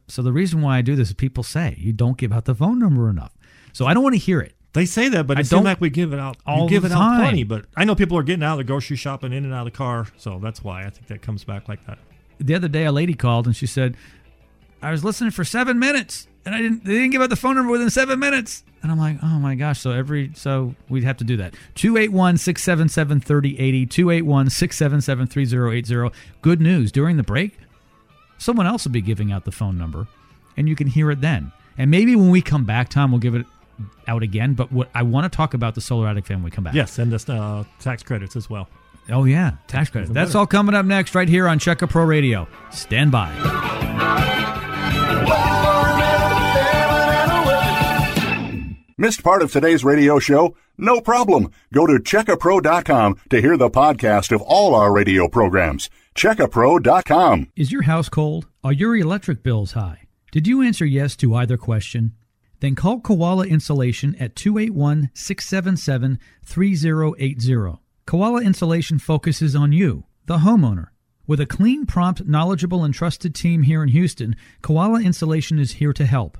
So 0.07 0.21
the 0.21 0.31
reason 0.31 0.61
why 0.61 0.77
I 0.77 0.81
do 0.81 0.95
this 0.95 1.09
is 1.09 1.13
people 1.13 1.43
say 1.43 1.75
you 1.77 1.91
don't 1.91 2.17
give 2.17 2.31
out 2.31 2.45
the 2.45 2.55
phone 2.55 2.79
number 2.79 3.09
enough. 3.09 3.35
So 3.73 3.85
I 3.85 3.93
don't 3.93 4.03
want 4.03 4.13
to 4.13 4.19
hear 4.19 4.39
it. 4.39 4.53
They 4.73 4.85
say 4.85 5.07
that, 5.09 5.25
but 5.25 5.39
it 5.39 5.47
seems 5.47 5.63
like 5.63 5.79
we 5.79 5.89
give 5.89 6.11
it 6.11 6.19
out. 6.19 6.35
all 6.45 6.65
we 6.65 6.69
give 6.69 6.83
the 6.83 6.89
it 6.89 6.91
out 6.91 7.19
plenty, 7.19 7.45
but 7.45 7.65
I 7.77 7.85
know 7.85 7.95
people 7.95 8.17
are 8.17 8.23
getting 8.23 8.43
out 8.43 8.53
of 8.53 8.57
the 8.57 8.63
grocery 8.65 8.97
shopping, 8.97 9.31
in 9.31 9.45
and 9.45 9.53
out 9.53 9.65
of 9.65 9.71
the 9.71 9.77
car, 9.77 10.07
so 10.17 10.37
that's 10.43 10.65
why 10.65 10.85
I 10.85 10.89
think 10.89 11.07
that 11.07 11.21
comes 11.21 11.45
back 11.45 11.69
like 11.69 11.85
that. 11.87 11.97
The 12.39 12.55
other 12.55 12.67
day 12.67 12.83
a 12.83 12.91
lady 12.91 13.13
called 13.13 13.45
and 13.45 13.55
she 13.55 13.67
said, 13.67 13.95
I 14.81 14.91
was 14.91 15.03
listening 15.03 15.31
for 15.31 15.43
seven 15.43 15.79
minutes 15.79 16.27
and 16.45 16.53
I 16.53 16.61
didn't 16.61 16.85
they 16.85 16.93
didn't 16.93 17.11
give 17.11 17.21
out 17.21 17.29
the 17.29 17.35
phone 17.35 17.55
number 17.55 17.71
within 17.71 17.89
seven 17.89 18.19
minutes. 18.19 18.63
And 18.83 18.91
I'm 18.91 18.99
like, 18.99 19.17
oh 19.23 19.39
my 19.39 19.55
gosh. 19.55 19.79
So 19.79 19.91
every 19.91 20.31
so 20.35 20.75
we'd 20.89 21.03
have 21.03 21.17
to 21.17 21.23
do 21.23 21.37
that. 21.37 21.55
281 21.75 22.37
677 22.37 23.19
3080. 23.19 23.85
281 23.87 24.49
677 24.49 25.27
3080. 25.27 26.19
Good 26.41 26.61
news. 26.61 26.91
During 26.91 27.17
the 27.17 27.23
break, 27.23 27.57
someone 28.37 28.67
else 28.67 28.85
will 28.85 28.91
be 28.91 29.01
giving 29.01 29.31
out 29.31 29.45
the 29.45 29.51
phone 29.51 29.77
number 29.77 30.07
and 30.55 30.69
you 30.69 30.75
can 30.75 30.87
hear 30.87 31.09
it 31.11 31.21
then. 31.21 31.51
And 31.77 31.91
maybe 31.91 32.15
when 32.15 32.29
we 32.29 32.41
come 32.41 32.63
back, 32.63 32.89
Tom, 32.89 33.11
we'll 33.11 33.19
give 33.19 33.35
it 33.35 33.45
out 34.07 34.23
again. 34.23 34.53
But 34.53 34.71
what 34.71 34.89
I 34.93 35.03
want 35.03 35.31
to 35.31 35.35
talk 35.35 35.53
about 35.53 35.75
the 35.75 35.81
solar 35.81 36.07
attic 36.07 36.25
fan 36.25 36.37
when 36.37 36.45
we 36.45 36.51
come 36.51 36.63
back. 36.63 36.73
Yes, 36.73 36.97
and 36.99 37.11
the 37.11 37.33
uh, 37.33 37.63
tax 37.79 38.03
credits 38.03 38.35
as 38.35 38.49
well. 38.49 38.69
Oh 39.09 39.25
yeah, 39.25 39.53
tax 39.67 39.89
credits. 39.89 40.13
That's 40.13 40.29
better. 40.29 40.39
all 40.39 40.47
coming 40.47 40.75
up 40.75 40.85
next 40.85 41.15
right 41.15 41.29
here 41.29 41.47
on 41.47 41.59
Check 41.59 41.79
Pro 41.79 42.03
Radio. 42.03 42.47
Stand 42.71 43.11
by. 43.11 44.33
Missed 48.97 49.23
part 49.23 49.41
of 49.41 49.51
today's 49.51 49.83
radio 49.83 50.19
show? 50.19 50.55
No 50.77 51.01
problem. 51.01 51.51
Go 51.73 51.85
to 51.85 51.95
checkapro.com 51.95 53.17
to 53.29 53.41
hear 53.41 53.57
the 53.57 53.69
podcast 53.69 54.31
of 54.31 54.41
all 54.41 54.73
our 54.73 54.93
radio 54.93 55.27
programs. 55.27 55.89
Checkapro.com. 56.15 57.51
Is 57.57 57.73
your 57.73 57.81
house 57.81 58.07
cold? 58.07 58.47
Are 58.63 58.71
your 58.71 58.95
electric 58.95 59.43
bills 59.43 59.73
high? 59.73 60.03
Did 60.31 60.47
you 60.47 60.61
answer 60.61 60.85
yes 60.85 61.17
to 61.17 61.35
either 61.35 61.57
question? 61.57 62.13
Then 62.61 62.75
call 62.75 63.01
Koala 63.01 63.47
Insulation 63.47 64.15
at 64.17 64.33
281 64.37 65.09
677 65.13 66.17
3080. 66.45 67.79
Koala 68.05 68.41
Insulation 68.43 68.97
focuses 68.97 69.57
on 69.57 69.73
you, 69.73 70.05
the 70.25 70.37
homeowner. 70.37 70.87
With 71.27 71.41
a 71.41 71.45
clean, 71.45 71.85
prompt, 71.85 72.25
knowledgeable, 72.25 72.85
and 72.85 72.93
trusted 72.93 73.35
team 73.35 73.63
here 73.63 73.83
in 73.83 73.89
Houston, 73.89 74.37
Koala 74.61 75.01
Insulation 75.01 75.59
is 75.59 75.73
here 75.73 75.91
to 75.91 76.05
help. 76.05 76.37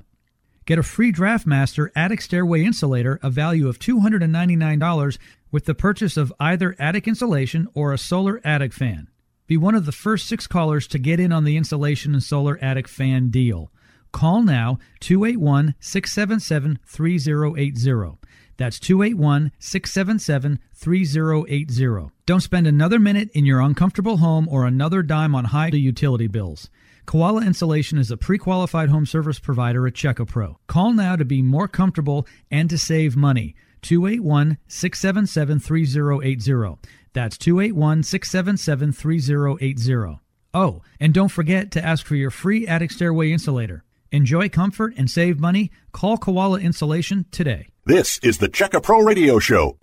Get 0.66 0.80
a 0.80 0.82
free 0.82 1.12
DraftMaster 1.12 1.90
attic 1.94 2.20
stairway 2.20 2.64
insulator, 2.64 3.20
a 3.22 3.30
value 3.30 3.68
of 3.68 3.78
$299, 3.78 5.18
with 5.52 5.64
the 5.64 5.76
purchase 5.76 6.16
of 6.16 6.32
either 6.40 6.74
attic 6.80 7.06
insulation 7.06 7.68
or 7.72 7.92
a 7.92 7.98
solar 7.98 8.40
attic 8.42 8.72
fan. 8.72 9.06
Be 9.46 9.56
one 9.56 9.76
of 9.76 9.86
the 9.86 9.92
first 9.92 10.26
six 10.26 10.48
callers 10.48 10.88
to 10.88 10.98
get 10.98 11.20
in 11.20 11.30
on 11.30 11.44
the 11.44 11.56
insulation 11.56 12.14
and 12.14 12.22
solar 12.22 12.58
attic 12.60 12.88
fan 12.88 13.30
deal. 13.30 13.70
Call 14.10 14.42
now 14.42 14.80
281 14.98 15.76
677 15.78 16.80
3080. 16.84 18.18
That's 18.56 18.80
281 18.80 19.52
677 19.60 20.58
3080. 20.74 22.10
Don't 22.26 22.40
spend 22.40 22.66
another 22.66 22.98
minute 22.98 23.30
in 23.34 23.46
your 23.46 23.60
uncomfortable 23.60 24.16
home 24.16 24.48
or 24.48 24.66
another 24.66 25.04
dime 25.04 25.36
on 25.36 25.44
high 25.44 25.68
utility 25.68 26.26
bills. 26.26 26.70
Koala 27.06 27.42
Insulation 27.42 27.98
is 27.98 28.10
a 28.10 28.16
pre 28.16 28.36
qualified 28.36 28.88
home 28.88 29.06
service 29.06 29.38
provider 29.38 29.86
at 29.86 29.94
Checkapro. 29.94 30.56
Call 30.66 30.92
now 30.92 31.14
to 31.14 31.24
be 31.24 31.40
more 31.40 31.68
comfortable 31.68 32.26
and 32.50 32.68
to 32.68 32.76
save 32.76 33.16
money. 33.16 33.54
281 33.82 34.58
677 34.66 35.60
3080. 35.60 36.80
That's 37.12 37.38
281 37.38 38.02
677 38.02 38.92
3080. 38.92 40.20
Oh, 40.52 40.82
and 40.98 41.14
don't 41.14 41.28
forget 41.28 41.70
to 41.70 41.84
ask 41.84 42.04
for 42.04 42.16
your 42.16 42.30
free 42.30 42.66
attic 42.66 42.90
stairway 42.90 43.30
insulator. 43.30 43.84
Enjoy 44.10 44.48
comfort 44.48 44.94
and 44.96 45.08
save 45.08 45.38
money. 45.38 45.70
Call 45.92 46.18
Koala 46.18 46.58
Insulation 46.58 47.26
today. 47.30 47.68
This 47.84 48.18
is 48.18 48.38
the 48.38 48.48
Checka 48.48 48.82
Pro 48.82 49.00
Radio 49.00 49.38
Show. 49.38 49.78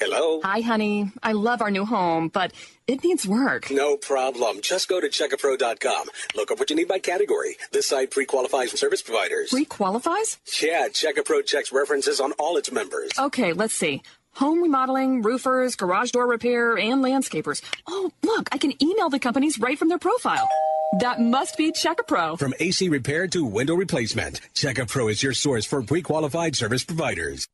Hello? 0.00 0.40
Hi, 0.42 0.60
honey. 0.62 1.12
I 1.22 1.32
love 1.32 1.60
our 1.60 1.70
new 1.70 1.84
home, 1.84 2.28
but 2.28 2.54
it 2.86 3.04
needs 3.04 3.26
work. 3.26 3.70
No 3.70 3.98
problem. 3.98 4.62
Just 4.62 4.88
go 4.88 4.98
to 4.98 5.08
checkapro.com. 5.08 6.06
Look 6.34 6.50
up 6.50 6.58
what 6.58 6.70
you 6.70 6.76
need 6.76 6.88
by 6.88 7.00
category. 7.00 7.58
This 7.70 7.88
site 7.88 8.10
pre-qualifies 8.10 8.70
service 8.80 9.02
providers. 9.02 9.50
Pre 9.50 9.66
qualifies? 9.66 10.38
yeah, 10.62 10.88
Checkapro 10.88 11.44
checks 11.44 11.70
references 11.70 12.18
on 12.18 12.32
all 12.38 12.56
its 12.56 12.72
members. 12.72 13.10
Okay, 13.18 13.52
let's 13.52 13.74
see. 13.74 14.02
Home 14.36 14.62
remodeling, 14.62 15.20
roofers, 15.20 15.76
garage 15.76 16.12
door 16.12 16.26
repair, 16.26 16.78
and 16.78 17.04
landscapers. 17.04 17.60
Oh, 17.86 18.10
look, 18.22 18.48
I 18.52 18.56
can 18.58 18.72
email 18.82 19.10
the 19.10 19.18
companies 19.18 19.58
right 19.60 19.78
from 19.78 19.88
their 19.88 19.98
profile. 19.98 20.48
That 21.00 21.20
must 21.20 21.58
be 21.58 21.72
Checkapro. 21.72 22.38
From 22.38 22.54
AC 22.58 22.88
repair 22.88 23.26
to 23.28 23.44
window 23.44 23.74
replacement, 23.74 24.40
Checkapro 24.54 25.10
is 25.10 25.22
your 25.22 25.34
source 25.34 25.66
for 25.66 25.82
pre-qualified 25.82 26.56
service 26.56 26.84
providers. 26.84 27.46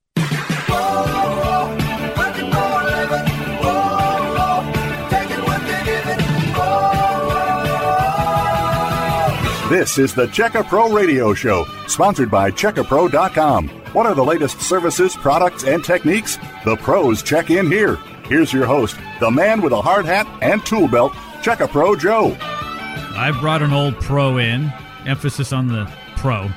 This 9.68 9.98
is 9.98 10.14
the 10.14 10.26
Checka 10.26 10.64
Pro 10.68 10.92
Radio 10.92 11.34
Show, 11.34 11.64
sponsored 11.88 12.30
by 12.30 12.52
CheckaPro.com. 12.52 13.68
What 13.94 14.06
are 14.06 14.14
the 14.14 14.24
latest 14.24 14.60
services, 14.60 15.16
products, 15.16 15.64
and 15.64 15.84
techniques? 15.84 16.36
The 16.64 16.76
pros 16.76 17.20
check 17.20 17.50
in 17.50 17.68
here. 17.68 17.96
Here's 18.26 18.52
your 18.52 18.66
host, 18.66 18.96
the 19.18 19.30
man 19.30 19.60
with 19.62 19.72
a 19.72 19.82
hard 19.82 20.06
hat 20.06 20.26
and 20.40 20.64
tool 20.64 20.86
belt, 20.86 21.12
Checka 21.42 21.68
Pro 21.68 21.96
Joe. 21.96 22.36
I 22.40 23.36
brought 23.40 23.60
an 23.62 23.72
old 23.72 23.96
pro 24.00 24.38
in, 24.38 24.72
emphasis 25.04 25.52
on 25.52 25.66
the 25.66 25.90
pro. 26.16 26.48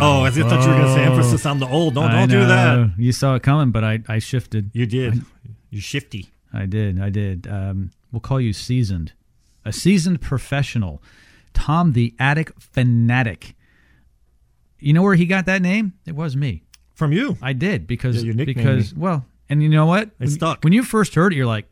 Oh, 0.00 0.22
I 0.22 0.30
thought 0.30 0.36
you 0.36 0.44
were 0.44 0.50
going 0.50 0.86
to 0.86 0.94
say 0.94 1.06
Oh. 1.06 1.12
emphasis 1.12 1.46
on 1.46 1.60
the 1.60 1.68
old. 1.68 1.94
Don't, 1.94 2.10
don't 2.10 2.28
do 2.28 2.46
that. 2.46 2.94
You 2.98 3.12
saw 3.12 3.36
it 3.36 3.42
coming, 3.44 3.70
but 3.70 3.84
I, 3.84 4.00
I 4.08 4.18
shifted. 4.18 4.70
You 4.72 4.86
did. 4.86 5.22
You're 5.70 5.82
shifty. 5.82 6.30
I 6.52 6.66
did. 6.66 7.00
I 7.00 7.10
did. 7.10 7.46
Um, 7.46 7.92
we'll 8.10 8.20
call 8.20 8.40
you 8.40 8.52
seasoned. 8.52 9.12
A 9.64 9.72
seasoned 9.72 10.20
professional. 10.20 11.00
Tom 11.56 11.92
the 11.92 12.14
Attic 12.18 12.52
Fanatic. 12.60 13.56
You 14.78 14.92
know 14.92 15.02
where 15.02 15.14
he 15.14 15.24
got 15.24 15.46
that 15.46 15.62
name? 15.62 15.94
It 16.06 16.14
was 16.14 16.36
me. 16.36 16.62
From 16.94 17.12
you. 17.12 17.36
I 17.40 17.54
did 17.54 17.86
because 17.86 18.22
Yeah, 18.22 18.32
because 18.44 18.94
me. 18.94 19.00
well, 19.00 19.24
and 19.48 19.62
you 19.62 19.68
know 19.70 19.86
what? 19.86 20.10
It 20.20 20.28
stuck. 20.28 20.62
When 20.62 20.72
you 20.74 20.82
first 20.82 21.14
heard 21.14 21.32
it, 21.32 21.36
you're 21.36 21.46
like, 21.46 21.66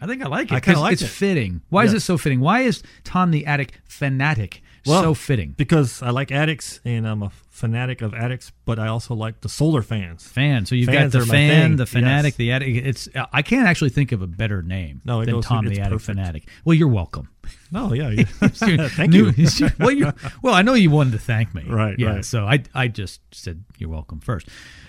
I 0.00 0.06
think 0.06 0.22
I 0.24 0.26
like 0.28 0.50
it. 0.50 0.54
I 0.54 0.60
kinda 0.60 0.74
'cause 0.76 0.82
liked 0.82 0.92
It's 0.94 1.02
it. 1.02 1.14
fitting. 1.14 1.60
Why 1.68 1.84
is 1.84 1.92
it 1.92 2.00
so 2.00 2.16
fitting? 2.18 2.40
Why 2.40 2.60
is 2.60 2.82
Tom 3.04 3.30
the 3.30 3.44
Attic 3.46 3.80
Fanatic 3.84 4.62
Well, 4.86 5.02
so 5.02 5.14
fitting? 5.14 5.52
Because 5.56 6.02
I 6.02 6.10
like 6.10 6.30
addicts 6.32 6.80
and 6.84 7.06
I'm 7.06 7.22
a 7.22 7.30
fanatic 7.50 8.02
of 8.02 8.14
addicts, 8.14 8.52
but 8.64 8.78
I 8.78 8.88
also 8.88 9.14
like 9.14 9.40
the 9.40 9.48
solar 9.48 9.82
fans. 9.82 10.26
Fan. 10.26 10.66
So 10.66 10.74
you've 10.74 10.86
Fans 10.88 11.12
got 11.12 11.20
the 11.20 11.26
fan, 11.26 11.76
the 11.76 11.86
fanatic, 11.86 12.32
Yes. 12.34 12.36
the 12.36 12.52
addict. 12.52 12.86
It's 12.86 13.08
I 13.32 13.42
can't 13.42 13.66
actually 13.66 13.90
think 13.90 14.12
of 14.12 14.22
a 14.22 14.26
better 14.26 14.62
name 14.62 15.00
No, 15.04 15.24
than 15.24 15.34
goes- 15.34 15.44
Tom 15.46 15.66
the 15.66 15.80
Attic 15.80 15.92
perfect. 15.92 16.04
Fanatic. 16.18 16.48
Well, 16.64 16.74
you're 16.74 16.88
welcome. 16.88 17.28
No, 17.70 17.92
yeah. 17.92 18.10
Thank 18.40 19.10
new- 19.12 19.30
you. 19.36 19.46
well, 19.78 19.90
you're, 19.90 20.14
well, 20.42 20.54
I 20.54 20.62
know 20.62 20.74
you 20.74 20.90
wanted 20.90 21.12
to 21.12 21.18
thank 21.18 21.54
me. 21.54 21.64
Right, 21.68 21.98
Yeah. 21.98 22.08
right. 22.16 22.24
So 22.24 22.44
I, 22.44 22.62
I 22.74 22.88
just 22.88 23.20
said 23.32 23.64
you're 23.78 23.90
welcome 23.90 24.20
first. 24.20 24.48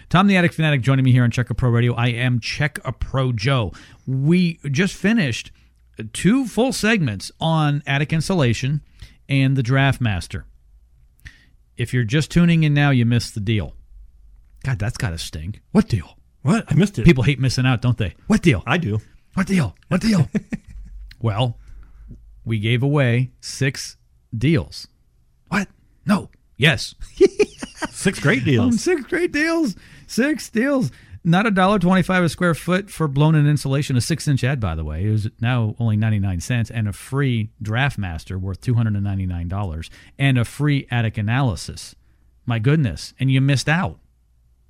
Tom 0.09 0.27
the 0.27 0.37
Attic 0.37 0.53
Fanatic 0.53 0.81
joining 0.81 1.03
me 1.05 1.11
here 1.11 1.23
on 1.23 1.31
Check 1.31 1.49
a 1.49 1.53
Pro 1.53 1.69
Radio. 1.69 1.93
I 1.93 2.07
am 2.07 2.39
Check 2.39 2.79
a 2.85 2.91
Pro 2.93 3.31
Joe. 3.33 3.73
We 4.05 4.59
just 4.71 4.93
finished 4.95 5.51
two 6.13 6.45
full 6.45 6.71
segments 6.71 7.31
on 7.41 7.81
attic 7.87 8.13
insulation 8.13 8.81
and 9.29 9.55
the 9.55 9.63
Draft 9.63 9.99
Master. 10.01 10.45
If 11.75 11.93
you're 11.93 12.03
just 12.03 12.31
tuning 12.31 12.63
in 12.63 12.73
now, 12.73 12.89
you 12.89 13.05
missed 13.05 13.33
the 13.35 13.39
deal. 13.39 13.73
God, 14.63 14.79
that's 14.79 14.97
got 14.97 15.11
to 15.11 15.17
sting. 15.17 15.59
What 15.71 15.87
deal? 15.87 16.17
What? 16.41 16.65
I 16.69 16.73
missed 16.75 16.97
it. 16.97 17.05
People 17.05 17.23
hate 17.23 17.39
missing 17.39 17.65
out, 17.65 17.81
don't 17.81 17.97
they? 17.97 18.15
What 18.27 18.41
deal? 18.41 18.63
I 18.65 18.77
do. 18.77 18.99
What 19.35 19.47
deal? 19.47 19.75
What 19.89 20.01
deal? 20.01 20.27
well, 21.21 21.57
we 22.43 22.59
gave 22.59 22.81
away 22.81 23.31
six 23.41 23.97
deals. 24.35 24.87
What? 25.49 25.67
No. 26.05 26.29
Yes. 26.57 26.95
Six 27.91 28.19
great 28.19 28.39
Um, 28.39 28.45
deals. 28.45 28.81
six 28.81 29.01
great 29.03 29.31
deals. 29.31 29.75
Six 30.07 30.49
deals. 30.49 30.91
Not 31.27 31.45
a 31.45 31.51
dollar 31.51 31.77
twenty-five 31.77 32.23
a 32.23 32.29
square 32.29 32.55
foot 32.55 32.89
for 32.89 33.09
blown-in 33.09 33.45
insulation. 33.47 33.97
A 33.97 34.01
six-inch 34.01 34.45
add, 34.45 34.61
by 34.61 34.75
the 34.75 34.85
way, 34.85 35.05
it 35.05 35.11
was 35.11 35.27
now 35.41 35.75
only 35.77 35.97
ninety-nine 35.97 36.39
cents, 36.39 36.71
and 36.71 36.87
a 36.87 36.93
free 36.93 37.49
draft 37.61 37.97
master 37.97 38.39
worth 38.39 38.61
two 38.61 38.75
hundred 38.75 38.93
and 38.95 39.03
ninety-nine 39.03 39.49
dollars, 39.49 39.89
and 40.17 40.37
a 40.37 40.45
free 40.45 40.87
attic 40.89 41.17
analysis. 41.17 41.95
My 42.45 42.59
goodness! 42.59 43.13
And 43.19 43.29
you 43.29 43.41
missed 43.41 43.67
out. 43.67 43.99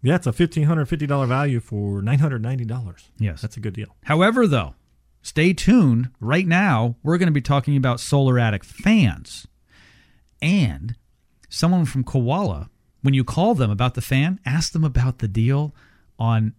Yeah, 0.01 0.15
it's 0.15 0.25
a 0.25 0.33
fifteen 0.33 0.63
hundred 0.63 0.87
fifty 0.87 1.05
dollar 1.05 1.27
value 1.27 1.59
for 1.59 2.01
nine 2.01 2.17
hundred 2.17 2.41
ninety 2.41 2.65
dollars. 2.65 3.11
Yes. 3.19 3.39
that's 3.41 3.57
a 3.57 3.59
good 3.59 3.75
deal. 3.75 3.95
However, 4.05 4.47
though, 4.47 4.73
stay 5.21 5.53
tuned. 5.53 6.09
Right 6.19 6.47
now, 6.47 6.95
we're 7.03 7.19
going 7.19 7.27
to 7.27 7.31
be 7.31 7.39
talking 7.39 7.77
about 7.77 7.99
solar 7.99 8.39
attic 8.39 8.63
fans. 8.63 9.45
And 10.41 10.95
someone 11.49 11.85
from 11.85 12.03
Koala, 12.03 12.71
when 13.03 13.13
you 13.13 13.23
call 13.23 13.53
them 13.53 13.69
about 13.69 13.93
the 13.93 14.01
fan, 14.01 14.39
ask 14.43 14.73
them 14.73 14.83
about 14.83 15.19
the 15.19 15.27
deal 15.27 15.75
on 16.19 16.53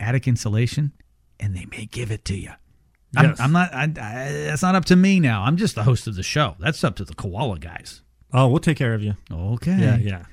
attic 0.00 0.26
insulation, 0.28 0.92
and 1.40 1.56
they 1.56 1.66
may 1.66 1.86
give 1.86 2.10
it 2.10 2.24
to 2.26 2.36
you. 2.36 2.52
I'm, 3.16 3.34
I'm 3.38 3.52
not. 3.52 3.72
I, 3.72 3.84
I, 3.84 4.32
that's 4.46 4.62
not 4.62 4.74
up 4.74 4.84
to 4.86 4.96
me 4.96 5.20
now. 5.20 5.42
I'm 5.42 5.56
just 5.56 5.74
the 5.74 5.82
host 5.84 6.06
of 6.06 6.16
the 6.16 6.22
show. 6.22 6.56
That's 6.58 6.82
up 6.84 6.96
to 6.96 7.04
the 7.04 7.14
Koala 7.14 7.58
guys. 7.58 8.02
Oh, 8.32 8.48
we'll 8.48 8.60
take 8.60 8.76
care 8.76 8.92
of 8.94 9.02
you. 9.02 9.14
Okay. 9.32 9.76
Yeah, 9.78 9.96
yeah, 9.96 10.24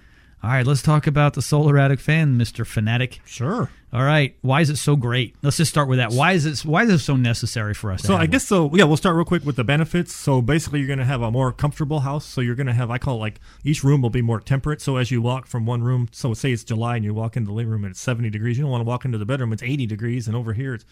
All 0.44 0.50
right. 0.50 0.68
Let's 0.68 0.82
talk 0.82 1.08
about 1.08 1.36
the 1.36 1.42
solar 1.42 1.78
attic 1.78 2.02
fan, 2.02 2.38
Mister 2.38 2.66
Fanatic. 2.66 3.22
sure. 3.26 3.70
All 3.94 4.04
right. 4.04 4.36
Why 4.42 4.60
is 4.60 4.70
it 4.70 4.78
so 4.78 4.96
great? 4.96 5.36
Let's 5.42 5.56
just 5.58 5.70
start 5.70 5.88
with 5.88 6.00
that. 6.00 6.12
Why 6.12 6.34
is 6.34 6.46
it? 6.46 6.66
Why 6.68 6.84
is 6.84 6.90
it 6.90 6.98
so 7.00 7.16
necessary 7.16 7.74
for 7.74 7.92
us? 7.92 8.02
So 8.02 8.16
I 8.16 8.26
guess 8.26 8.46
so. 8.46 8.70
Yeah, 8.74 8.84
we'll 8.86 8.98
start 8.98 9.16
real 9.16 9.24
quick 9.24 9.46
with 9.46 9.56
the 9.56 9.64
benefits. 9.64 10.14
So 10.14 10.42
basically, 10.42 10.80
you're 10.80 10.88
going 10.88 11.00
to 11.00 11.06
have 11.06 11.22
a 11.22 11.32
more 11.32 11.52
comfortable 11.54 12.02
house. 12.02 12.26
So 12.26 12.42
you're 12.42 12.56
going 12.56 12.68
to 12.68 12.74
have, 12.74 12.92
I 12.92 12.98
call 12.98 13.18
it 13.18 13.20
like 13.20 13.40
each 13.64 13.84
room 13.84 14.02
will 14.02 14.10
be 14.10 14.22
more 14.22 14.40
temperate. 14.42 14.82
So 14.82 14.98
as 14.98 15.12
you 15.12 15.22
walk 15.22 15.46
from 15.46 15.66
one 15.66 15.82
room, 15.84 16.10
so 16.12 16.34
say 16.34 16.52
it's 16.52 16.64
July 16.64 16.96
and 16.98 17.06
you 17.06 17.14
walk 17.14 17.38
into 17.38 17.48
the 17.48 17.54
living 17.54 17.72
room 17.72 17.84
and 17.86 17.92
it's 17.92 18.02
70 18.02 18.30
degrees, 18.32 18.58
you 18.58 18.64
don't 18.64 18.72
want 18.72 18.82
to 18.82 18.88
walk 18.88 19.06
into 19.06 19.18
the 19.20 19.26
bedroom, 19.26 19.54
it's 19.54 19.64
80 19.64 19.86
degrees, 19.86 20.28
and 20.28 20.36
over 20.36 20.54
here 20.54 20.74
it's 20.74 20.86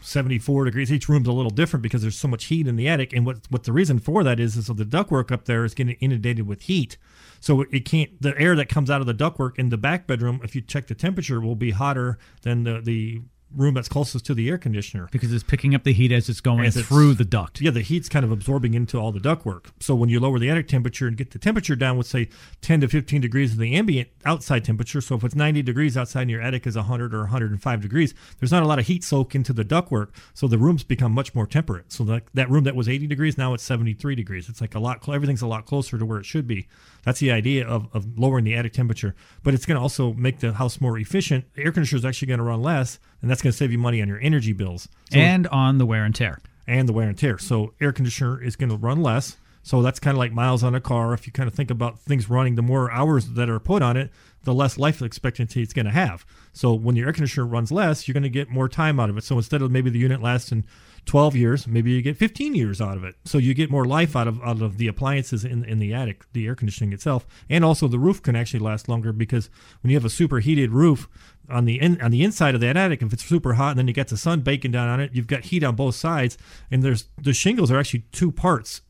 74 0.00 0.64
degrees. 0.64 0.92
Each 0.92 1.08
room's 1.08 1.28
a 1.28 1.32
little 1.32 1.50
different 1.50 1.82
because 1.82 2.02
there's 2.02 2.18
so 2.18 2.28
much 2.28 2.46
heat 2.46 2.66
in 2.66 2.76
the 2.76 2.88
attic. 2.88 3.12
And 3.12 3.26
what 3.26 3.38
what 3.50 3.64
the 3.64 3.72
reason 3.72 3.98
for 3.98 4.24
that 4.24 4.40
is 4.40 4.56
is 4.56 4.66
so 4.66 4.72
the 4.72 4.84
ductwork 4.84 5.30
up 5.30 5.44
there 5.44 5.64
is 5.64 5.74
getting 5.74 5.96
inundated 6.00 6.46
with 6.46 6.62
heat. 6.62 6.96
So 7.40 7.62
it 7.70 7.84
can't 7.84 8.20
the 8.20 8.38
air 8.38 8.54
that 8.56 8.68
comes 8.68 8.90
out 8.90 9.00
of 9.00 9.06
the 9.06 9.14
ductwork 9.14 9.58
in 9.58 9.68
the 9.68 9.78
back 9.78 10.06
bedroom, 10.06 10.40
if 10.42 10.54
you 10.54 10.60
check 10.60 10.86
the 10.86 10.94
temperature, 10.94 11.40
will 11.40 11.56
be 11.56 11.70
hotter 11.70 12.18
than 12.42 12.64
the 12.64 12.80
the 12.80 13.22
room 13.56 13.74
that's 13.74 13.88
closest 13.88 14.24
to 14.26 14.34
the 14.34 14.48
air 14.48 14.58
conditioner. 14.58 15.08
because 15.10 15.32
it's 15.32 15.42
picking 15.42 15.74
up 15.74 15.84
the 15.84 15.92
heat 15.92 16.12
as 16.12 16.28
it's 16.28 16.40
going 16.40 16.64
As 16.64 16.76
it's- 16.76 16.88
through 16.88 17.14
the 17.14 17.24
duct. 17.24 17.60
Yeah, 17.60 17.70
the 17.70 17.80
heat's 17.82 18.08
kind 18.08 18.24
of 18.24 18.30
absorbing 18.30 18.74
into 18.74 18.98
all 18.98 19.12
the 19.12 19.18
ductwork. 19.20 19.66
So 19.80 19.94
when 19.94 20.08
you 20.08 20.20
lower 20.20 20.38
the 20.38 20.48
attic 20.50 20.68
temperature 20.68 21.06
and 21.08 21.16
get 21.16 21.30
the 21.32 21.38
temperature 21.38 21.74
down 21.76 21.96
with 21.96 22.06
say 22.06 22.28
10 22.60 22.80
to 22.82 22.88
15 22.88 23.20
degrees 23.20 23.52
of 23.52 23.58
the 23.58 23.74
ambient 23.74 24.08
outside 24.24 24.64
temperature, 24.64 25.00
so 25.00 25.16
if 25.16 25.24
it's 25.24 25.34
90 25.34 25.62
degrees 25.62 25.96
outside 25.96 26.22
and 26.22 26.30
your 26.30 26.40
attic 26.42 26.66
is 26.66 26.76
100 26.76 27.14
or 27.14 27.20
105 27.20 27.80
degrees, 27.80 28.14
there's 28.38 28.52
not 28.52 28.62
a 28.62 28.66
lot 28.66 28.78
of 28.78 28.86
heat 28.86 29.02
soak 29.02 29.34
into 29.34 29.52
the 29.52 29.64
ductwork, 29.64 30.08
so 30.34 30.46
the 30.46 30.58
rooms 30.58 30.84
become 30.84 31.12
much 31.12 31.34
more 31.34 31.46
temperate. 31.46 31.92
So 31.92 32.04
that 32.04 32.22
that 32.34 32.48
room 32.50 32.64
that 32.64 32.76
was 32.76 32.88
80 32.88 33.06
degrees 33.06 33.36
now 33.36 33.54
it's 33.54 33.64
73 33.64 34.14
degrees. 34.14 34.48
It's 34.48 34.60
like 34.60 34.74
a 34.74 34.80
lot 34.80 35.06
everything's 35.08 35.42
a 35.42 35.46
lot 35.46 35.66
closer 35.66 35.98
to 35.98 36.06
where 36.06 36.18
it 36.20 36.26
should 36.26 36.46
be. 36.46 36.68
That's 37.02 37.18
the 37.20 37.32
idea 37.32 37.66
of, 37.66 37.88
of 37.94 38.18
lowering 38.18 38.44
the 38.44 38.54
attic 38.54 38.74
temperature, 38.74 39.14
but 39.42 39.54
it's 39.54 39.64
going 39.66 39.76
to 39.76 39.80
also 39.80 40.12
make 40.12 40.40
the 40.40 40.52
house 40.52 40.80
more 40.80 40.98
efficient. 40.98 41.46
The 41.54 41.64
air 41.64 41.72
conditioner 41.72 41.98
is 41.98 42.04
actually 42.04 42.28
going 42.28 42.38
to 42.38 42.44
run 42.44 42.60
less, 42.62 42.98
and 43.22 43.30
that's 43.30 43.39
going 43.42 43.52
to 43.52 43.56
save 43.56 43.72
you 43.72 43.78
money 43.78 44.00
on 44.02 44.08
your 44.08 44.20
energy 44.20 44.52
bills. 44.52 44.88
So 45.12 45.18
and 45.18 45.46
on 45.48 45.78
the 45.78 45.86
wear 45.86 46.04
and 46.04 46.14
tear. 46.14 46.40
and 46.66 46.88
the 46.88 46.92
wear 46.92 47.08
and 47.08 47.18
tear. 47.18 47.38
So 47.38 47.74
air 47.80 47.92
conditioner 47.92 48.42
is 48.42 48.56
going 48.56 48.70
to 48.70 48.76
run 48.76 49.02
less. 49.02 49.36
So 49.62 49.82
that's 49.82 50.00
kind 50.00 50.14
of 50.14 50.18
like 50.18 50.32
miles 50.32 50.62
on 50.62 50.74
a 50.74 50.80
car. 50.80 51.12
If 51.12 51.26
you 51.26 51.32
kind 51.32 51.46
of 51.46 51.54
think 51.54 51.70
about 51.70 51.98
things 51.98 52.30
running, 52.30 52.54
the 52.54 52.62
more 52.62 52.90
hours 52.90 53.30
that 53.30 53.50
are 53.50 53.60
put 53.60 53.82
on 53.82 53.96
it, 53.96 54.10
the 54.44 54.54
less 54.54 54.78
life 54.78 55.02
expectancy 55.02 55.62
it's 55.62 55.74
going 55.74 55.84
to 55.84 55.92
have. 55.92 56.24
So 56.54 56.72
when 56.72 56.96
your 56.96 57.08
air 57.08 57.12
conditioner 57.12 57.46
runs 57.46 57.70
less, 57.70 58.08
you're 58.08 58.14
going 58.14 58.22
to 58.22 58.30
get 58.30 58.48
more 58.48 58.68
time 58.70 58.98
out 58.98 59.10
of 59.10 59.18
it. 59.18 59.24
So 59.24 59.36
instead 59.36 59.60
of 59.60 59.70
maybe 59.70 59.90
the 59.90 59.98
unit 59.98 60.22
lasting 60.22 60.64
12 61.04 61.36
years, 61.36 61.66
maybe 61.66 61.90
you 61.90 62.00
get 62.00 62.16
15 62.16 62.54
years 62.54 62.80
out 62.80 62.96
of 62.96 63.04
it. 63.04 63.16
So 63.26 63.36
you 63.36 63.52
get 63.52 63.70
more 63.70 63.84
life 63.84 64.16
out 64.16 64.26
of 64.28 64.40
out 64.42 64.62
of 64.62 64.78
the 64.78 64.86
appliances 64.86 65.44
in 65.44 65.64
in 65.64 65.78
the 65.78 65.92
attic, 65.92 66.24
the 66.32 66.46
air 66.46 66.54
conditioning 66.54 66.92
itself, 66.94 67.26
and 67.50 67.62
also 67.64 67.86
the 67.86 67.98
roof 67.98 68.22
can 68.22 68.36
actually 68.36 68.60
last 68.60 68.88
longer 68.88 69.12
because 69.12 69.50
when 69.82 69.90
you 69.90 69.96
have 69.96 70.04
a 70.06 70.10
superheated 70.10 70.72
roof 70.72 71.06
on 71.50 71.64
the 71.64 71.80
in, 71.80 72.00
on 72.00 72.10
the 72.10 72.22
inside 72.22 72.54
of 72.54 72.60
that 72.60 72.76
attic, 72.76 73.02
if 73.02 73.12
it's 73.12 73.24
super 73.24 73.54
hot 73.54 73.70
and 73.70 73.78
then 73.78 73.88
you 73.88 73.94
got 73.94 74.08
the 74.08 74.16
sun 74.16 74.40
baking 74.40 74.70
down 74.70 74.88
on 74.88 75.00
it, 75.00 75.10
you've 75.14 75.26
got 75.26 75.44
heat 75.44 75.64
on 75.64 75.76
both 75.76 75.94
sides, 75.94 76.38
and 76.70 76.82
there's 76.82 77.06
the 77.18 77.32
shingles 77.32 77.70
are 77.70 77.78
actually 77.78 78.04
two 78.12 78.32
parts 78.32 78.82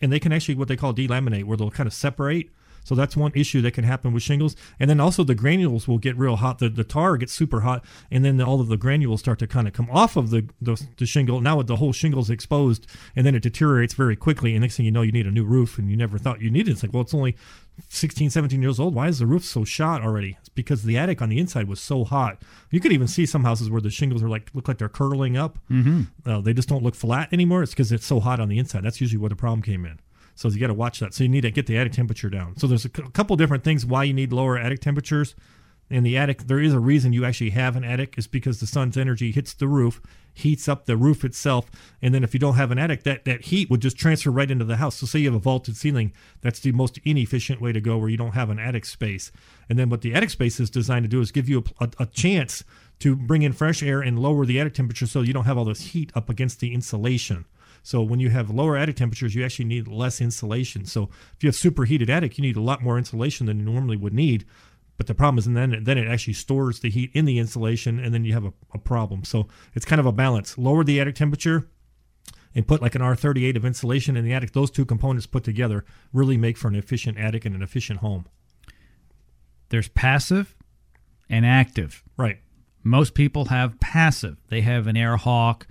and 0.00 0.12
they 0.12 0.20
can 0.20 0.32
actually 0.32 0.54
what 0.54 0.68
they 0.68 0.76
call 0.76 0.94
delaminate, 0.94 1.44
where 1.44 1.56
they'll 1.56 1.70
kind 1.70 1.86
of 1.86 1.92
separate. 1.92 2.50
So 2.84 2.94
that's 2.94 3.16
one 3.16 3.32
issue 3.34 3.60
that 3.62 3.72
can 3.72 3.84
happen 3.84 4.12
with 4.12 4.22
shingles, 4.22 4.56
and 4.78 4.88
then 4.88 5.00
also 5.00 5.24
the 5.24 5.34
granules 5.34 5.86
will 5.86 5.98
get 5.98 6.16
real 6.16 6.36
hot. 6.36 6.58
The, 6.58 6.68
the 6.68 6.84
tar 6.84 7.16
gets 7.16 7.32
super 7.32 7.60
hot, 7.60 7.84
and 8.10 8.24
then 8.24 8.40
all 8.40 8.60
of 8.60 8.68
the 8.68 8.76
granules 8.76 9.20
start 9.20 9.38
to 9.40 9.46
kind 9.46 9.66
of 9.66 9.72
come 9.74 9.88
off 9.90 10.16
of 10.16 10.30
the, 10.30 10.48
the 10.60 10.80
the 10.96 11.06
shingle. 11.06 11.40
Now 11.40 11.62
the 11.62 11.76
whole 11.76 11.92
shingle's 11.92 12.30
exposed, 12.30 12.86
and 13.14 13.26
then 13.26 13.34
it 13.34 13.42
deteriorates 13.42 13.94
very 13.94 14.16
quickly. 14.16 14.54
And 14.54 14.62
next 14.62 14.76
thing 14.76 14.86
you 14.86 14.92
know, 14.92 15.02
you 15.02 15.12
need 15.12 15.26
a 15.26 15.30
new 15.30 15.44
roof, 15.44 15.78
and 15.78 15.90
you 15.90 15.96
never 15.96 16.18
thought 16.18 16.40
you 16.40 16.50
needed. 16.50 16.70
it. 16.70 16.72
It's 16.72 16.82
like, 16.82 16.92
well, 16.92 17.02
it's 17.02 17.14
only 17.14 17.36
16, 17.88 18.30
17 18.30 18.60
years 18.60 18.78
old. 18.78 18.94
Why 18.94 19.08
is 19.08 19.18
the 19.18 19.26
roof 19.26 19.44
so 19.44 19.64
shot 19.64 20.02
already? 20.02 20.36
It's 20.40 20.48
because 20.48 20.82
the 20.82 20.98
attic 20.98 21.22
on 21.22 21.28
the 21.28 21.38
inside 21.38 21.68
was 21.68 21.80
so 21.80 22.04
hot. 22.04 22.42
You 22.70 22.80
could 22.80 22.92
even 22.92 23.08
see 23.08 23.26
some 23.26 23.44
houses 23.44 23.70
where 23.70 23.80
the 23.80 23.90
shingles 23.90 24.22
are 24.22 24.28
like 24.28 24.50
look 24.54 24.68
like 24.68 24.78
they're 24.78 24.88
curling 24.88 25.36
up. 25.36 25.58
Mm-hmm. 25.70 26.02
Uh, 26.28 26.40
they 26.40 26.52
just 26.52 26.68
don't 26.68 26.82
look 26.82 26.94
flat 26.94 27.32
anymore. 27.32 27.62
It's 27.62 27.72
because 27.72 27.92
it's 27.92 28.06
so 28.06 28.20
hot 28.20 28.40
on 28.40 28.48
the 28.48 28.58
inside. 28.58 28.84
That's 28.84 29.00
usually 29.00 29.18
where 29.18 29.30
the 29.30 29.36
problem 29.36 29.62
came 29.62 29.84
in. 29.84 29.98
So 30.34 30.48
you 30.48 30.58
got 30.58 30.68
to 30.68 30.74
watch 30.74 31.00
that. 31.00 31.14
So 31.14 31.24
you 31.24 31.28
need 31.28 31.42
to 31.42 31.50
get 31.50 31.66
the 31.66 31.76
attic 31.76 31.92
temperature 31.92 32.30
down. 32.30 32.56
So 32.56 32.66
there's 32.66 32.84
a 32.84 32.88
couple 32.88 33.36
different 33.36 33.64
things 33.64 33.84
why 33.84 34.04
you 34.04 34.14
need 34.14 34.32
lower 34.32 34.58
attic 34.58 34.80
temperatures. 34.80 35.34
In 35.90 36.04
the 36.04 36.16
attic, 36.16 36.44
there 36.44 36.60
is 36.60 36.72
a 36.72 36.78
reason 36.78 37.12
you 37.12 37.24
actually 37.24 37.50
have 37.50 37.74
an 37.74 37.82
attic 37.82 38.14
is 38.16 38.28
because 38.28 38.60
the 38.60 38.66
sun's 38.66 38.96
energy 38.96 39.32
hits 39.32 39.52
the 39.52 39.66
roof, 39.66 40.00
heats 40.32 40.68
up 40.68 40.86
the 40.86 40.96
roof 40.96 41.24
itself, 41.24 41.68
and 42.00 42.14
then 42.14 42.22
if 42.22 42.32
you 42.32 42.38
don't 42.38 42.54
have 42.54 42.70
an 42.70 42.78
attic, 42.78 43.02
that 43.02 43.24
that 43.24 43.46
heat 43.46 43.68
would 43.68 43.82
just 43.82 43.98
transfer 43.98 44.30
right 44.30 44.52
into 44.52 44.64
the 44.64 44.76
house. 44.76 44.94
So 44.94 45.06
say 45.06 45.18
you 45.18 45.26
have 45.26 45.34
a 45.34 45.40
vaulted 45.40 45.76
ceiling, 45.76 46.12
that's 46.42 46.60
the 46.60 46.70
most 46.70 47.00
inefficient 47.04 47.60
way 47.60 47.72
to 47.72 47.80
go 47.80 47.98
where 47.98 48.08
you 48.08 48.16
don't 48.16 48.34
have 48.34 48.50
an 48.50 48.60
attic 48.60 48.84
space. 48.84 49.32
And 49.68 49.76
then 49.76 49.90
what 49.90 50.02
the 50.02 50.14
attic 50.14 50.30
space 50.30 50.60
is 50.60 50.70
designed 50.70 51.06
to 51.06 51.08
do 51.08 51.20
is 51.20 51.32
give 51.32 51.48
you 51.48 51.64
a, 51.80 51.84
a, 51.84 51.90
a 51.98 52.06
chance 52.06 52.62
to 53.00 53.16
bring 53.16 53.42
in 53.42 53.52
fresh 53.52 53.82
air 53.82 54.00
and 54.00 54.16
lower 54.16 54.46
the 54.46 54.60
attic 54.60 54.74
temperature 54.74 55.08
so 55.08 55.22
you 55.22 55.32
don't 55.32 55.46
have 55.46 55.58
all 55.58 55.64
this 55.64 55.88
heat 55.88 56.12
up 56.14 56.30
against 56.30 56.60
the 56.60 56.72
insulation. 56.72 57.46
So 57.82 58.02
when 58.02 58.20
you 58.20 58.30
have 58.30 58.50
lower 58.50 58.76
attic 58.76 58.96
temperatures, 58.96 59.34
you 59.34 59.44
actually 59.44 59.64
need 59.64 59.88
less 59.88 60.20
insulation. 60.20 60.84
So 60.84 61.08
if 61.36 61.42
you 61.42 61.48
have 61.48 61.56
superheated 61.56 62.10
attic, 62.10 62.38
you 62.38 62.42
need 62.42 62.56
a 62.56 62.60
lot 62.60 62.82
more 62.82 62.98
insulation 62.98 63.46
than 63.46 63.58
you 63.58 63.64
normally 63.64 63.96
would 63.96 64.12
need. 64.12 64.44
But 64.96 65.06
the 65.06 65.14
problem 65.14 65.38
is, 65.38 65.46
and 65.46 65.56
then 65.56 65.82
then 65.84 65.96
it 65.96 66.06
actually 66.06 66.34
stores 66.34 66.80
the 66.80 66.90
heat 66.90 67.10
in 67.14 67.24
the 67.24 67.38
insulation, 67.38 67.98
and 67.98 68.12
then 68.12 68.24
you 68.24 68.34
have 68.34 68.44
a, 68.44 68.52
a 68.74 68.78
problem. 68.78 69.24
So 69.24 69.48
it's 69.74 69.86
kind 69.86 69.98
of 69.98 70.04
a 70.04 70.12
balance. 70.12 70.58
Lower 70.58 70.84
the 70.84 71.00
attic 71.00 71.14
temperature, 71.14 71.68
and 72.54 72.66
put 72.66 72.82
like 72.82 72.94
an 72.94 73.02
R38 73.02 73.56
of 73.56 73.64
insulation 73.64 74.16
in 74.16 74.24
the 74.24 74.32
attic. 74.32 74.52
Those 74.52 74.70
two 74.70 74.84
components 74.84 75.26
put 75.26 75.44
together 75.44 75.84
really 76.12 76.36
make 76.36 76.56
for 76.56 76.68
an 76.68 76.74
efficient 76.74 77.18
attic 77.18 77.44
and 77.44 77.54
an 77.54 77.62
efficient 77.62 78.00
home. 78.00 78.26
There's 79.68 79.88
passive 79.88 80.56
and 81.28 81.46
active. 81.46 82.02
Right. 82.16 82.40
Most 82.82 83.14
people 83.14 83.46
have 83.46 83.78
passive. 83.78 84.38
They 84.48 84.62
have 84.62 84.86
an 84.86 84.96
air 84.96 85.16
hawk, 85.16 85.66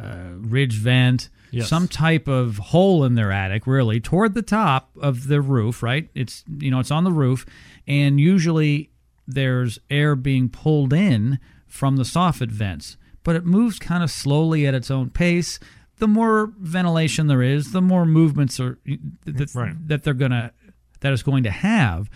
uh, 0.00 0.34
ridge 0.36 0.74
vent, 0.74 1.28
Yes. 1.52 1.68
some 1.68 1.88
type 1.88 2.28
of 2.28 2.58
hole 2.58 3.04
in 3.04 3.14
their 3.14 3.32
attic, 3.32 3.66
really 3.66 4.00
toward 4.00 4.34
the 4.34 4.42
top 4.42 4.90
of 5.00 5.26
the 5.28 5.40
roof. 5.40 5.82
Right? 5.82 6.08
It's 6.14 6.44
you 6.58 6.70
know 6.70 6.80
it's 6.80 6.90
on 6.90 7.04
the 7.04 7.12
roof, 7.12 7.44
and 7.86 8.20
usually 8.20 8.90
there's 9.26 9.78
air 9.90 10.16
being 10.16 10.48
pulled 10.48 10.92
in 10.92 11.38
from 11.66 11.96
the 11.96 12.02
soffit 12.02 12.50
vents, 12.50 12.96
but 13.22 13.36
it 13.36 13.44
moves 13.44 13.78
kind 13.78 14.02
of 14.02 14.10
slowly 14.10 14.66
at 14.66 14.74
its 14.74 14.90
own 14.90 15.10
pace. 15.10 15.58
The 15.98 16.08
more 16.08 16.52
ventilation 16.58 17.26
there 17.26 17.42
is, 17.42 17.72
the 17.72 17.82
more 17.82 18.06
movements 18.06 18.58
are 18.58 18.78
that, 19.26 19.54
Right. 19.54 19.74
that 19.88 20.02
they're 20.02 20.14
gonna 20.14 20.52
that 21.00 21.12
it's 21.12 21.22
going 21.22 21.42
to 21.44 21.50
have 21.50 22.08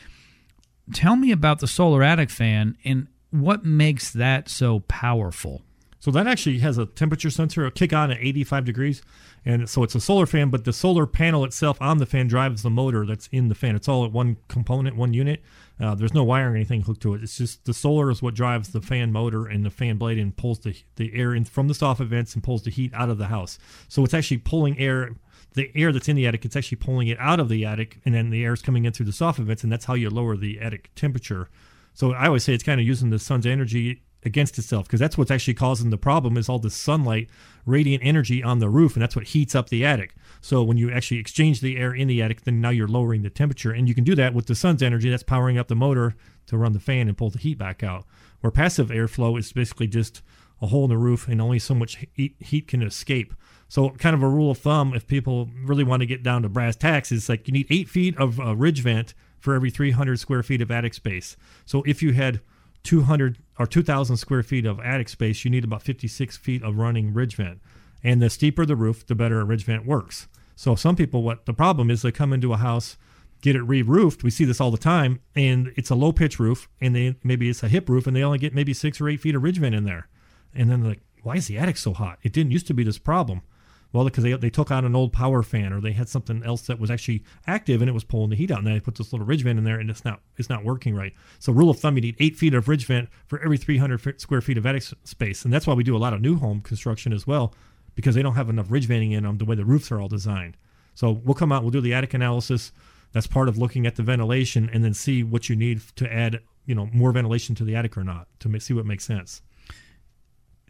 tell 0.92 1.16
me 1.16 1.30
about 1.30 1.60
the 1.60 1.66
solar 1.66 2.02
attic 2.02 2.28
fan 2.30 2.76
and 2.84 3.06
what 3.30 3.64
makes 3.64 4.10
that 4.12 4.48
so 4.48 4.80
powerful. 4.80 5.62
So 6.04 6.10
that 6.10 6.26
actually 6.26 6.58
has 6.58 6.76
a 6.76 6.84
temperature 6.84 7.30
sensor, 7.30 7.62
it'll 7.62 7.70
kick 7.70 7.94
on 7.94 8.10
at 8.10 8.18
85 8.18 8.66
degrees. 8.66 9.00
And 9.46 9.66
so 9.66 9.82
it's 9.82 9.94
a 9.94 10.00
solar 10.02 10.26
fan, 10.26 10.50
but 10.50 10.66
the 10.66 10.72
solar 10.74 11.06
panel 11.06 11.46
itself 11.46 11.80
on 11.80 11.96
the 11.96 12.04
fan 12.04 12.28
drives 12.28 12.62
the 12.62 12.68
motor 12.68 13.06
that's 13.06 13.26
in 13.32 13.48
the 13.48 13.54
fan. 13.54 13.74
It's 13.74 13.88
all 13.88 14.04
at 14.04 14.12
one 14.12 14.36
component, 14.46 14.96
one 14.96 15.14
unit. 15.14 15.40
Uh, 15.80 15.94
there's 15.94 16.12
no 16.12 16.22
wire 16.22 16.52
or 16.52 16.56
anything 16.56 16.82
hooked 16.82 17.00
to 17.04 17.14
it. 17.14 17.22
It's 17.22 17.38
just 17.38 17.64
the 17.64 17.72
solar 17.72 18.10
is 18.10 18.20
what 18.20 18.34
drives 18.34 18.68
the 18.68 18.82
fan 18.82 19.12
motor 19.12 19.46
and 19.46 19.64
the 19.64 19.70
fan 19.70 19.96
blade 19.96 20.18
and 20.18 20.36
pulls 20.36 20.58
the, 20.58 20.76
the 20.96 21.10
air 21.14 21.34
in 21.34 21.46
from 21.46 21.68
the 21.68 21.74
soffit 21.74 22.08
vents 22.08 22.34
and 22.34 22.44
pulls 22.44 22.64
the 22.64 22.70
heat 22.70 22.92
out 22.92 23.08
of 23.08 23.16
the 23.16 23.28
house. 23.28 23.58
So 23.88 24.04
it's 24.04 24.12
actually 24.12 24.38
pulling 24.38 24.78
air, 24.78 25.16
the 25.54 25.70
air 25.74 25.90
that's 25.90 26.10
in 26.10 26.16
the 26.16 26.26
attic, 26.26 26.44
it's 26.44 26.54
actually 26.54 26.76
pulling 26.76 27.08
it 27.08 27.18
out 27.18 27.40
of 27.40 27.48
the 27.48 27.64
attic, 27.64 28.00
and 28.04 28.14
then 28.14 28.28
the 28.28 28.44
air 28.44 28.52
is 28.52 28.60
coming 28.60 28.84
in 28.84 28.92
through 28.92 29.06
the 29.06 29.12
soffit 29.12 29.46
vents, 29.46 29.62
and 29.62 29.72
that's 29.72 29.86
how 29.86 29.94
you 29.94 30.10
lower 30.10 30.36
the 30.36 30.60
attic 30.60 30.90
temperature. 30.96 31.48
So 31.94 32.12
I 32.12 32.26
always 32.26 32.44
say 32.44 32.52
it's 32.52 32.62
kind 32.62 32.78
of 32.78 32.86
using 32.86 33.08
the 33.08 33.18
sun's 33.18 33.46
energy 33.46 34.02
against 34.24 34.58
itself 34.58 34.86
because 34.86 35.00
that's 35.00 35.18
what's 35.18 35.30
actually 35.30 35.54
causing 35.54 35.90
the 35.90 35.98
problem 35.98 36.36
is 36.36 36.48
all 36.48 36.58
the 36.58 36.70
sunlight 36.70 37.28
radiant 37.66 38.02
energy 38.04 38.42
on 38.42 38.58
the 38.58 38.68
roof 38.68 38.94
and 38.94 39.02
that's 39.02 39.16
what 39.16 39.28
heats 39.28 39.54
up 39.54 39.68
the 39.68 39.84
attic. 39.84 40.14
So 40.40 40.62
when 40.62 40.76
you 40.76 40.90
actually 40.90 41.18
exchange 41.18 41.60
the 41.60 41.76
air 41.76 41.94
in 41.94 42.08
the 42.08 42.22
attic 42.22 42.42
then 42.42 42.60
now 42.60 42.70
you're 42.70 42.88
lowering 42.88 43.22
the 43.22 43.30
temperature 43.30 43.72
and 43.72 43.88
you 43.88 43.94
can 43.94 44.04
do 44.04 44.14
that 44.14 44.34
with 44.34 44.46
the 44.46 44.54
sun's 44.54 44.82
energy 44.82 45.10
that's 45.10 45.22
powering 45.22 45.58
up 45.58 45.68
the 45.68 45.74
motor 45.74 46.14
to 46.46 46.56
run 46.56 46.72
the 46.72 46.80
fan 46.80 47.08
and 47.08 47.16
pull 47.16 47.30
the 47.30 47.38
heat 47.38 47.58
back 47.58 47.82
out. 47.82 48.04
Where 48.40 48.50
passive 48.50 48.88
airflow 48.88 49.38
is 49.38 49.52
basically 49.52 49.86
just 49.86 50.22
a 50.60 50.66
hole 50.66 50.84
in 50.84 50.90
the 50.90 50.98
roof 50.98 51.28
and 51.28 51.40
only 51.40 51.58
so 51.58 51.74
much 51.74 52.04
heat, 52.14 52.36
heat 52.38 52.68
can 52.68 52.82
escape. 52.82 53.34
So 53.68 53.90
kind 53.90 54.14
of 54.14 54.22
a 54.22 54.28
rule 54.28 54.50
of 54.50 54.58
thumb 54.58 54.94
if 54.94 55.06
people 55.06 55.50
really 55.62 55.84
want 55.84 56.00
to 56.00 56.06
get 56.06 56.22
down 56.22 56.42
to 56.42 56.48
brass 56.48 56.76
tacks 56.76 57.10
is 57.10 57.28
like 57.28 57.46
you 57.48 57.52
need 57.52 57.66
eight 57.70 57.88
feet 57.88 58.16
of 58.18 58.38
uh, 58.38 58.54
ridge 58.54 58.80
vent 58.80 59.14
for 59.38 59.54
every 59.54 59.70
300 59.70 60.18
square 60.18 60.42
feet 60.42 60.62
of 60.62 60.70
attic 60.70 60.94
space. 60.94 61.36
So 61.66 61.82
if 61.86 62.02
you 62.02 62.12
had 62.12 62.40
200 62.84 63.38
or 63.58 63.66
2,000 63.66 64.16
square 64.16 64.42
feet 64.42 64.64
of 64.64 64.80
attic 64.80 65.08
space, 65.08 65.44
you 65.44 65.50
need 65.50 65.64
about 65.64 65.82
56 65.82 66.36
feet 66.36 66.62
of 66.62 66.76
running 66.76 67.12
ridge 67.12 67.36
vent. 67.36 67.60
And 68.02 68.22
the 68.22 68.30
steeper 68.30 68.66
the 68.66 68.76
roof, 68.76 69.06
the 69.06 69.14
better 69.14 69.40
a 69.40 69.44
ridge 69.44 69.64
vent 69.64 69.86
works. 69.86 70.28
So 70.56 70.74
some 70.74 70.94
people, 70.94 71.22
what 71.22 71.46
the 71.46 71.54
problem 71.54 71.90
is, 71.90 72.02
they 72.02 72.12
come 72.12 72.32
into 72.32 72.52
a 72.52 72.58
house, 72.58 72.96
get 73.40 73.56
it 73.56 73.62
re-roofed. 73.62 74.22
We 74.22 74.30
see 74.30 74.44
this 74.44 74.60
all 74.60 74.70
the 74.70 74.78
time, 74.78 75.20
and 75.34 75.72
it's 75.76 75.90
a 75.90 75.94
low 75.94 76.12
pitch 76.12 76.38
roof, 76.38 76.68
and 76.80 76.94
they 76.94 77.16
maybe 77.24 77.48
it's 77.48 77.62
a 77.62 77.68
hip 77.68 77.88
roof, 77.88 78.06
and 78.06 78.14
they 78.14 78.22
only 78.22 78.38
get 78.38 78.54
maybe 78.54 78.72
six 78.72 79.00
or 79.00 79.08
eight 79.08 79.20
feet 79.20 79.34
of 79.34 79.42
ridge 79.42 79.58
vent 79.58 79.74
in 79.74 79.84
there. 79.84 80.08
And 80.54 80.70
then 80.70 80.80
they're 80.80 80.90
like, 80.90 81.02
why 81.22 81.36
is 81.36 81.46
the 81.46 81.58
attic 81.58 81.76
so 81.76 81.92
hot? 81.94 82.18
It 82.22 82.32
didn't 82.32 82.52
used 82.52 82.66
to 82.68 82.74
be 82.74 82.84
this 82.84 82.98
problem. 82.98 83.42
Well, 83.94 84.04
because 84.04 84.24
they, 84.24 84.32
they 84.32 84.50
took 84.50 84.72
out 84.72 84.84
an 84.84 84.96
old 84.96 85.12
power 85.12 85.44
fan 85.44 85.72
or 85.72 85.80
they 85.80 85.92
had 85.92 86.08
something 86.08 86.42
else 86.42 86.62
that 86.62 86.80
was 86.80 86.90
actually 86.90 87.22
active 87.46 87.80
and 87.80 87.88
it 87.88 87.92
was 87.92 88.02
pulling 88.02 88.30
the 88.30 88.34
heat 88.34 88.50
out. 88.50 88.58
And 88.58 88.66
then 88.66 88.74
they 88.74 88.80
put 88.80 88.96
this 88.96 89.12
little 89.12 89.24
ridge 89.24 89.44
vent 89.44 89.56
in 89.56 89.64
there 89.64 89.78
and 89.78 89.88
it's 89.88 90.04
not 90.04 90.20
it's 90.36 90.50
not 90.50 90.64
working 90.64 90.96
right. 90.96 91.14
So 91.38 91.52
rule 91.52 91.70
of 91.70 91.78
thumb, 91.78 91.94
you 91.94 92.02
need 92.02 92.16
eight 92.18 92.34
feet 92.34 92.54
of 92.54 92.66
ridge 92.66 92.86
vent 92.86 93.08
for 93.28 93.40
every 93.40 93.56
300 93.56 94.20
square 94.20 94.40
feet 94.40 94.58
of 94.58 94.66
attic 94.66 94.82
space. 95.04 95.44
And 95.44 95.54
that's 95.54 95.64
why 95.64 95.74
we 95.74 95.84
do 95.84 95.96
a 95.96 95.98
lot 95.98 96.12
of 96.12 96.20
new 96.20 96.34
home 96.34 96.60
construction 96.60 97.12
as 97.12 97.24
well 97.24 97.54
because 97.94 98.16
they 98.16 98.22
don't 98.22 98.34
have 98.34 98.50
enough 98.50 98.68
ridge 98.68 98.86
venting 98.86 99.12
in 99.12 99.22
them 99.22 99.38
the 99.38 99.44
way 99.44 99.54
the 99.54 99.64
roofs 99.64 99.92
are 99.92 100.00
all 100.00 100.08
designed. 100.08 100.56
So 100.96 101.12
we'll 101.12 101.34
come 101.34 101.52
out, 101.52 101.62
we'll 101.62 101.70
do 101.70 101.80
the 101.80 101.94
attic 101.94 102.14
analysis. 102.14 102.72
That's 103.12 103.28
part 103.28 103.48
of 103.48 103.58
looking 103.58 103.86
at 103.86 103.94
the 103.94 104.02
ventilation 104.02 104.68
and 104.72 104.82
then 104.82 104.92
see 104.92 105.22
what 105.22 105.48
you 105.48 105.54
need 105.54 105.82
to 105.94 106.12
add, 106.12 106.40
you 106.66 106.74
know, 106.74 106.88
more 106.92 107.12
ventilation 107.12 107.54
to 107.54 107.64
the 107.64 107.76
attic 107.76 107.96
or 107.96 108.02
not 108.02 108.26
to 108.40 108.58
see 108.58 108.74
what 108.74 108.86
makes 108.86 109.04
sense. 109.04 109.40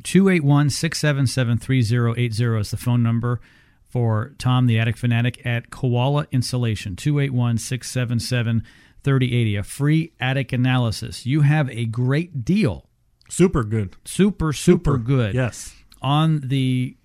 281 0.04 0.70
677 0.70 1.58
3080 1.58 2.60
is 2.60 2.70
the 2.70 2.76
phone 2.76 3.02
number 3.02 3.40
for 3.88 4.34
Tom, 4.38 4.66
the 4.66 4.78
Attic 4.78 4.96
Fanatic, 4.96 5.44
at 5.46 5.70
Koala 5.70 6.26
Insulation. 6.30 6.96
281 6.96 7.58
677 7.58 8.62
3080. 9.02 9.56
A 9.56 9.62
free 9.62 10.12
attic 10.20 10.52
analysis. 10.52 11.26
You 11.26 11.42
have 11.42 11.70
a 11.70 11.86
great 11.86 12.44
deal. 12.44 12.86
Super 13.28 13.64
good. 13.64 13.96
Super, 14.04 14.52
super, 14.52 14.98
good. 14.98 15.34
Yes. 15.34 15.74
On 16.02 16.40
the 16.40 16.96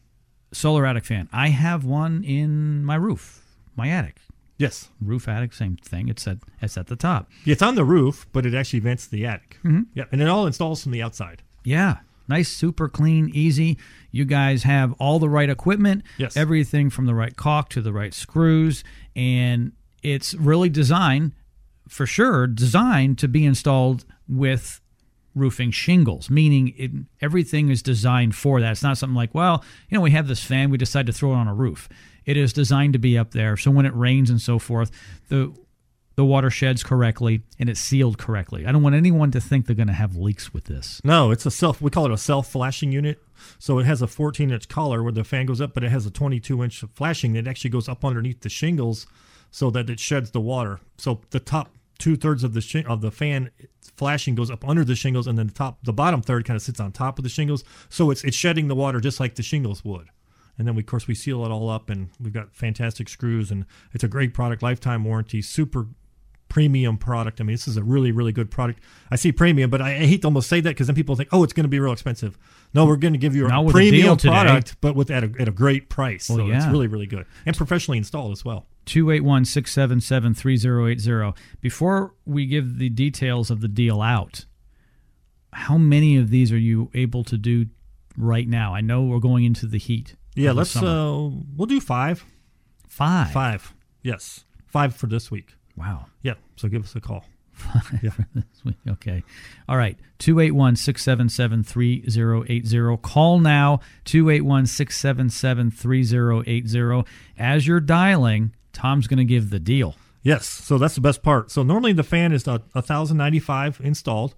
solar 0.52 0.86
attic 0.86 1.06
fan. 1.06 1.30
I 1.32 1.50
have 1.50 1.86
one 1.86 2.24
in 2.24 2.84
my 2.84 2.96
roof, 2.96 3.46
my 3.76 3.90
attic. 3.90 4.18
Yes. 4.58 4.90
Roof 5.02 5.28
attic, 5.28 5.54
same 5.54 5.78
thing. 5.78 6.10
It's 6.10 6.28
at 6.28 6.40
it's 6.62 6.78
at 6.78 6.88
the 6.88 6.98
top. 6.98 7.30
It's 7.46 7.62
on 7.62 7.76
the 7.76 7.86
roof, 7.86 8.28
but 8.34 8.46
it 8.46 8.54
actually 8.54 8.80
vents 8.80 9.08
the 9.08 9.26
attic. 9.26 9.58
Mm-hmm. 9.64 9.84
Yeah, 9.94 10.04
and 10.12 10.22
it 10.22 10.28
all 10.28 10.46
installs 10.46 10.84
from 10.84 10.92
the 10.92 11.02
outside. 11.02 11.44
Yeah. 11.64 12.00
Nice, 12.30 12.50
super 12.50 12.88
clean, 12.88 13.30
easy. 13.34 13.78
You 14.12 14.24
guys 14.24 14.64
have 14.64 14.94
all 14.94 15.20
the 15.20 15.28
right 15.30 15.50
equipment. 15.50 16.04
Yes. 16.18 16.38
Everything 16.38 16.90
from 16.90 17.08
the 17.08 17.16
right 17.16 17.36
caulk 17.36 17.70
to 17.70 17.82
the 17.82 17.92
right 17.92 18.14
screws. 18.14 18.84
And 19.16 19.74
it's 20.04 20.36
really 20.36 20.70
designed, 20.70 21.34
for 21.88 22.06
sure, 22.06 22.46
designed 22.48 23.18
to 23.18 23.28
be 23.28 23.46
installed 23.46 24.06
with 24.28 24.80
roofing 25.36 25.72
shingles, 25.72 26.30
meaning 26.30 26.74
it, 26.78 26.92
everything 27.22 27.70
is 27.70 27.82
designed 27.82 28.36
for 28.36 28.62
that. 28.62 28.72
It's 28.72 28.84
not 28.84 28.98
something 28.98 29.16
like, 29.16 29.34
well, 29.34 29.64
you 29.90 29.98
know, 29.98 30.02
we 30.02 30.12
have 30.12 30.28
this 30.28 30.44
fan, 30.44 30.70
we 30.70 30.78
decide 30.78 31.08
to 31.08 31.14
throw 31.14 31.34
it 31.34 31.38
on 31.38 31.48
a 31.48 31.54
roof. 31.54 31.90
It 32.26 32.38
is 32.38 32.54
designed 32.54 32.94
to 32.94 33.00
be 33.00 33.18
up 33.18 33.32
there. 33.32 33.58
So 33.58 33.72
when 33.72 33.86
it 33.86 33.96
rains 33.96 34.30
and 34.30 34.42
so 34.42 34.60
forth, 34.60 34.92
the 35.30 35.54
the 36.20 36.26
water 36.26 36.50
sheds 36.50 36.84
correctly 36.84 37.44
and 37.60 37.70
it's 37.70 37.80
sealed 37.80 38.18
correctly. 38.18 38.66
I 38.66 38.74
don't 38.74 38.84
want 38.84 38.94
anyone 38.94 39.32
to 39.32 39.40
think 39.40 39.66
they're 39.66 39.74
going 39.74 39.88
to 39.88 39.94
have 39.94 40.18
leaks 40.18 40.54
with 40.54 40.66
this. 40.66 41.00
No, 41.06 41.32
it's 41.32 41.46
a 41.46 41.52
self. 41.52 41.82
We 41.82 41.90
call 41.92 42.08
it 42.08 42.12
a 42.12 42.18
self 42.18 42.52
flashing 42.52 42.92
unit. 42.92 43.24
So 43.58 43.80
it 43.80 43.86
has 43.86 44.02
a 44.02 44.08
14 44.08 44.52
inch 44.52 44.68
collar 44.68 45.02
where 45.02 45.14
the 45.14 45.24
fan 45.24 45.46
goes 45.46 45.62
up, 45.62 45.74
but 45.74 45.82
it 45.82 45.92
has 45.92 46.06
a 46.06 46.12
22 46.12 46.62
inch 46.62 46.84
flashing 46.94 47.32
that 47.34 47.48
actually 47.48 47.70
goes 47.70 47.88
up 47.88 48.04
underneath 48.04 48.42
the 48.42 48.50
shingles, 48.50 49.08
so 49.50 49.70
that 49.70 49.90
it 49.90 49.98
sheds 50.02 50.32
the 50.32 50.42
water. 50.42 50.82
So 50.98 51.22
the 51.30 51.40
top 51.40 51.72
two 52.00 52.18
thirds 52.18 52.44
of 52.44 52.54
the 52.54 52.60
shi- 52.60 52.84
of 52.84 53.00
the 53.00 53.12
fan 53.12 53.52
flashing 53.96 54.36
goes 54.36 54.52
up 54.52 54.68
under 54.68 54.84
the 54.84 54.98
shingles, 54.98 55.26
and 55.26 55.38
then 55.40 55.48
the 55.48 55.54
top, 55.54 55.80
the 55.84 55.94
bottom 55.94 56.22
third 56.22 56.44
kind 56.44 56.58
of 56.58 56.62
sits 56.62 56.82
on 56.82 56.92
top 56.92 57.18
of 57.18 57.24
the 57.24 57.30
shingles. 57.30 57.64
So 57.88 58.12
it's 58.12 58.26
it's 58.26 58.36
shedding 58.36 58.68
the 58.68 58.76
water 58.76 59.00
just 59.00 59.22
like 59.22 59.36
the 59.36 59.42
shingles 59.44 59.86
would. 59.86 60.10
And 60.58 60.68
then 60.68 60.76
we, 60.76 60.82
of 60.82 60.88
course 60.88 61.08
we 61.08 61.16
seal 61.16 61.46
it 61.46 61.50
all 61.50 61.70
up, 61.70 61.90
and 61.90 62.10
we've 62.20 62.34
got 62.34 62.54
fantastic 62.54 63.08
screws, 63.08 63.52
and 63.52 63.66
it's 63.94 64.04
a 64.04 64.10
great 64.10 64.34
product, 64.34 64.62
lifetime 64.62 65.06
warranty, 65.06 65.42
super 65.42 65.88
premium 66.50 66.98
product. 66.98 67.40
I 67.40 67.44
mean, 67.44 67.54
this 67.54 67.68
is 67.68 67.78
a 67.78 67.84
really, 67.84 68.12
really 68.12 68.32
good 68.32 68.52
product. 68.52 68.80
I 69.10 69.16
see 69.16 69.32
premium, 69.32 69.70
but 69.70 69.82
I, 69.82 69.92
I 69.92 70.06
hate 70.06 70.22
to 70.24 70.28
almost 70.28 70.50
say 70.50 70.60
that 70.62 70.70
because 70.72 70.88
then 70.88 70.96
people 70.96 71.16
think, 71.16 71.30
oh, 71.32 71.44
it's 71.44 71.54
going 71.54 71.64
to 71.64 71.70
be 71.70 71.80
real 71.80 71.94
expensive. 71.94 72.38
No, 72.74 72.86
we're 72.86 72.98
going 72.98 73.14
to 73.14 73.20
give 73.20 73.36
you 73.36 73.48
Not 73.48 73.66
a 73.66 73.70
a 73.70 73.72
premium 73.72 74.18
today. 74.18 74.32
product, 74.32 74.76
but 74.82 74.96
with 74.96 75.10
at 75.10 75.24
a, 75.24 75.32
at 75.40 75.48
a 75.48 75.52
great 75.52 75.90
price. 75.90 76.30
Well, 76.30 76.40
so 76.40 76.48
it's 76.48 76.66
really, 76.66 76.88
really 76.88 77.06
good 77.08 77.26
and 77.46 77.56
professionally 77.56 77.98
installed 77.98 78.32
as 78.32 78.44
well. 78.44 78.66
281 78.86 79.46
677 79.46 80.34
3080. 80.34 81.40
Before 81.62 82.14
we 82.26 82.46
give 82.48 82.80
the 82.80 82.90
details 82.90 83.52
of 83.52 83.62
the 83.62 83.68
deal 83.68 84.02
out, 84.02 84.46
how 85.54 85.78
many 85.78 86.18
of 86.18 86.30
these 86.30 86.52
are 86.52 86.58
you 86.58 86.90
able 86.94 87.24
to 87.26 87.38
do 87.38 87.68
right 88.18 88.48
now? 88.48 88.74
I 88.74 88.82
know 88.82 89.04
we're 89.04 89.20
going 89.20 89.44
into 89.46 89.68
the 89.68 89.78
heat. 89.78 90.16
Yeah, 90.36 90.52
let's. 90.52 90.76
Uh, 90.76 91.30
we'll 91.56 91.66
do 91.68 91.80
five. 91.80 92.26
Five. 92.88 93.32
Five. 93.32 93.74
Yes, 94.02 94.46
five 94.66 94.96
for 94.96 95.08
this 95.08 95.30
week. 95.30 95.54
Wow. 95.76 96.06
Yeah. 96.24 96.36
So 96.56 96.68
give 96.68 96.84
us 96.84 96.96
a 96.96 97.02
call. 97.02 97.26
Yeah. 98.02 98.12
Okay. 98.88 99.22
All 99.68 99.76
right. 99.76 99.98
281 100.20 100.78
677 100.78 101.64
3080. 101.64 102.98
Call 103.02 103.40
now 103.40 103.82
281 104.06 104.66
677 104.66 105.72
3080. 105.72 107.10
As 107.38 107.68
you're 107.68 107.80
dialing, 107.82 108.54
Tom's 108.72 109.08
going 109.08 109.18
to 109.18 109.26
give 109.26 109.50
the 109.50 109.60
deal. 109.60 109.96
Yes, 110.22 110.48
so 110.48 110.78
that's 110.78 110.96
the 110.96 111.02
best 111.02 111.24
part. 111.24 111.50
So 111.52 111.64
normally 111.64 111.94
the 111.94 112.04
fan 112.04 112.32
is 112.34 112.48
a, 112.48 112.62
a 112.76 112.82
thousand 112.82 113.18
ninety 113.18 113.40
five 113.40 113.80
installed, 113.82 114.36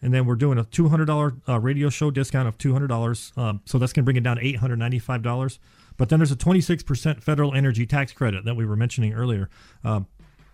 and 0.00 0.14
then 0.14 0.24
we're 0.24 0.36
doing 0.36 0.56
a 0.58 0.64
two 0.64 0.88
hundred 0.88 1.06
dollar 1.06 1.34
uh, 1.48 1.58
radio 1.58 1.88
show 1.88 2.10
discount 2.10 2.46
of 2.46 2.56
two 2.58 2.72
hundred 2.72 2.86
dollars. 2.88 3.32
Um, 3.36 3.60
so 3.64 3.78
that's 3.78 3.92
going 3.92 4.02
to 4.02 4.04
bring 4.04 4.16
it 4.16 4.22
down 4.22 4.36
to 4.36 4.46
eight 4.46 4.56
hundred 4.56 4.78
ninety 4.78 5.00
five 5.00 5.22
dollars. 5.22 5.58
But 5.96 6.10
then 6.10 6.18
there's 6.18 6.30
a 6.30 6.36
26% 6.36 7.22
federal 7.22 7.54
energy 7.54 7.86
tax 7.86 8.12
credit 8.12 8.44
that 8.44 8.54
we 8.54 8.66
were 8.66 8.76
mentioning 8.76 9.14
earlier. 9.14 9.48
Uh, 9.82 10.00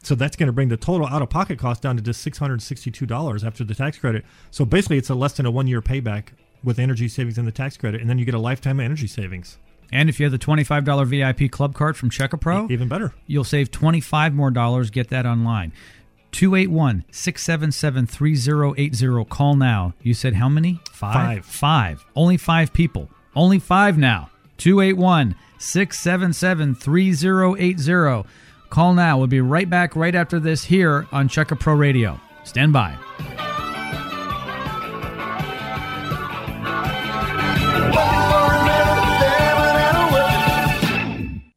so 0.03 0.15
that's 0.15 0.37
going 0.37 0.49
to 0.49 0.53
bring 0.53 0.69
the 0.69 0.77
total 0.77 1.07
out 1.07 1.23
of 1.23 1.31
pocket 1.31 1.59
cost 1.59 1.83
down 1.83 1.97
to 1.97 2.03
just 2.03 2.27
$662 2.27 3.45
after 3.47 3.65
the 3.65 3.75
tax 3.75 3.99
credit. 3.99 4.25
So 4.51 4.65
basically, 4.65 4.99
it's 4.99 5.11
a 5.11 5.15
less 5.15 5.33
than 5.35 5.47
a 5.47 5.51
one 5.51 5.67
year 5.67 5.81
payback 5.81 6.29
with 6.65 6.79
energy 6.79 7.09
savings 7.09 7.39
and 7.39 7.47
the 7.47 7.53
tax 7.53 7.77
credit, 7.77 8.01
and 8.01 8.09
then 8.11 8.19
you 8.19 8.25
get 8.25 8.35
a 8.35 8.39
lifetime 8.39 8.79
of 8.81 8.85
energy 8.85 9.07
savings. 9.07 9.59
And 9.93 10.09
if 10.09 10.19
you 10.19 10.25
have 10.25 10.33
the 10.33 10.39
$25 10.39 11.07
VIP 11.07 11.51
club 11.51 11.75
card 11.75 11.97
from 11.97 12.09
Check 12.09 12.33
a 12.33 12.39
Pro, 12.39 12.67
Even 12.71 12.89
better. 12.89 13.13
you'll 13.27 13.45
save 13.45 13.71
25 13.71 14.33
more 14.33 14.51
dollars. 14.51 14.91
Get 14.91 15.09
that 15.11 15.27
online. 15.27 15.73
281 16.33 17.05
677 17.11 18.07
3080. 18.07 19.25
Call 19.29 19.55
now. 19.55 19.93
You 20.03 20.15
said 20.15 20.35
how 20.35 20.49
many? 20.49 20.81
Five. 20.91 21.45
Five. 21.45 22.05
Only 22.17 22.39
five 22.39 22.73
people. 22.73 23.11
Only 23.37 23.59
five 23.59 23.99
now. 23.99 24.31
281 24.57 25.35
677 25.59 26.75
3080. 26.75 28.29
Call 28.73 28.95
now. 28.95 29.19
We'll 29.19 29.27
be 29.27 29.43
right 29.43 29.69
back 29.69 29.95
right 29.95 30.15
after 30.15 30.41
this 30.41 30.65
here 30.65 31.07
on 31.13 31.29
Check 31.29 31.51
a 31.51 31.57
Pro 31.57 31.75
Radio. 31.75 32.19
Stand 32.43 32.73
by. 32.73 32.97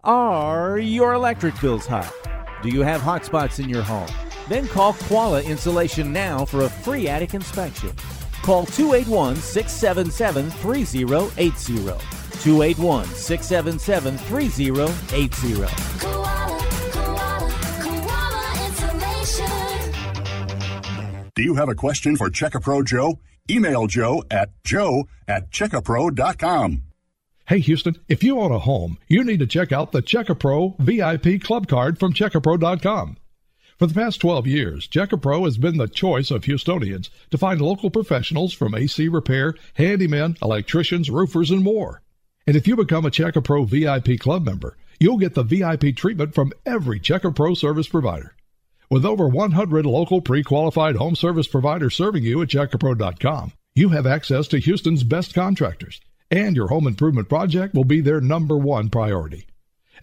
Are 0.03 0.78
your 0.78 1.13
electric 1.13 1.57
bills 1.61 1.86
high? 1.86 2.11
Do 2.61 2.68
you 2.68 2.82
have 2.82 2.99
hot 2.99 3.24
spots 3.24 3.59
in 3.59 3.70
your 3.70 3.82
home? 3.82 4.09
Then 4.49 4.68
call 4.68 4.91
Koala 4.91 5.41
Insulation 5.41 6.11
now 6.11 6.43
for 6.43 6.63
a 6.63 6.70
free 6.70 7.07
attic 7.07 7.34
inspection. 7.34 7.93
Call 8.41 8.66
281 8.66 9.38
677 9.38 10.49
3080. 10.49 11.76
281 12.41 13.05
677 13.05 14.18
3080. 14.18 16.14
Do 21.36 21.43
you 21.43 21.55
have 21.55 21.67
a 21.67 21.75
question 21.75 22.15
for 22.15 22.29
Checkapro 22.29 22.86
Joe? 22.86 23.19
Email 23.51 23.88
Joe 23.88 24.23
at 24.31 24.51
joe 24.63 25.09
at 25.27 25.51
checkapro.com. 25.51 26.83
Hey 27.45 27.59
Houston, 27.59 27.97
if 28.07 28.23
you 28.23 28.39
own 28.39 28.53
a 28.53 28.59
home, 28.59 28.97
you 29.09 29.21
need 29.21 29.39
to 29.39 29.45
check 29.45 29.73
out 29.73 29.91
the 29.91 30.01
Checkapro 30.01 30.79
VIP 30.79 31.43
Club 31.43 31.67
Card 31.67 31.99
from 31.99 32.13
Checkapro.com. 32.13 33.17
For 33.77 33.86
the 33.86 33.93
past 33.93 34.21
12 34.21 34.47
years, 34.47 34.88
Checkapro 34.88 35.43
has 35.43 35.57
been 35.57 35.75
the 35.75 35.89
choice 35.89 36.31
of 36.31 36.43
Houstonians 36.43 37.09
to 37.31 37.38
find 37.38 37.59
local 37.59 37.89
professionals 37.89 38.53
from 38.53 38.73
AC 38.73 39.09
repair, 39.09 39.55
handymen, 39.77 40.41
electricians, 40.41 41.09
roofers, 41.09 41.51
and 41.51 41.61
more. 41.61 42.01
And 42.47 42.55
if 42.55 42.65
you 42.65 42.77
become 42.77 43.05
a 43.05 43.11
Checkapro 43.11 43.67
VIP 43.67 44.21
Club 44.21 44.45
member, 44.45 44.77
you'll 45.01 45.17
get 45.17 45.33
the 45.33 45.43
VIP 45.43 45.97
treatment 45.97 46.33
from 46.33 46.53
every 46.65 47.01
Checkapro 47.01 47.57
service 47.57 47.89
provider. 47.89 48.36
With 48.89 49.05
over 49.05 49.27
100 49.27 49.86
local 49.86 50.21
pre-qualified 50.21 50.95
home 50.95 51.15
service 51.15 51.47
providers 51.47 51.95
serving 51.95 52.23
you 52.23 52.41
at 52.41 52.49
Checkapro.com, 52.49 53.53
you 53.73 53.89
have 53.89 54.05
access 54.05 54.47
to 54.49 54.59
Houston's 54.59 55.03
best 55.03 55.33
contractors, 55.33 55.99
and 56.29 56.55
your 56.55 56.67
home 56.67 56.88
improvement 56.88 57.27
project 57.27 57.73
will 57.73 57.83
be 57.83 57.99
their 57.99 58.21
number 58.21 58.57
one 58.57 58.89
priority. 58.89 59.47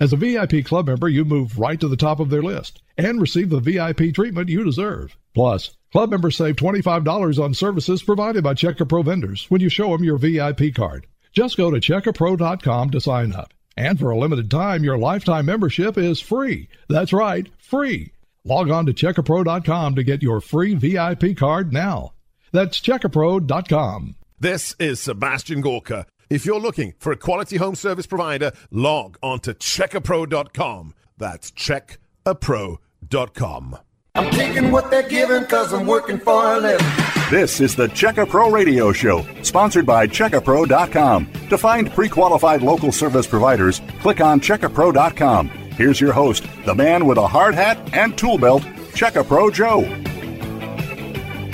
As 0.00 0.12
a 0.12 0.16
VIP 0.16 0.64
club 0.64 0.88
member, 0.88 1.08
you 1.08 1.24
move 1.24 1.58
right 1.58 1.78
to 1.78 1.86
the 1.86 1.96
top 1.96 2.18
of 2.18 2.30
their 2.30 2.42
list 2.42 2.82
and 2.98 3.20
receive 3.20 3.50
the 3.50 3.60
VIP 3.60 4.14
treatment 4.14 4.48
you 4.48 4.64
deserve. 4.64 5.16
Plus, 5.34 5.76
club 5.92 6.10
members 6.10 6.36
save 6.36 6.56
$25 6.56 7.42
on 7.42 7.54
services 7.54 8.02
provided 8.02 8.42
by 8.42 8.54
Checkapro 8.54 9.04
vendors 9.04 9.46
when 9.48 9.60
you 9.60 9.68
show 9.68 9.90
them 9.90 10.04
your 10.04 10.18
VIP 10.18 10.74
card. 10.74 11.06
Just 11.32 11.56
go 11.56 11.70
to 11.70 11.78
checkapro.com 11.78 12.90
to 12.90 13.00
sign 13.00 13.32
up. 13.32 13.54
And 13.76 13.98
for 13.98 14.10
a 14.10 14.18
limited 14.18 14.50
time, 14.50 14.84
your 14.84 14.98
lifetime 14.98 15.46
membership 15.46 15.96
is 15.96 16.20
free. 16.20 16.68
That's 16.88 17.12
right, 17.12 17.48
free. 17.58 18.11
Log 18.44 18.70
on 18.70 18.86
to 18.86 18.92
checkapro.com 18.92 19.94
to 19.94 20.02
get 20.02 20.20
your 20.22 20.40
free 20.40 20.74
VIP 20.74 21.36
card 21.36 21.72
now. 21.72 22.14
That's 22.52 22.80
checkapro.com. 22.80 24.16
This 24.40 24.74
is 24.78 24.98
Sebastian 25.00 25.60
Gorka. 25.60 26.06
If 26.28 26.44
you're 26.44 26.58
looking 26.58 26.94
for 26.98 27.12
a 27.12 27.16
quality 27.16 27.58
home 27.58 27.76
service 27.76 28.06
provider, 28.06 28.50
log 28.70 29.16
on 29.22 29.38
to 29.40 29.54
checkapro.com. 29.54 30.94
That's 31.16 31.50
checkapro.com. 31.52 33.78
I'm 34.14 34.30
taking 34.30 34.70
what 34.70 34.90
they're 34.90 35.08
giving 35.08 35.46
cause 35.46 35.72
I'm 35.72 35.86
working 35.86 36.18
for 36.18 36.54
a 36.54 36.58
living. 36.58 36.86
This 37.30 37.60
is 37.60 37.74
the 37.74 37.86
Checka 37.86 38.28
Pro 38.28 38.50
Radio 38.50 38.92
Show, 38.92 39.26
sponsored 39.42 39.86
by 39.86 40.06
CheckaPro.com. 40.06 41.32
To 41.48 41.56
find 41.56 41.90
pre-qualified 41.90 42.60
local 42.60 42.92
service 42.92 43.26
providers, 43.26 43.80
click 44.00 44.20
on 44.20 44.38
CheckaPro.com. 44.38 45.61
Here's 45.76 46.00
your 46.00 46.12
host, 46.12 46.44
the 46.64 46.74
man 46.74 47.06
with 47.06 47.18
a 47.18 47.26
hard 47.26 47.54
hat 47.54 47.78
and 47.92 48.16
tool 48.16 48.38
belt, 48.38 48.62
Checka 48.92 49.26
Pro 49.26 49.50
Joe. 49.50 49.80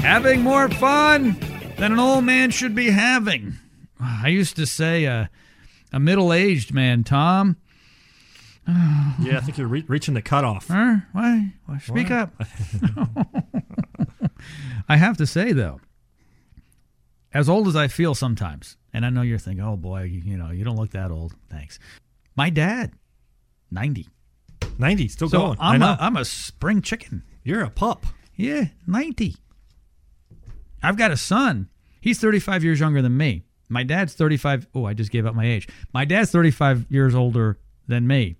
Having 0.03 0.43
more 0.43 0.69
fun 0.69 1.37
than 1.77 1.93
an 1.93 1.99
old 1.99 2.25
man 2.25 2.51
should 2.51 2.75
be 2.75 2.91
having. 2.91 3.55
I 4.01 4.29
used 4.29 4.57
to 4.57 4.66
say 4.66 5.07
uh, 5.07 5.27
a 5.93 6.01
middle 6.01 6.33
aged 6.33 6.73
man, 6.75 7.05
Tom. 7.05 7.57
Yeah, 9.21 9.39
I 9.39 9.41
think 9.41 9.59
you're 9.59 9.66
re- 9.66 9.85
reaching 9.89 10.14
the 10.14 10.23
cutoff. 10.23 10.69
Huh? 10.69 10.97
Why? 11.12 11.53
Why? 11.66 11.79
Speak 11.79 12.11
What? 12.11 12.19
up. 12.19 12.33
I 14.89 14.97
have 14.97 15.16
to 15.16 15.27
say, 15.27 15.53
though, 15.53 15.81
as 17.35 17.49
old 17.49 17.66
as 17.66 17.75
I 17.75 17.89
feel 17.89 18.14
sometimes, 18.14 18.77
and 18.93 19.05
I 19.05 19.11
know 19.11 19.23
you're 19.23 19.39
thinking, 19.39 19.64
oh 19.64 19.77
boy, 19.77 20.03
you, 20.05 20.21
you 20.21 20.37
know, 20.37 20.51
you 20.51 20.62
don't 20.64 20.77
look 20.77 20.91
that 20.91 21.11
old. 21.11 21.35
Thanks. 21.51 21.79
My 22.37 22.49
dad, 22.51 22.93
90. 23.71 24.07
90, 24.79 25.09
still 25.09 25.29
So 25.29 25.39
going. 25.39 25.59
I'm 25.61 25.83
a, 25.83 25.97
I'm 26.01 26.16
a 26.16 26.25
spring 26.25 26.83
chicken. 26.83 27.23
You're 27.45 27.62
a 27.62 27.71
pup. 27.71 28.07
Yeah, 28.37 28.66
90. 28.87 29.37
I've 30.83 30.97
got 30.97 31.11
a 31.11 31.16
son. 31.16 31.69
He's 32.01 32.21
35 32.21 32.62
years 32.64 32.81
younger 32.81 33.03
than 33.03 33.16
me. 33.16 33.43
My 33.69 33.83
dad's 33.83 34.14
35. 34.14 34.69
Oh, 34.75 34.85
I 34.85 34.95
just 34.95 35.11
gave 35.11 35.27
up 35.27 35.35
my 35.35 35.45
age. 35.47 35.69
My 35.93 36.05
dad's 36.05 36.31
35 36.31 36.87
years 36.89 37.14
older 37.14 37.59
than 37.87 38.07
me. 38.07 38.37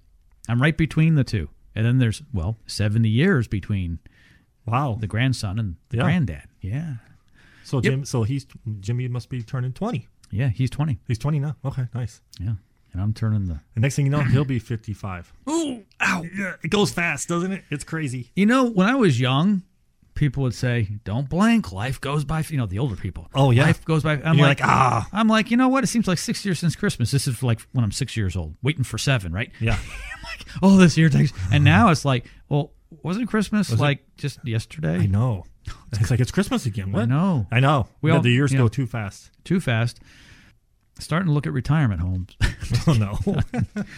I'm 0.49 0.63
right 0.63 0.77
between 0.77 1.17
the 1.17 1.25
two. 1.25 1.49
And 1.75 1.85
then 1.85 1.99
there's, 1.99 2.23
well, 2.33 2.57
70 2.67 3.09
years 3.09 3.47
between 3.49 3.99
Wow. 4.67 4.97
the 5.01 5.07
grandson 5.07 5.59
and 5.59 5.77
the 5.91 5.99
Yeah. 5.99 6.03
granddad. 6.05 6.45
Yeah. 6.61 6.95
So 7.65 7.81
Jim, 7.81 8.05
so 8.05 8.23
he's 8.23 8.47
Jimmy 8.81 9.09
must 9.09 9.29
be 9.29 9.43
turning 9.43 9.73
20. 9.73 10.07
Yeah, 10.31 10.49
he's 10.49 10.71
20. 10.71 10.99
He's 11.07 11.19
20 11.19 11.39
now. 11.41 11.57
Okay, 11.65 11.87
nice. 11.95 12.21
Yeah. 12.41 12.55
And 12.99 13.05
I'm 13.05 13.15
turning 13.15 13.47
the. 13.47 13.61
The 13.75 13.81
next 13.81 13.95
thing 13.95 14.07
you 14.07 14.11
know, 14.11 14.19
he'll 14.25 14.45
be 14.45 14.59
55. 14.59 15.33
Ooh, 15.49 15.85
ow. 16.01 16.25
Yeah, 16.37 16.55
it 16.65 16.69
goes 16.71 16.91
fast, 16.93 17.29
doesn't 17.29 17.53
it? 17.53 17.63
It's 17.71 17.85
crazy. 17.85 18.33
You 18.35 18.45
know, 18.45 18.65
when 18.69 18.89
I 18.89 18.97
was 18.97 19.21
young, 19.21 19.63
people 20.17 20.43
would 20.43 20.55
say, 20.55 20.89
"Don't 21.05 21.29
blink, 21.31 21.71
life 21.71 22.01
goes 22.01 22.25
by." 22.25 22.43
You 22.49 22.57
know, 22.57 22.67
the 22.67 22.81
older 22.81 22.97
people. 22.97 23.29
Oh, 23.37 23.53
yeah. 23.53 23.67
life 23.67 23.85
goes 23.85 24.03
by. 24.03 24.15
I'm 24.15 24.37
you're 24.37 24.49
like, 24.49 24.59
like, 24.59 24.69
ah. 24.69 25.09
I'm 25.13 25.29
like, 25.29 25.53
you 25.53 25.57
know 25.57 25.69
what? 25.69 25.85
It 25.85 25.87
seems 25.87 26.09
like 26.09 26.19
six 26.19 26.45
years 26.45 26.59
since 26.59 26.75
Christmas. 26.75 27.13
This 27.13 27.29
is 27.29 27.41
like 27.41 27.61
when 27.73 27.85
I'm 27.85 27.93
six 27.93 28.17
years 28.17 28.37
old, 28.37 28.57
waiting 28.65 28.83
for 28.83 28.99
seven, 28.99 29.33
right? 29.33 29.53
Yeah. 29.61 29.75
I'm 30.17 30.23
like, 30.25 30.47
oh, 30.61 30.77
this 30.77 30.99
year 30.99 31.09
takes, 31.09 31.33
and 31.53 31.63
now 31.63 31.91
it's 31.91 32.05
like, 32.05 32.27
well, 32.49 32.73
wasn't 33.05 33.29
Christmas 33.29 33.71
Was 33.71 33.79
it- 33.79 33.83
like 33.83 34.01
just 34.17 34.45
yesterday? 34.45 34.97
I 34.97 35.07
know. 35.07 35.45
It's 36.01 36.11
like 36.11 36.19
it's 36.21 36.31
Christmas 36.33 36.67
again. 36.67 36.91
What? 36.93 37.03
I 37.03 37.05
know. 37.05 37.47
I 37.53 37.61
know. 37.61 37.87
We 38.01 38.11
Yeah, 38.11 38.17
all- 38.17 38.23
the 38.23 38.33
years 38.33 38.53
yeah. 38.53 38.59
go 38.59 38.69
too 38.69 38.87
fast. 38.87 39.31
Too 39.45 39.61
fast. 39.61 40.01
Starting 40.99 41.29
to 41.29 41.33
look 41.33 41.47
at 41.47 41.53
retirement 41.53 42.01
homes. 42.01 42.37
Oh 42.87 42.93
no. 42.93 43.19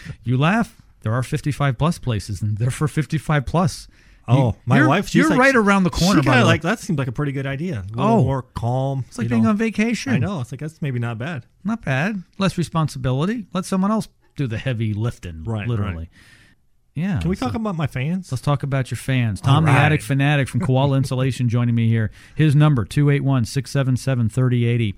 you 0.23 0.37
laugh. 0.37 0.81
There 1.01 1.11
are 1.13 1.23
55 1.23 1.77
plus 1.77 1.99
places, 1.99 2.41
and 2.41 2.57
they're 2.57 2.71
for 2.71 2.87
55 2.87 3.45
plus. 3.45 3.87
oh, 4.27 4.55
my 4.65 4.77
you're- 4.77 4.87
wife. 4.87 5.07
She's 5.07 5.15
You're 5.21 5.29
like- 5.31 5.39
right 5.39 5.55
around 5.55 5.83
the 5.83 5.89
corner. 5.89 6.21
She 6.21 6.29
kinda, 6.29 6.45
like 6.45 6.61
that. 6.61 6.79
Seems 6.79 6.97
like 6.99 7.07
a 7.07 7.11
pretty 7.11 7.31
good 7.33 7.45
idea. 7.47 7.79
A 7.79 7.83
little 7.97 8.19
Oh. 8.19 8.23
more 8.23 8.43
calm. 8.43 9.03
It's 9.07 9.17
like 9.17 9.27
being 9.29 9.43
know. 9.43 9.49
on 9.49 9.57
vacation. 9.57 10.13
I 10.13 10.19
know. 10.19 10.39
It's 10.41 10.51
like 10.53 10.61
that's 10.61 10.81
maybe 10.81 10.99
not 10.99 11.17
bad. 11.17 11.45
Not 11.63 11.83
bad. 11.83 12.23
Less 12.37 12.57
responsibility. 12.57 13.45
Let 13.53 13.65
someone 13.65 13.91
else 13.91 14.07
do 14.37 14.47
the 14.47 14.57
heavy 14.57 14.93
lifting. 14.93 15.43
Right, 15.43 15.67
Literally. 15.67 15.95
right. 15.95 16.09
Yeah. 16.93 17.19
Can 17.19 17.29
we 17.29 17.35
so- 17.35 17.47
talk 17.47 17.55
about 17.55 17.75
my 17.75 17.87
fans? 17.87 18.31
Let's 18.31 18.41
talk 18.41 18.63
about 18.63 18.89
your 18.91 18.97
fans. 18.97 19.41
Tom 19.41 19.65
the. 19.65 19.71
Attic 19.71 20.01
Fanatic 20.01 20.47
from 20.47 20.61
Koala 20.61 20.95
Insulation 21.01 21.49
joining 21.49 21.75
me 21.75 21.89
here. 21.89 22.09
His 22.35 22.55
number 22.55 22.85
281-677-3080. 22.85 24.93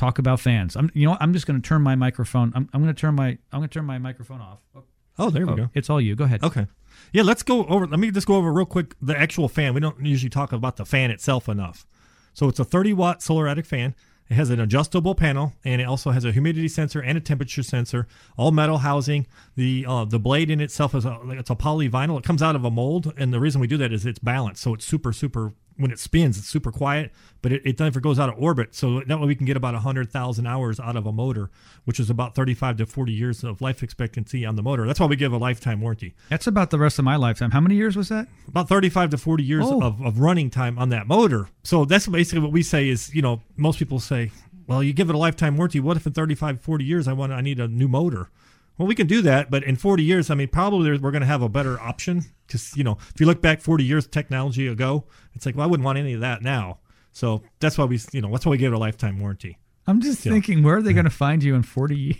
Talk 0.00 0.18
about 0.18 0.40
fans. 0.40 0.76
I'm 0.76 0.90
you 0.94 1.04
know 1.04 1.10
what? 1.10 1.20
I'm 1.20 1.34
just 1.34 1.46
going 1.46 1.60
to 1.60 1.68
turn 1.68 1.82
my 1.82 1.94
microphone. 1.94 2.52
I'm, 2.54 2.70
I'm 2.72 2.82
going 2.82 2.94
to 2.94 2.98
turn 2.98 3.14
my 3.14 3.36
I'm 3.52 3.60
going 3.60 3.68
to 3.68 3.74
turn 3.74 3.84
my 3.84 3.98
microphone 3.98 4.40
off. 4.40 4.60
Oh, 5.18 5.28
there 5.28 5.44
we 5.44 5.52
Oh, 5.52 5.56
go. 5.56 5.70
It's 5.74 5.90
all 5.90 6.00
you. 6.00 6.16
Go 6.16 6.24
ahead. 6.24 6.42
Okay. 6.42 6.66
Yeah, 7.12 7.22
let's 7.22 7.42
go 7.42 7.66
over. 7.66 7.86
Let 7.86 8.00
me 8.00 8.10
just 8.10 8.26
go 8.26 8.36
over 8.36 8.50
real 8.50 8.64
quick 8.64 8.94
the 9.02 9.14
actual 9.14 9.46
fan. 9.46 9.74
We 9.74 9.80
don't 9.80 10.02
usually 10.02 10.30
talk 10.30 10.52
about 10.54 10.76
the 10.78 10.86
fan 10.86 11.10
itself 11.10 11.50
enough. 11.50 11.86
So 12.32 12.48
it's 12.48 12.58
a 12.58 12.64
30 12.64 12.94
watt 12.94 13.22
solar 13.22 13.46
attic 13.46 13.66
fan. 13.66 13.94
It 14.30 14.36
has 14.36 14.48
an 14.48 14.58
adjustable 14.58 15.14
panel, 15.14 15.52
and 15.64 15.82
it 15.82 15.84
also 15.84 16.12
has 16.12 16.24
a 16.24 16.32
humidity 16.32 16.68
sensor 16.68 17.00
and 17.00 17.18
a 17.18 17.20
temperature 17.20 17.62
sensor. 17.62 18.06
All 18.38 18.52
metal 18.52 18.78
housing. 18.78 19.26
The 19.54 19.84
uh, 19.86 20.06
the 20.06 20.18
blade 20.18 20.48
in 20.48 20.62
itself 20.62 20.94
is 20.94 21.04
a, 21.04 21.20
it's 21.32 21.50
a 21.50 21.56
polyvinyl. 21.56 22.16
It 22.16 22.24
comes 22.24 22.40
out 22.40 22.56
of 22.56 22.64
a 22.64 22.70
mold, 22.70 23.12
and 23.18 23.34
the 23.34 23.40
reason 23.40 23.60
we 23.60 23.66
do 23.66 23.76
that 23.76 23.92
is 23.92 24.06
it's 24.06 24.18
balanced, 24.20 24.62
so 24.62 24.72
it's 24.72 24.86
super 24.86 25.12
super 25.12 25.52
when 25.80 25.90
it 25.90 25.98
spins, 25.98 26.38
it's 26.38 26.46
super 26.48 26.70
quiet, 26.70 27.10
but 27.42 27.52
it, 27.52 27.62
it 27.64 27.80
never 27.80 28.00
goes 28.00 28.18
out 28.18 28.28
of 28.28 28.34
orbit. 28.38 28.74
So 28.74 29.00
that 29.00 29.18
way 29.18 29.26
we 29.26 29.34
can 29.34 29.46
get 29.46 29.56
about 29.56 29.74
100,000 29.74 30.46
hours 30.46 30.78
out 30.78 30.94
of 30.96 31.06
a 31.06 31.12
motor, 31.12 31.50
which 31.84 31.98
is 31.98 32.10
about 32.10 32.34
35 32.34 32.76
to 32.78 32.86
40 32.86 33.12
years 33.12 33.42
of 33.42 33.60
life 33.60 33.82
expectancy 33.82 34.44
on 34.46 34.56
the 34.56 34.62
motor. 34.62 34.86
That's 34.86 35.00
why 35.00 35.06
we 35.06 35.16
give 35.16 35.32
a 35.32 35.38
lifetime 35.38 35.80
warranty. 35.80 36.14
That's 36.28 36.46
about 36.46 36.70
the 36.70 36.78
rest 36.78 36.98
of 36.98 37.04
my 37.04 37.16
lifetime. 37.16 37.50
How 37.50 37.60
many 37.60 37.74
years 37.74 37.96
was 37.96 38.08
that? 38.10 38.28
About 38.46 38.68
35 38.68 39.10
to 39.10 39.18
40 39.18 39.42
years 39.42 39.64
Oh. 39.66 39.82
of, 39.82 40.00
of 40.02 40.20
running 40.20 40.50
time 40.50 40.78
on 40.78 40.90
that 40.90 41.06
motor. 41.06 41.48
So 41.64 41.84
that's 41.84 42.06
basically 42.06 42.40
what 42.42 42.52
we 42.52 42.62
say 42.62 42.88
is, 42.88 43.14
you 43.14 43.22
know, 43.22 43.40
most 43.56 43.78
people 43.78 43.98
say, 44.00 44.30
well, 44.66 44.82
you 44.82 44.92
give 44.92 45.08
it 45.08 45.14
a 45.14 45.18
lifetime 45.18 45.56
warranty. 45.56 45.80
What 45.80 45.96
if 45.96 46.06
in 46.06 46.12
35, 46.12 46.60
40 46.60 46.84
years 46.84 47.08
I 47.08 47.12
want 47.12 47.32
I 47.32 47.40
need 47.40 47.58
a 47.58 47.66
new 47.68 47.88
motor? 47.88 48.28
Well, 48.80 48.86
we 48.88 48.94
can 48.94 49.06
do 49.06 49.20
that, 49.20 49.50
but 49.50 49.62
in 49.62 49.76
40 49.76 50.02
years, 50.02 50.30
I 50.30 50.34
mean, 50.34 50.48
probably 50.48 50.90
we're 50.96 51.10
going 51.10 51.20
to 51.20 51.26
have 51.26 51.42
a 51.42 51.50
better 51.50 51.78
option 51.78 52.24
because, 52.46 52.74
you 52.74 52.82
know, 52.82 52.96
if 53.14 53.20
you 53.20 53.26
look 53.26 53.42
back 53.42 53.60
40 53.60 53.84
years 53.84 54.06
technology 54.06 54.66
ago, 54.66 55.04
it's 55.34 55.44
like, 55.44 55.54
well, 55.54 55.64
I 55.66 55.70
wouldn't 55.70 55.84
want 55.84 55.98
any 55.98 56.14
of 56.14 56.20
that 56.20 56.40
now. 56.40 56.78
So 57.12 57.42
that's 57.58 57.76
why 57.76 57.84
we, 57.84 58.00
you 58.12 58.22
know, 58.22 58.30
that's 58.30 58.46
why 58.46 58.52
we 58.52 58.56
give 58.56 58.72
it 58.72 58.76
a 58.76 58.78
lifetime 58.78 59.20
warranty. 59.20 59.58
I'm 59.86 60.00
just 60.00 60.20
thinking, 60.20 60.62
where 60.62 60.78
are 60.78 60.82
they 60.82 60.94
going 60.94 61.04
to 61.04 61.10
find 61.10 61.44
you 61.44 61.54
in 61.56 61.62
40 61.62 61.94
years? 61.94 62.16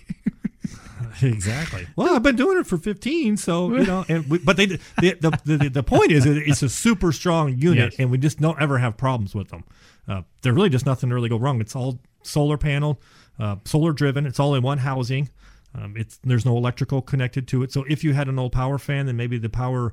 exactly. 1.23 1.87
Well, 1.97 2.15
I've 2.15 2.23
been 2.23 2.37
doing 2.37 2.59
it 2.59 2.67
for 2.67 2.77
15, 2.77 3.37
so 3.39 3.75
you 3.77 3.85
know. 3.87 4.05
And 4.09 4.29
we, 4.29 4.39
but 4.39 4.57
they, 4.57 4.67
the, 4.67 4.79
the 5.01 5.41
the 5.57 5.69
the 5.71 5.83
point 5.83 6.13
is, 6.13 6.27
it's 6.27 6.63
a 6.63 6.69
super 6.69 7.13
strong 7.13 7.57
unit, 7.57 7.93
Yes. 7.93 7.97
and 7.99 8.11
we 8.11 8.19
just 8.19 8.39
don't 8.41 8.61
ever 8.61 8.79
have 8.79 8.97
problems 8.97 9.35
with 9.35 9.49
them. 9.49 9.65
Uh, 10.09 10.23
there 10.43 10.53
really 10.53 10.69
just 10.69 10.87
nothing 10.87 11.09
to 11.11 11.15
really 11.15 11.29
go 11.29 11.39
wrong. 11.39 11.61
It's 11.61 11.75
all 11.75 11.99
solar 12.23 12.59
panel, 12.59 13.01
uh, 13.39 13.57
solar 13.65 13.93
driven. 13.93 14.27
It's 14.27 14.39
all 14.41 14.55
in 14.55 14.63
one 14.63 14.79
housing. 14.79 15.29
Um, 15.75 15.95
it's 15.97 16.19
there's 16.25 16.45
no 16.45 16.57
electrical 16.57 17.03
connected 17.03 17.47
to 17.49 17.63
it. 17.63 17.73
So 17.73 17.85
if 17.89 18.03
you 18.03 18.13
had 18.13 18.29
an 18.29 18.39
old 18.39 18.53
power 18.53 18.79
fan, 18.79 19.07
then 19.07 19.17
maybe 19.17 19.39
the 19.39 19.49
power 19.49 19.93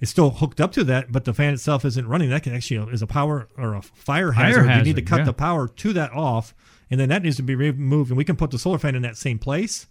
is 0.00 0.08
still 0.08 0.30
hooked 0.30 0.60
up 0.60 0.72
to 0.72 0.84
that, 0.84 1.10
but 1.10 1.24
the 1.24 1.34
fan 1.34 1.52
itself 1.54 1.84
isn't 1.84 2.06
running. 2.06 2.30
That 2.30 2.42
can 2.42 2.54
actually 2.54 2.92
is 2.92 3.02
a 3.02 3.06
power 3.06 3.48
or 3.56 3.74
a 3.74 3.82
fire 3.82 4.32
Fire 4.32 4.64
hazard. 4.64 4.78
you 4.78 4.82
need 4.82 4.96
to 4.96 5.02
cut 5.02 5.18
yeah. 5.18 5.24
the 5.24 5.32
power 5.32 5.68
to 5.68 5.92
that 5.92 6.12
off, 6.12 6.54
and 6.90 7.00
then 7.00 7.08
that 7.08 7.22
needs 7.22 7.36
to 7.36 7.42
be 7.42 7.54
removed. 7.54 8.10
And 8.10 8.16
we 8.16 8.24
can 8.24 8.36
put 8.36 8.50
the 8.50 8.58
solar 8.58 8.78
fan 8.78 8.94
in 8.94 9.02
that 9.02 9.16
same 9.16 9.38
place. 9.38 9.86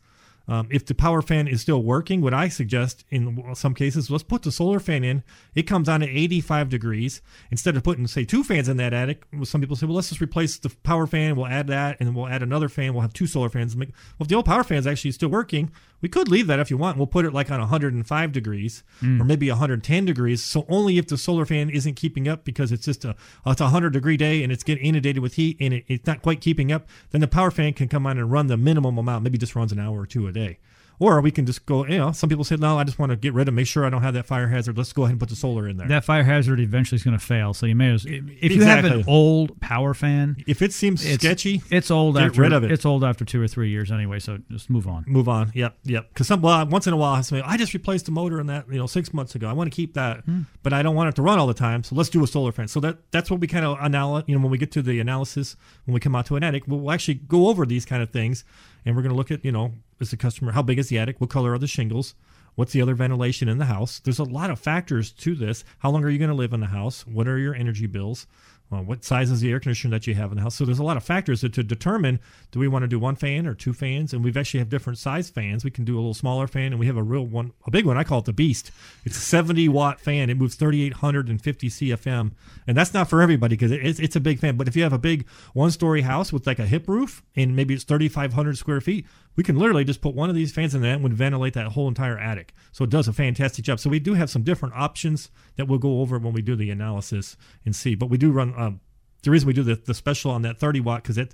Um, 0.49 0.67
if 0.71 0.85
the 0.85 0.95
power 0.95 1.21
fan 1.21 1.47
is 1.47 1.61
still 1.61 1.83
working, 1.83 2.21
what 2.21 2.33
I 2.33 2.47
suggest 2.47 3.03
in 3.09 3.43
some 3.53 3.73
cases, 3.73 4.09
let's 4.09 4.23
put 4.23 4.43
the 4.43 4.51
solar 4.51 4.79
fan 4.79 5.03
in. 5.03 5.23
It 5.55 5.63
comes 5.63 5.89
on 5.89 6.01
at 6.01 6.09
85 6.09 6.69
degrees 6.69 7.21
instead 7.51 7.75
of 7.75 7.83
putting, 7.83 8.07
say, 8.07 8.23
two 8.23 8.43
fans 8.45 8.69
in 8.69 8.77
that 8.77 8.93
attic. 8.93 9.23
Some 9.43 9.59
people 9.61 9.75
say, 9.75 9.85
well, 9.85 9.95
let's 9.95 10.09
just 10.09 10.21
replace 10.21 10.57
the 10.57 10.69
power 10.83 11.05
fan. 11.05 11.35
We'll 11.35 11.47
add 11.47 11.67
that, 11.67 11.97
and 11.99 12.07
then 12.07 12.13
we'll 12.15 12.27
add 12.29 12.41
another 12.43 12.69
fan. 12.69 12.93
We'll 12.93 13.01
have 13.01 13.11
two 13.13 13.27
solar 13.27 13.49
fans. 13.49 13.75
Well, 13.75 13.87
if 14.21 14.27
the 14.29 14.35
old 14.35 14.45
power 14.45 14.63
fan 14.63 14.77
is 14.77 14.87
actually 14.87 15.11
still 15.11 15.29
working, 15.29 15.69
we 15.99 16.07
could 16.07 16.29
leave 16.29 16.47
that 16.47 16.59
if 16.59 16.69
you 16.71 16.77
want. 16.77 16.95
We'll 16.97 17.07
put 17.07 17.25
it 17.25 17.33
like 17.33 17.51
on 17.51 17.59
105 17.59 18.31
degrees 18.31 18.83
Mm. 19.01 19.19
or 19.21 19.23
maybe 19.25 19.49
110 19.49 20.05
degrees. 20.05 20.43
So 20.43 20.65
only 20.69 20.97
if 20.97 21.07
the 21.07 21.17
solar 21.17 21.45
fan 21.45 21.69
isn't 21.69 21.95
keeping 21.95 22.27
up 22.27 22.43
because 22.45 22.71
it's 22.71 22.85
just 22.85 23.03
a 23.05 23.15
it's 23.45 23.61
a 23.61 23.65
100 23.65 23.91
degree 23.93 24.17
day 24.17 24.43
and 24.43 24.51
it's 24.51 24.63
getting 24.63 24.83
inundated 24.85 25.21
with 25.21 25.33
heat 25.35 25.57
and 25.59 25.73
it, 25.73 25.85
it's 25.87 26.05
not 26.07 26.21
quite 26.21 26.39
keeping 26.41 26.71
up, 26.71 26.87
then 27.11 27.21
the 27.21 27.27
power 27.27 27.51
fan 27.51 27.73
can 27.73 27.87
come 27.87 28.05
on 28.07 28.17
and 28.17 28.31
run 28.31 28.47
the 28.47 28.57
minimum 28.57 28.97
amount. 28.97 29.23
Maybe 29.23 29.37
just 29.37 29.55
runs 29.55 29.71
an 29.71 29.79
hour 29.79 29.99
or 30.01 30.05
two 30.05 30.27
a 30.27 30.31
day. 30.37 30.59
Or 30.99 31.21
we 31.21 31.29
can 31.29 31.45
just 31.45 31.67
go, 31.67 31.85
you 31.85 31.99
know, 31.99 32.11
some 32.11 32.27
people 32.27 32.43
say, 32.43 32.55
no, 32.55 32.79
I 32.79 32.83
just 32.83 32.97
want 32.97 33.11
to 33.11 33.15
get 33.15 33.31
rid 33.31 33.47
of, 33.47 33.53
make 33.53 33.67
sure 33.67 33.85
I 33.85 33.91
don't 33.91 34.01
have 34.01 34.15
that 34.15 34.25
fire 34.25 34.47
hazard. 34.47 34.79
Let's 34.79 34.93
go 34.93 35.03
ahead 35.03 35.11
and 35.11 35.19
put 35.19 35.29
the 35.29 35.35
solar 35.35 35.67
in 35.69 35.77
there. 35.77 35.87
That 35.87 36.03
fire 36.03 36.23
hazard 36.23 36.59
eventually 36.59 36.95
is 36.95 37.03
going 37.03 37.15
to 37.15 37.23
fail. 37.23 37.53
So 37.53 37.67
you 37.67 37.75
may 37.75 37.91
as 37.93 38.03
if 38.07 38.51
you 38.51 38.63
have 38.63 38.83
an 38.83 39.03
old 39.07 39.61
power 39.61 39.93
fan, 39.93 40.37
if 40.47 40.63
it 40.63 40.73
seems 40.73 41.05
it's, 41.05 41.23
sketchy, 41.23 41.61
it's 41.69 41.91
old 41.91 42.15
get 42.15 42.23
after 42.23 42.41
rid 42.41 42.51
of 42.51 42.63
it. 42.63 42.71
It's 42.71 42.83
old 42.83 43.03
after 43.03 43.25
two 43.25 43.39
or 43.39 43.47
three 43.47 43.69
years 43.69 43.91
anyway. 43.91 44.17
So 44.17 44.39
just 44.49 44.71
move 44.71 44.87
on. 44.87 45.05
move 45.05 45.29
on. 45.29 45.51
Yep, 45.53 45.77
yep. 45.83 46.09
Because 46.09 46.25
some 46.25 46.41
well, 46.41 46.65
once 46.65 46.87
in 46.87 46.93
a 46.93 46.97
while, 46.97 47.13
I 47.13 47.41
I 47.45 47.57
just 47.57 47.75
replaced 47.75 48.07
the 48.07 48.11
motor 48.11 48.39
in 48.39 48.47
that 48.47 48.65
you 48.67 48.79
know 48.79 48.87
six 48.87 49.13
months 49.13 49.35
ago. 49.35 49.47
I 49.47 49.53
want 49.53 49.71
to 49.71 49.75
keep 49.75 49.93
that, 49.93 50.23
Hmm. 50.25 50.41
but 50.63 50.73
I 50.73 50.81
don't 50.81 50.95
want 50.95 51.09
it 51.09 51.15
to 51.17 51.21
run 51.21 51.37
all 51.37 51.45
the 51.45 51.53
time. 51.53 51.83
So 51.83 51.93
let's 51.93 52.09
do 52.09 52.23
a 52.23 52.27
solar 52.27 52.51
fan. 52.51 52.67
So 52.69 52.79
that 52.79 53.11
that's 53.11 53.29
what 53.29 53.39
we 53.39 53.45
kind 53.45 53.65
of 53.65 53.77
analyze. 53.79 54.23
You 54.25 54.35
know, 54.35 54.41
when 54.41 54.49
we 54.49 54.57
get 54.57 54.71
to 54.71 54.81
the 54.81 54.99
analysis, 54.99 55.55
when 55.85 55.93
we 55.93 55.99
come 55.99 56.15
out 56.15 56.25
to 56.25 56.37
an 56.37 56.43
attic, 56.43 56.63
we'll 56.65 56.89
actually 56.91 57.15
go 57.15 57.49
over 57.49 57.67
these 57.67 57.85
kind 57.85 58.01
of 58.01 58.09
things, 58.09 58.45
and 58.83 58.95
we're 58.95 59.03
going 59.03 59.11
to 59.13 59.15
look 59.17 59.29
at 59.29 59.45
you 59.45 59.51
know, 59.51 59.73
is 59.99 60.11
the 60.11 60.17
customer 60.17 60.51
how 60.51 60.61
big 60.61 60.79
is 60.79 60.89
the 60.89 60.99
attic? 60.99 61.19
What 61.19 61.29
color 61.29 61.53
are 61.53 61.59
the 61.59 61.67
shingles? 61.67 62.15
What's 62.55 62.73
the 62.73 62.81
other 62.81 62.95
ventilation 62.95 63.49
in 63.49 63.59
the 63.59 63.65
house? 63.65 63.99
There's 63.99 64.17
a 64.17 64.23
lot 64.23 64.49
of 64.49 64.59
factors 64.59 65.11
to 65.11 65.35
this. 65.35 65.63
How 65.79 65.91
long 65.91 66.03
are 66.03 66.09
you 66.09 66.17
going 66.17 66.31
to 66.31 66.35
live 66.35 66.53
in 66.53 66.59
the 66.59 66.67
house? 66.67 67.05
What 67.05 67.27
are 67.27 67.37
your 67.37 67.53
energy 67.53 67.85
bills? 67.85 68.25
Uh, 68.69 68.81
what 68.81 69.03
size 69.03 69.31
is 69.31 69.39
the 69.39 69.49
air 69.49 69.61
conditioner 69.61 69.95
that 69.95 70.07
you 70.07 70.13
have 70.13 70.31
in 70.31 70.35
the 70.35 70.41
house? 70.41 70.55
So 70.55 70.65
there's 70.65 70.79
a 70.79 70.83
lot 70.83 70.97
of 70.97 71.03
factors 71.03 71.39
to, 71.41 71.49
determine 71.49 72.19
do 72.51 72.59
we 72.59 72.67
want 72.67 72.83
to 72.83 72.87
do 72.87 72.99
one 72.99 73.15
fan 73.15 73.47
or 73.47 73.53
two 73.53 73.71
fans? 73.71 74.11
And 74.11 74.23
we've 74.23 74.35
actually 74.35 74.59
have 74.59 74.69
different 74.69 74.99
size 74.99 75.29
fans. 75.29 75.63
We 75.63 75.71
can 75.71 75.85
do 75.85 75.95
a 75.95 75.99
little 75.99 76.13
smaller 76.13 76.47
fan, 76.47 76.73
and 76.73 76.79
we 76.79 76.87
have 76.87 76.97
a 76.97 77.03
real 77.03 77.25
one, 77.25 77.53
a 77.65 77.71
big 77.71 77.85
one. 77.85 77.97
I 77.97 78.03
call 78.03 78.19
it 78.19 78.25
the 78.25 78.33
Beast. 78.33 78.71
It's 79.05 79.17
a 79.17 79.21
70 79.21 79.69
watt 79.69 80.01
fan. 80.01 80.29
It 80.29 80.37
moves 80.37 80.55
3,850 80.55 81.69
CFM, 81.69 82.31
and 82.65 82.75
that's 82.75 82.93
not 82.93 83.09
for 83.09 83.21
everybody 83.21 83.55
because 83.55 83.71
it, 83.71 83.85
it's, 83.85 83.99
it's 83.99 84.15
a 84.17 84.21
big 84.21 84.39
fan. 84.39 84.57
But 84.57 84.67
if 84.67 84.75
you 84.75 84.83
have 84.83 84.93
a 84.93 84.99
big 84.99 85.27
one 85.53 85.71
story 85.71 86.01
house 86.01 86.33
with 86.33 86.45
like 86.45 86.59
a 86.59 86.65
hip 86.65 86.89
roof 86.89 87.23
and 87.35 87.55
maybe 87.55 87.73
it's 87.73 87.85
3,500 87.85 88.57
square 88.57 88.81
feet, 88.81 89.05
we 89.37 89.43
can 89.43 89.55
literally 89.55 89.85
just 89.85 90.01
put 90.01 90.15
one 90.15 90.29
of 90.29 90.35
these 90.35 90.51
fans 90.51 90.75
in 90.75 90.81
that 90.81 90.95
and 90.95 91.03
would 91.03 91.13
ventilate 91.13 91.53
that 91.53 91.67
whole 91.67 91.87
entire 91.87 92.17
attic. 92.17 92.53
So 92.71 92.83
it 92.83 92.89
does 92.89 93.07
a 93.07 93.13
fantastic 93.13 93.63
job. 93.63 93.79
So 93.79 93.89
we 93.89 93.99
do 93.99 94.15
have 94.15 94.29
some 94.29 94.41
different 94.41 94.75
options 94.75 95.29
that 95.55 95.67
we'll 95.67 95.79
go 95.79 96.01
over 96.01 96.17
when 96.17 96.33
we 96.33 96.41
do 96.41 96.55
the 96.55 96.71
analysis 96.71 97.37
and 97.63 97.75
see. 97.75 97.95
But 97.95 98.09
we 98.09 98.17
do 98.17 98.31
run. 98.31 98.53
Um, 98.57 98.81
the 99.23 99.31
reason 99.31 99.47
we 99.47 99.53
do 99.53 99.63
the, 99.63 99.75
the 99.75 99.93
special 99.93 100.31
on 100.31 100.41
that 100.41 100.57
30 100.57 100.79
watt 100.81 101.03
because 101.03 101.17
it 101.17 101.33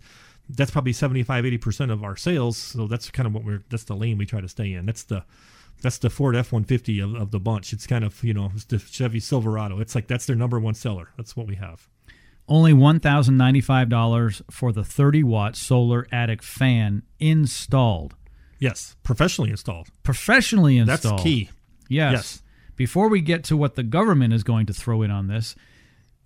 that's 0.50 0.72
probably 0.72 0.94
75 0.94 1.46
80 1.46 1.58
percent 1.58 1.92
of 1.92 2.04
our 2.04 2.16
sales 2.16 2.58
so 2.58 2.88
that's 2.88 3.10
kind 3.10 3.28
of 3.28 3.34
what 3.34 3.44
we're 3.44 3.64
that's 3.70 3.84
the 3.84 3.96
lane 3.96 4.18
we 4.18 4.26
try 4.26 4.42
to 4.42 4.50
stay 4.50 4.74
in 4.74 4.86
that's 4.86 5.04
the 5.04 5.24
that's 5.82 5.98
the 5.98 6.10
ford 6.10 6.36
f-150 6.36 7.04
of, 7.04 7.22
of 7.22 7.32
the 7.32 7.40
bunch 7.40 7.72
it's 7.72 7.86
kind 7.86 8.04
of 8.04 8.24
you 8.24 8.34
know 8.34 8.52
it's 8.56 8.66
the 8.66 8.80
chevy 8.80 9.20
silverado 9.20 9.80
it's 9.80 9.96
like 9.96 10.08
that's 10.08 10.26
their 10.26 10.36
number 10.36 10.60
one 10.60 10.74
seller 10.74 11.10
that's 11.18 11.36
what 11.38 11.48
we 11.48 11.56
have 11.56 11.88
Only 12.48 12.74
one 12.74 13.00
thousand 13.00 13.38
ninety 13.38 13.62
five 13.62 13.90
dollars 13.90 14.42
for 14.52 14.72
the 14.72 14.84
thirty 14.84 15.24
watt 15.24 15.56
solar 15.56 16.08
attic 16.12 16.44
fan 16.44 17.04
installed. 17.20 18.16
yes 18.60 18.96
professionally 19.04 19.50
installed 19.52 19.88
Professionally 20.04 20.78
installed. 20.78 21.18
That's 21.20 21.24
key. 21.24 21.50
Yes. 21.90 22.12
Yes. 22.14 22.44
Before 22.76 23.08
we 23.08 23.22
get 23.22 23.44
to 23.46 23.58
what 23.58 23.76
the 23.76 23.84
government 23.84 24.34
is 24.34 24.44
going 24.44 24.66
to 24.66 24.74
throw 24.74 25.04
in 25.04 25.12
on 25.12 25.28
this, 25.28 25.56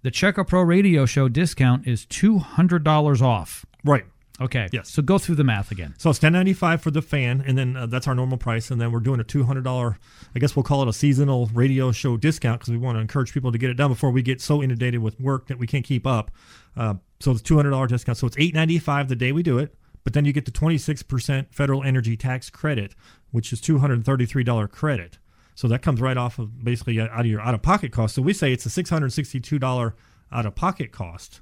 the 0.01 0.11
Check 0.11 0.38
a 0.38 0.45
Pro 0.45 0.61
Radio 0.61 1.05
Show 1.05 1.28
discount 1.28 1.86
is 1.88 2.05
two 2.05 2.39
hundred 2.39 2.84
dollars 2.84 3.22
off. 3.22 3.65
right 3.84 4.05
Okay. 4.39 4.67
Yes. 4.71 4.91
So 4.91 5.01
go 5.01 5.17
through 5.17 5.35
the 5.35 5.43
math 5.43 5.71
again. 5.71 5.95
So 5.97 6.11
it's 6.11 6.19
ten 6.19 6.33
ninety 6.33 6.53
five 6.53 6.81
for 6.81 6.91
the 6.91 7.01
fan, 7.01 7.43
and 7.45 7.57
then 7.57 7.75
uh, 7.75 7.88
that's 7.88 8.07
our 8.07 8.13
normal 8.13 8.38
price. 8.38 8.69
And 8.69 8.79
then 8.79 8.91
we're 8.91 8.99
doing 8.99 9.19
a 9.19 9.23
two 9.23 9.43
hundred 9.43 9.63
dollar, 9.63 9.97
I 10.35 10.39
guess 10.39 10.55
we'll 10.55 10.63
call 10.63 10.83
it 10.83 10.88
a 10.88 10.93
seasonal 10.93 11.47
radio 11.53 11.91
show 11.91 12.17
discount 12.17 12.59
because 12.59 12.71
we 12.71 12.77
want 12.77 12.97
to 12.97 13.01
encourage 13.01 13.33
people 13.33 13.51
to 13.51 13.57
get 13.57 13.71
it 13.71 13.73
done 13.73 13.89
before 13.89 14.11
we 14.11 14.21
get 14.21 14.39
so 14.39 14.61
inundated 14.61 15.01
with 15.01 15.19
work 15.19 15.47
that 15.47 15.57
we 15.57 15.65
can't 15.65 15.83
keep 15.83 16.05
up. 16.05 16.29
Uh, 16.75 16.95
so 17.19 17.31
it's 17.31 17.41
two 17.41 17.55
hundred 17.55 17.71
dollar 17.71 17.88
discount. 17.88 18.17
So 18.17 18.27
it's 18.27 18.38
eight 18.38 18.53
ninety 18.53 18.77
five 18.77 19.09
the 19.09 19.15
day 19.15 19.31
we 19.31 19.41
do 19.41 19.57
it, 19.57 19.73
but 20.03 20.13
then 20.13 20.23
you 20.23 20.33
get 20.33 20.45
the 20.45 20.51
twenty 20.51 20.77
six 20.77 21.01
percent 21.01 21.51
federal 21.51 21.83
energy 21.83 22.15
tax 22.15 22.51
credit, 22.51 22.93
which 23.31 23.51
is 23.51 23.59
two 23.59 23.79
hundred 23.79 24.05
thirty 24.05 24.27
three 24.27 24.43
dollar 24.43 24.67
credit. 24.67 25.17
So 25.55 25.67
that 25.69 25.81
comes 25.81 25.99
right 25.99 26.17
off 26.17 26.38
of 26.38 26.63
basically 26.63 26.99
out 27.01 27.19
of 27.19 27.25
your 27.25 27.41
out 27.41 27.55
of 27.55 27.63
pocket 27.63 27.91
cost. 27.91 28.13
So 28.13 28.21
we 28.21 28.33
say 28.33 28.53
it's 28.53 28.67
a 28.67 28.69
six 28.69 28.91
hundred 28.91 29.13
sixty 29.13 29.39
two 29.39 29.57
dollar 29.57 29.95
out 30.31 30.45
of 30.45 30.53
pocket 30.53 30.91
cost. 30.91 31.41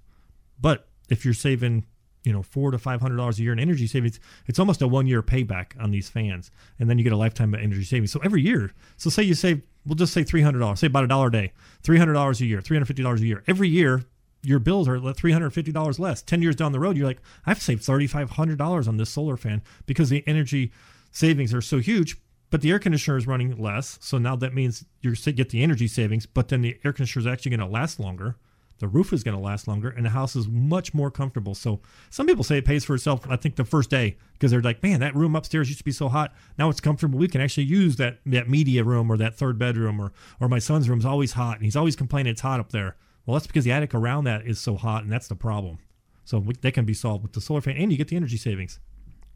But 0.62 0.88
if 1.10 1.26
you're 1.26 1.34
saving, 1.34 1.86
you 2.26 2.34
know, 2.34 2.42
four 2.42 2.72
to 2.72 2.78
five 2.78 3.02
hundred 3.02 3.18
dollars 3.18 3.40
a 3.40 3.44
year 3.44 3.54
in 3.54 3.60
energy 3.60 3.88
savings, 3.88 4.20
it's 4.48 4.60
almost 4.60 4.82
a 4.82 4.88
one 4.88 5.08
year 5.08 5.22
payback 5.22 5.82
on 5.82 5.92
these 5.92 6.10
fans, 6.10 6.52
and 6.80 6.90
then 6.90 6.98
you 6.98 7.04
get 7.04 7.14
a 7.14 7.18
lifetime 7.18 7.54
of 7.54 7.62
energy 7.62 7.84
savings. 7.84 8.12
So 8.12 8.20
every 8.24 8.42
year, 8.42 8.72
so 8.98 9.10
say 9.10 9.24
you 9.24 9.36
save, 9.36 9.62
we'll 9.86 9.96
just 9.96 10.14
say 10.14 10.24
three 10.24 10.42
hundred 10.42 10.60
dollars, 10.60 10.80
say 10.80 10.88
about 10.88 11.04
a 11.04 11.08
dollar 11.08 11.28
a 11.28 11.32
day, 11.32 11.54
three 11.84 11.98
hundred 11.98 12.14
dollars 12.14 12.42
a 12.42 12.46
year, 12.46 12.62
three 12.62 12.76
hundred 12.76 12.88
fifty 12.88 13.04
dollars 13.04 13.22
a 13.22 13.26
year. 13.26 13.44
Every 13.48 13.70
year, 13.70 14.04
your 14.42 14.60
bills 14.60 14.88
are 14.88 15.14
three 15.14 15.32
hundred 15.32 15.52
fifty 15.52 15.72
dollars 15.72 16.00
less. 16.00 16.22
Ten 16.22 16.42
years 16.42 16.56
down 16.56 16.72
the 16.72 16.80
road, 16.80 16.98
you're 16.98 17.08
like, 17.08 17.22
I've 17.46 17.62
saved 17.62 17.84
thirty 17.84 18.08
five 18.08 18.32
hundred 18.32 18.58
dollars 18.58 18.88
on 18.88 18.98
this 18.98 19.10
solar 19.10 19.38
fan 19.38 19.62
because 19.86 20.10
the 20.10 20.24
energy 20.28 20.72
savings 21.12 21.54
are 21.54 21.62
so 21.62 21.80
huge. 21.80 22.18
But 22.52 22.62
the 22.62 22.72
air 22.72 22.80
conditioner 22.80 23.18
is 23.18 23.28
running 23.28 23.58
less, 23.58 23.98
so 24.02 24.18
now 24.18 24.36
that 24.38 24.54
means 24.54 24.86
you 25.02 25.16
get 25.16 25.50
the 25.50 25.64
energy 25.64 25.88
savings. 25.88 26.26
But 26.26 26.50
then 26.50 26.62
the 26.62 26.78
air 26.86 26.94
conditioner 26.94 27.22
is 27.22 27.28
actually 27.28 27.50
going 27.50 27.68
to 27.68 27.74
last 27.74 28.00
longer 28.00 28.38
the 28.80 28.88
roof 28.88 29.14
is 29.14 29.24
going 29.24 29.36
to 29.36 29.42
last 29.42 29.68
longer 29.68 29.90
and 29.90 30.06
the 30.06 30.10
house 30.10 30.36
is 30.36 30.48
much 30.48 30.94
more 30.94 31.10
comfortable 31.10 31.56
so 31.56 31.80
some 32.10 32.28
people 32.28 32.44
say 32.44 32.58
it 32.58 32.66
pays 32.66 32.84
for 32.84 32.96
itself 32.96 33.26
i 33.30 33.36
think 33.36 33.56
the 33.56 33.66
first 33.66 33.90
day 33.90 34.18
because 34.34 34.52
they're 34.52 34.62
like 34.62 34.82
man 34.84 35.00
that 35.00 35.16
room 35.16 35.36
upstairs 35.36 35.68
used 35.70 35.80
to 35.80 35.86
be 35.86 35.92
so 35.92 36.10
hot 36.10 36.34
now 36.58 36.70
it's 36.70 36.82
comfortable 36.82 37.18
we 37.18 37.28
can 37.28 37.42
actually 37.42 37.64
use 37.64 37.96
that 37.96 38.20
that 38.26 38.50
media 38.50 38.84
room 38.84 39.10
or 39.12 39.18
that 39.18 39.36
third 39.36 39.58
bedroom 39.58 40.00
or 40.00 40.12
or 40.40 40.48
my 40.50 40.60
son's 40.60 40.90
room 40.90 41.00
is 41.00 41.06
always 41.06 41.34
hot 41.34 41.56
and 41.58 41.66
he's 41.66 41.76
always 41.76 41.96
complaining 41.96 42.32
it's 42.32 42.42
hot 42.42 42.60
up 42.60 42.72
there 42.72 42.96
well 43.26 43.36
that's 43.36 43.48
because 43.48 43.64
the 43.64 43.72
attic 43.72 43.94
around 43.94 44.24
that 44.26 44.46
is 44.46 44.60
so 44.60 44.76
hot 44.76 45.04
and 45.04 45.12
that's 45.12 45.28
the 45.28 45.36
problem 45.36 45.78
so 46.24 46.40
we, 46.40 46.54
that 46.56 46.74
can 46.74 46.86
be 46.86 46.94
solved 46.94 47.24
with 47.24 47.34
the 47.34 47.42
solar 47.42 47.62
fan 47.62 47.78
and 47.78 47.92
you 47.92 47.98
get 47.98 48.08
the 48.10 48.16
energy 48.16 48.38
savings 48.38 48.80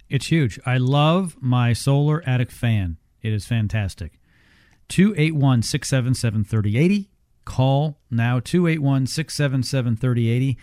It's 0.09 0.27
huge. 0.31 0.59
I 0.65 0.77
love 0.77 1.37
my 1.39 1.71
solar 1.73 2.23
attic 2.27 2.49
fan. 2.51 2.97
It 3.21 3.31
is 3.31 3.45
fantastic. 3.45 4.19
281 4.87 5.61
677 5.61 6.43
3080. 6.45 7.09
Call 7.49 7.97
now 8.11 8.39
281 8.39 9.07
677 9.07 9.95
3080. 9.97 10.57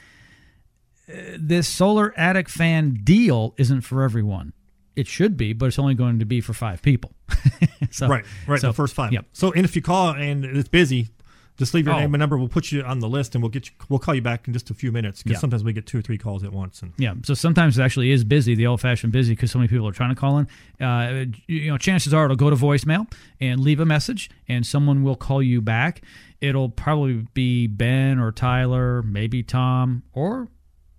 Uh, 1.08 1.36
This 1.38 1.66
solar 1.68 2.14
attic 2.16 2.48
fan 2.48 3.00
deal 3.02 3.54
isn't 3.58 3.80
for 3.82 4.02
everyone. 4.04 4.52
It 4.94 5.06
should 5.06 5.36
be, 5.36 5.52
but 5.52 5.66
it's 5.66 5.78
only 5.78 5.94
going 5.94 6.20
to 6.20 6.24
be 6.24 6.40
for 6.40 6.52
five 6.54 6.80
people. 6.82 7.12
so, 7.90 8.06
right 8.08 8.24
right 8.46 8.60
so- 8.60 8.68
the 8.68 8.72
first 8.72 8.94
five 8.94 9.12
Yep. 9.12 9.26
so 9.32 9.52
and 9.52 9.64
if 9.64 9.74
you 9.76 9.82
call 9.82 10.10
and 10.10 10.44
it's 10.44 10.68
busy 10.68 11.08
Just 11.56 11.72
leave 11.74 11.86
your 11.86 11.94
Oh. 11.94 12.00
name 12.00 12.14
and 12.14 12.20
number. 12.20 12.36
We'll 12.36 12.48
put 12.48 12.70
you 12.70 12.82
on 12.82 12.98
the 13.00 13.08
list, 13.08 13.34
and 13.34 13.42
we'll 13.42 13.50
get 13.50 13.66
you. 13.68 13.72
We'll 13.88 13.98
call 13.98 14.14
you 14.14 14.20
back 14.22 14.46
in 14.46 14.52
just 14.52 14.68
a 14.70 14.74
few 14.74 14.92
minutes 14.92 15.22
because 15.22 15.36
Yeah. 15.36 15.40
sometimes 15.40 15.64
we 15.64 15.72
get 15.72 15.86
two 15.86 15.98
or 15.98 16.02
three 16.02 16.18
calls 16.18 16.44
at 16.44 16.52
once. 16.52 16.82
And 16.82 16.92
Yeah, 16.98 17.14
so 17.24 17.34
sometimes 17.34 17.78
it 17.78 17.82
actually 17.82 18.10
is 18.10 18.24
busy, 18.24 18.54
the 18.54 18.66
old-fashioned 18.66 19.12
busy, 19.12 19.32
because 19.32 19.50
so 19.50 19.58
many 19.58 19.68
people 19.68 19.88
are 19.88 19.92
trying 19.92 20.10
to 20.10 20.14
call 20.16 20.38
in. 20.38 20.46
Uh, 20.80 21.26
you 21.46 21.68
know, 21.68 21.78
chances 21.78 22.12
are 22.12 22.26
it'll 22.26 22.36
go 22.36 22.50
to 22.50 22.56
voicemail 22.56 23.10
and 23.40 23.60
leave 23.60 23.80
a 23.80 23.86
message, 23.86 24.28
and 24.48 24.66
someone 24.66 25.02
will 25.02 25.16
call 25.16 25.42
you 25.42 25.60
back. 25.62 26.02
It'll 26.40 26.68
probably 26.68 27.26
be 27.32 27.66
Ben 27.66 28.18
or 28.18 28.32
Tyler, 28.32 29.02
maybe 29.02 29.42
Tom, 29.42 30.02
or 30.12 30.48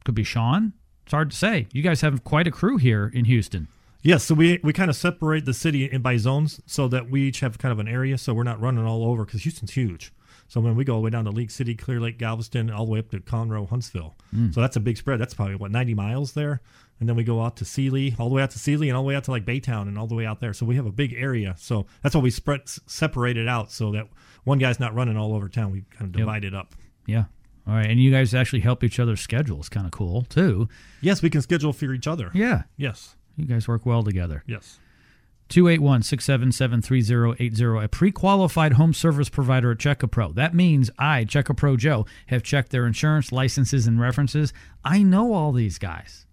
could 0.04 0.16
be 0.16 0.24
Sean. 0.24 0.74
It's 1.04 1.12
hard 1.14 1.30
to 1.32 1.38
say. 1.38 1.68
You 1.72 1.82
guys 1.84 2.02
have 2.02 2.24
quite 2.24 2.48
a 2.48 2.52
crew 2.52 2.78
here 2.78 3.12
in 3.14 3.26
Houston. 3.26 3.68
Yes, 4.02 4.24
so 4.24 4.36
we 4.36 4.60
we 4.64 4.74
kind 4.74 4.90
of 4.90 4.96
separate 4.96 5.46
the 5.46 5.54
city 5.54 5.86
in 5.86 6.02
by 6.02 6.18
zones 6.18 6.62
so 6.66 6.88
that 6.88 7.10
we 7.10 7.24
each 7.28 7.42
have 7.42 7.58
kind 7.58 7.72
of 7.72 7.80
an 7.80 7.88
area, 7.88 8.18
so 8.18 8.34
we're 8.34 8.44
not 8.44 8.60
running 8.60 8.86
all 8.86 9.04
over 9.06 9.26
because 9.26 9.44
Houston's 9.44 9.74
huge. 9.74 10.12
So 10.48 10.62
when 10.62 10.76
we 10.76 10.84
go 10.86 10.94
all 10.96 11.00
the 11.02 11.06
way 11.06 11.10
down 11.10 11.26
to 11.26 11.32
League 11.32 11.52
City, 11.52 11.76
Clear 11.76 12.00
Lake, 12.00 12.18
Galveston, 12.18 12.70
all 12.72 12.86
the 12.86 12.92
way 12.92 13.00
up 13.00 13.10
to 13.12 13.20
Conroe, 13.20 13.68
Huntsville, 13.70 14.16
Mm. 14.36 14.54
so 14.54 14.62
that's 14.62 14.76
a 14.76 14.80
big 14.80 14.98
spread. 14.98 15.20
That's 15.20 15.34
probably 15.34 15.56
what 15.56 15.72
ninety 15.72 15.94
miles 15.94 16.34
there, 16.34 16.62
and 17.00 17.08
then 17.10 17.16
we 17.16 17.24
go 17.24 17.42
out 17.42 17.58
to 17.58 17.66
Sealy, 17.66 18.16
all 18.18 18.30
the 18.30 18.36
way 18.36 18.42
out 18.44 18.52
to 18.52 18.60
Sealy, 18.60 18.88
and 18.90 18.96
all 18.98 19.04
the 19.04 19.08
way 19.10 19.16
out 19.16 19.26
to 19.26 19.32
like 19.32 19.46
Baytown, 19.46 19.84
and 19.90 19.98
all 19.98 20.08
the 20.08 20.16
way 20.16 20.26
out 20.26 20.40
there. 20.40 20.54
So 20.54 20.66
we 20.66 20.76
have 20.78 20.86
a 20.86 20.92
big 20.92 21.14
area. 21.14 21.56
So 21.58 21.86
that's 22.02 22.16
why 22.16 22.22
we 22.22 22.30
spread 22.30 22.62
separate 22.66 23.38
it 23.38 23.48
out 23.48 23.72
so 23.72 23.92
that 23.92 24.08
one 24.46 24.58
guy's 24.60 24.80
not 24.80 24.94
running 24.96 25.18
all 25.18 25.34
over 25.34 25.50
town. 25.50 25.72
We 25.72 25.82
kind 25.92 26.10
of 26.10 26.16
Yep. 26.16 26.26
divide 26.26 26.44
it 26.46 26.54
up. 26.56 26.76
Yeah. 27.06 27.26
All 27.68 27.74
right, 27.74 27.90
and 27.90 28.00
you 28.02 28.12
guys 28.12 28.34
actually 28.34 28.62
help 28.62 28.82
each 28.86 28.98
other's 29.00 29.20
schedules. 29.20 29.68
Kind 29.68 29.86
of 29.86 29.92
cool 29.92 30.22
too. 30.24 30.70
Yes, 31.02 31.22
we 31.22 31.30
can 31.30 31.42
schedule 31.42 31.74
for 31.74 31.92
each 31.94 32.08
other. 32.08 32.32
Yeah. 32.34 32.64
Yes. 32.78 33.18
You 33.36 33.46
guys 33.46 33.68
work 33.68 33.86
well 33.86 34.04
together. 34.04 34.44
Yes. 34.48 34.80
281 35.50 36.04
677 36.04 36.82
3080, 36.82 37.84
a 37.84 37.88
pre 37.88 38.12
qualified 38.12 38.74
home 38.74 38.94
service 38.94 39.30
provider 39.30 39.72
at 39.72 39.78
Checka 39.78 40.10
Pro. 40.10 40.32
That 40.32 40.54
means 40.54 40.90
I, 40.98 41.26
Checka 41.26 41.56
Pro 41.56 41.78
Joe, 41.78 42.06
have 42.28 42.44
checked 42.44 42.72
their 42.72 42.86
insurance, 42.86 43.32
licenses, 43.32 43.88
and 43.88 44.00
references. 44.00 44.54
I 44.84 45.04
know 45.04 45.34
all 45.34 45.52
these 45.52 45.78
guys. 45.78 46.26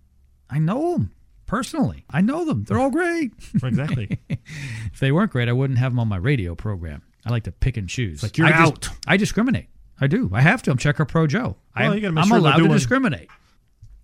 I 0.50 0.58
know 0.58 0.92
them 0.92 1.12
personally. 1.46 2.04
I 2.10 2.20
know 2.20 2.44
them. 2.44 2.64
They're 2.64 2.78
all 2.78 2.90
great. 2.90 3.32
Exactly. 3.62 4.18
if 4.28 5.00
they 5.00 5.12
weren't 5.12 5.30
great, 5.30 5.48
I 5.48 5.52
wouldn't 5.52 5.78
have 5.78 5.92
them 5.92 6.00
on 6.00 6.08
my 6.08 6.16
radio 6.16 6.54
program. 6.54 7.02
I 7.24 7.30
like 7.30 7.44
to 7.44 7.52
pick 7.52 7.76
and 7.76 7.88
choose. 7.88 8.22
like 8.22 8.36
you're 8.36 8.46
I 8.46 8.50
dis- 8.50 8.60
out. 8.60 8.88
I 9.06 9.16
discriminate. 9.16 9.68
I 10.00 10.06
do. 10.08 10.30
I 10.32 10.40
have 10.40 10.62
to. 10.64 10.70
I'm 10.70 10.76
Checka 10.78 11.06
Pro 11.06 11.26
Joe. 11.26 11.56
Well, 11.76 11.90
I'm, 11.90 11.94
you 11.94 12.00
gotta 12.00 12.12
make 12.12 12.22
I'm 12.24 12.28
sure 12.28 12.38
allowed 12.38 12.56
to 12.58 12.68
discriminate. 12.68 13.28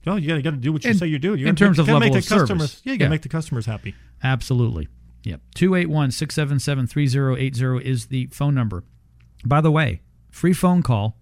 Oh, 0.07 0.17
you 0.17 0.29
gotta, 0.29 0.43
gotta 0.43 0.57
do 0.57 0.73
what 0.73 0.85
you 0.85 0.95
say 0.95 1.07
you 1.07 1.19
do. 1.19 1.35
You 1.35 1.47
in 1.47 1.57
terms 1.57 1.77
make, 1.77 1.83
of 1.83 1.89
level 1.89 2.01
make 2.01 2.17
of 2.17 2.25
the 2.25 2.29
customers. 2.29 2.49
service. 2.49 2.83
Yeah, 2.85 2.93
you 2.93 2.99
gotta 2.99 3.07
Yeah. 3.07 3.11
make 3.11 3.23
the 3.23 3.29
customers 3.29 3.67
happy. 3.67 3.95
Absolutely. 4.23 4.89
Yep. 5.25 5.41
281 5.55 6.11
677 6.13 6.87
3080 6.87 7.89
is 7.89 8.07
the 8.07 8.27
phone 8.33 8.55
number. 8.55 8.85
By 9.45 9.61
the 9.61 9.71
way, 9.71 10.01
free 10.31 10.53
phone 10.53 10.83
call, 10.83 11.17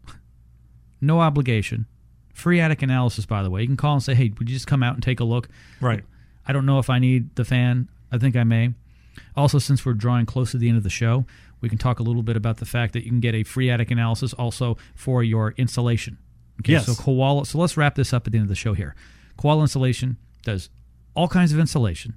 no 1.01 1.21
obligation, 1.21 1.87
free 2.33 2.61
attic 2.61 2.83
analysis, 2.83 3.27
by 3.27 3.43
the 3.43 3.51
way. 3.51 3.63
You 3.63 3.67
can 3.69 3.77
call 3.77 3.95
and 3.95 4.03
say, 4.03 4.15
hey, 4.15 4.33
would 4.39 4.49
you 4.49 4.55
just 4.57 4.67
come 4.67 4.83
out 4.83 4.95
and 4.95 5.03
take 5.03 5.21
a 5.21 5.25
look? 5.25 5.49
Right. 5.81 6.05
I 6.47 6.53
don't 6.53 6.67
know 6.67 6.79
if 6.79 6.89
I 6.91 6.99
need 6.99 7.35
the 7.37 7.45
fan. 7.45 7.89
I 8.11 8.19
think 8.19 8.37
I 8.37 8.45
may. 8.45 8.75
Also, 9.37 9.59
since 9.59 9.85
we're 9.85 9.93
drawing 9.95 10.27
close 10.27 10.53
to 10.53 10.59
the 10.59 10.69
end 10.69 10.77
of 10.79 10.85
the 10.85 10.91
show, 10.91 11.27
we 11.61 11.69
can 11.69 11.79
talk 11.79 11.99
a 11.99 12.03
little 12.05 12.23
bit 12.23 12.37
about 12.37 12.59
the 12.59 12.65
fact 12.65 12.93
that 12.93 13.05
you 13.05 13.11
can 13.11 13.21
get 13.21 13.35
a 13.35 13.43
free 13.43 13.69
attic 13.69 13.91
analysis 13.91 14.33
also 14.33 14.77
for 14.95 15.23
your 15.25 15.55
installation. 15.57 16.19
Okay, 16.61 16.73
Yes. 16.73 16.87
so 16.87 16.95
Koala. 16.95 17.45
So 17.47 17.59
let's 17.59 17.77
wrap 17.77 17.95
this 17.97 18.13
up 18.13 18.27
at 18.27 18.33
the 18.33 18.39
end 18.39 18.45
of 18.45 18.49
the 18.49 18.55
show 18.55 18.75
here. 18.75 18.95
Koala 19.37 19.63
insulation 19.63 20.17
does 20.45 20.71
all 21.15 21.29
kinds 21.29 21.53
of 21.53 21.59
insulation, 21.59 22.17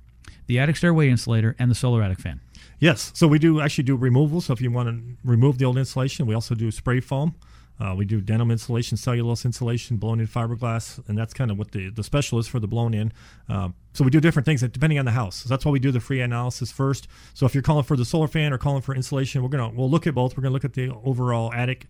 the 0.51 0.59
attic 0.59 0.75
stairway 0.75 1.09
insulator, 1.09 1.55
and 1.57 1.71
the 1.71 1.75
solar 1.75 2.03
attic 2.03 2.19
fan. 2.19 2.41
Yes. 2.77 3.13
So 3.15 3.25
we 3.25 3.39
do 3.39 3.61
actually 3.61 3.85
do 3.85 3.95
removal. 3.95 4.41
So 4.41 4.51
if 4.51 4.59
you 4.59 4.69
want 4.69 4.89
to 4.89 5.15
remove 5.23 5.59
the 5.59 5.63
old 5.63 5.77
insulation, 5.77 6.25
we 6.25 6.35
also 6.35 6.55
do 6.55 6.69
spray 6.71 6.99
foam. 6.99 7.35
Uh, 7.79 7.95
we 7.95 8.03
do 8.03 8.19
denim 8.19 8.51
insulation, 8.51 8.97
cellulose 8.97 9.45
insulation, 9.45 9.95
blown 9.95 10.19
in 10.19 10.27
fiberglass, 10.27 11.01
and 11.07 11.17
that's 11.17 11.33
kind 11.33 11.51
of 11.51 11.57
what 11.57 11.71
the, 11.71 11.89
the 11.89 12.03
special 12.03 12.37
is 12.37 12.47
for 12.47 12.59
the 12.59 12.67
blown 12.67 12.93
in. 12.93 13.13
Um, 13.47 13.75
so 13.93 14.03
we 14.03 14.11
do 14.11 14.19
different 14.19 14.45
things 14.45 14.59
depending 14.59 14.99
on 14.99 15.05
the 15.05 15.11
house. 15.11 15.37
So 15.37 15.47
that's 15.47 15.63
why 15.63 15.71
we 15.71 15.79
do 15.79 15.89
the 15.89 16.01
free 16.01 16.19
analysis 16.19 16.69
first. 16.69 17.07
So 17.33 17.45
if 17.45 17.55
you're 17.55 17.63
calling 17.63 17.85
for 17.85 17.95
the 17.95 18.03
solar 18.03 18.27
fan 18.27 18.51
or 18.51 18.57
calling 18.57 18.81
for 18.81 18.93
insulation, 18.93 19.41
we're 19.41 19.47
gonna 19.47 19.69
we'll 19.69 19.89
look 19.89 20.05
at 20.05 20.13
both. 20.13 20.35
We're 20.35 20.43
gonna 20.43 20.53
look 20.53 20.65
at 20.65 20.73
the 20.73 20.91
overall 21.05 21.53
attic 21.53 21.87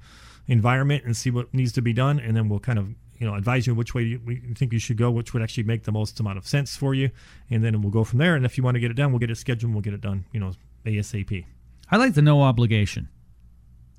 environment 0.47 1.03
and 1.03 1.17
see 1.17 1.31
what 1.31 1.51
needs 1.51 1.71
to 1.71 1.81
be 1.81 1.93
done, 1.93 2.19
and 2.19 2.37
then 2.37 2.47
we'll 2.47 2.59
kind 2.59 2.77
of 2.77 2.89
you 3.21 3.27
know 3.27 3.35
advise 3.35 3.67
you 3.67 3.75
which 3.75 3.93
way 3.93 4.01
you, 4.03 4.19
we 4.25 4.37
think 4.55 4.73
you 4.73 4.79
should 4.79 4.97
go, 4.97 5.11
which 5.11 5.31
would 5.33 5.43
actually 5.43 5.63
make 5.63 5.83
the 5.83 5.91
most 5.91 6.19
amount 6.19 6.37
of 6.39 6.47
sense 6.47 6.75
for 6.75 6.93
you, 6.93 7.11
and 7.49 7.63
then 7.63 7.81
we'll 7.81 7.91
go 7.91 8.03
from 8.03 8.17
there. 8.19 8.35
And 8.35 8.43
if 8.45 8.57
you 8.57 8.63
want 8.63 8.75
to 8.75 8.79
get 8.81 8.89
it 8.91 8.95
done, 8.95 9.11
we'll 9.11 9.19
get 9.19 9.29
it 9.31 9.37
scheduled. 9.37 9.69
and 9.69 9.73
We'll 9.75 9.83
get 9.83 9.93
it 9.93 10.01
done. 10.01 10.25
You 10.33 10.39
know, 10.39 10.51
ASAP. 10.85 11.45
I 11.91 11.97
like 11.97 12.15
the 12.15 12.21
no 12.21 12.41
obligation. 12.41 13.07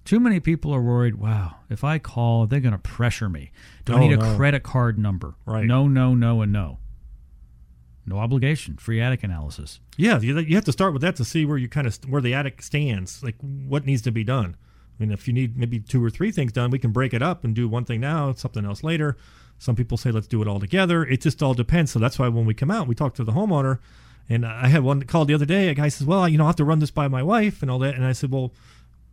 Too 0.04 0.18
many 0.18 0.40
people 0.40 0.74
are 0.74 0.82
worried, 0.82 1.14
wow, 1.14 1.58
if 1.70 1.84
I 1.84 2.00
call, 2.00 2.46
they're 2.48 2.58
going 2.58 2.72
to 2.72 2.78
pressure 2.78 3.28
me. 3.28 3.52
Do 3.84 3.92
I 3.92 3.96
Oh, 3.96 3.98
need 4.00 4.12
a 4.12 4.16
no. 4.16 4.36
credit 4.36 4.64
card 4.64 4.98
number? 4.98 5.36
Right. 5.46 5.64
No, 5.64 5.86
no, 5.86 6.14
no, 6.16 6.42
and 6.42 6.52
no. 6.52 6.78
No 8.04 8.18
obligation. 8.18 8.76
Free 8.78 9.00
attic 9.00 9.22
analysis. 9.22 9.78
Yeah, 9.96 10.18
you, 10.18 10.36
you 10.40 10.56
have 10.56 10.64
to 10.64 10.72
start 10.72 10.92
with 10.92 11.02
that 11.02 11.14
to 11.16 11.24
see 11.24 11.44
where 11.44 11.56
you 11.56 11.68
kind 11.68 11.86
of 11.86 11.96
where 12.08 12.20
the 12.20 12.34
attic 12.34 12.62
stands, 12.62 13.22
like 13.22 13.36
what 13.40 13.86
needs 13.86 14.02
to 14.02 14.10
be 14.10 14.24
done. 14.24 14.56
I 14.98 15.02
mean, 15.02 15.12
if 15.12 15.26
you 15.26 15.34
need 15.34 15.56
maybe 15.56 15.80
two 15.80 16.04
or 16.04 16.10
three 16.10 16.30
things 16.30 16.52
done, 16.52 16.70
we 16.70 16.78
can 16.78 16.92
break 16.92 17.14
it 17.14 17.22
up 17.22 17.44
and 17.44 17.54
do 17.54 17.68
one 17.68 17.84
thing 17.84 18.00
now, 18.00 18.32
something 18.32 18.64
else 18.64 18.84
later. 18.84 19.16
Some 19.58 19.76
people 19.76 19.96
say 19.96 20.10
let's 20.10 20.26
do 20.26 20.42
it 20.42 20.48
all 20.48 20.60
together. 20.60 21.04
It 21.04 21.20
just 21.20 21.42
all 21.42 21.54
depends. 21.54 21.92
So 21.92 21.98
that's 21.98 22.18
why 22.18 22.28
when 22.28 22.46
we 22.46 22.54
come 22.54 22.70
out, 22.70 22.88
we 22.88 22.94
talk 22.94 23.14
to 23.14 23.24
the 23.24 23.32
homeowner. 23.32 23.78
And 24.28 24.46
I 24.46 24.68
had 24.68 24.82
one 24.82 25.02
call 25.02 25.24
the 25.24 25.34
other 25.34 25.46
day. 25.46 25.68
A 25.68 25.74
guy 25.74 25.88
says, 25.88 26.06
"Well, 26.06 26.28
you 26.28 26.38
know, 26.38 26.44
I 26.44 26.48
have 26.48 26.56
to 26.56 26.64
run 26.64 26.78
this 26.78 26.90
by 26.90 27.08
my 27.08 27.22
wife 27.22 27.62
and 27.62 27.70
all 27.70 27.78
that." 27.80 27.94
And 27.94 28.04
I 28.04 28.12
said, 28.12 28.30
"Well, 28.30 28.52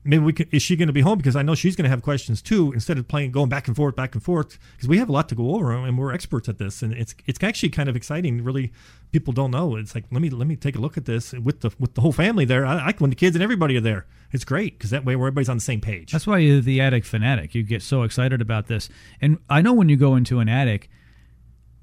maybe 0.03 0.23
we 0.23 0.33
can, 0.33 0.47
is 0.51 0.61
she 0.61 0.75
going 0.75 0.87
to 0.87 0.93
be 0.93 1.01
home 1.01 1.17
because 1.17 1.35
I 1.35 1.41
know 1.41 1.55
she's 1.55 1.75
going 1.75 1.83
to 1.83 1.89
have 1.89 2.01
questions 2.01 2.41
too 2.41 2.71
instead 2.73 2.97
of 2.97 3.07
playing 3.07 3.31
going 3.31 3.49
back 3.49 3.67
and 3.67 3.75
forth 3.75 3.95
back 3.95 4.15
and 4.15 4.23
forth 4.23 4.57
because 4.75 4.87
we 4.87 4.97
have 4.97 5.09
a 5.09 5.11
lot 5.11 5.29
to 5.29 5.35
go 5.35 5.55
over 5.55 5.71
and 5.71 5.97
we're 5.97 6.13
experts 6.13 6.47
at 6.47 6.57
this 6.57 6.81
and 6.81 6.93
it's 6.93 7.15
it's 7.25 7.43
actually 7.43 7.69
kind 7.69 7.89
of 7.89 7.95
exciting 7.95 8.43
really 8.43 8.71
people 9.11 9.33
don't 9.33 9.51
know 9.51 9.75
it's 9.75 9.93
like 9.95 10.05
let 10.11 10.21
me 10.21 10.29
let 10.29 10.47
me 10.47 10.55
take 10.55 10.75
a 10.75 10.79
look 10.79 10.97
at 10.97 11.05
this 11.05 11.33
with 11.33 11.61
the 11.61 11.71
with 11.79 11.95
the 11.95 12.01
whole 12.01 12.13
family 12.13 12.45
there 12.45 12.65
I, 12.65 12.89
I 12.89 12.93
when 12.97 13.09
the 13.09 13.15
kids 13.15 13.35
and 13.35 13.43
everybody 13.43 13.75
are 13.75 13.81
there 13.81 14.05
it's 14.31 14.45
great 14.45 14.77
because 14.77 14.91
that 14.91 15.05
way 15.05 15.13
everybody's 15.13 15.49
on 15.49 15.57
the 15.57 15.61
same 15.61 15.81
page 15.81 16.11
That's 16.11 16.27
why 16.27 16.39
you're 16.39 16.61
the 16.61 16.81
attic 16.81 17.05
fanatic. 17.05 17.55
You 17.55 17.63
get 17.63 17.81
so 17.81 18.03
excited 18.03 18.41
about 18.41 18.67
this. 18.67 18.89
And 19.21 19.39
I 19.49 19.61
know 19.61 19.73
when 19.73 19.89
you 19.89 19.97
go 19.97 20.15
into 20.15 20.39
an 20.39 20.49
attic, 20.49 20.89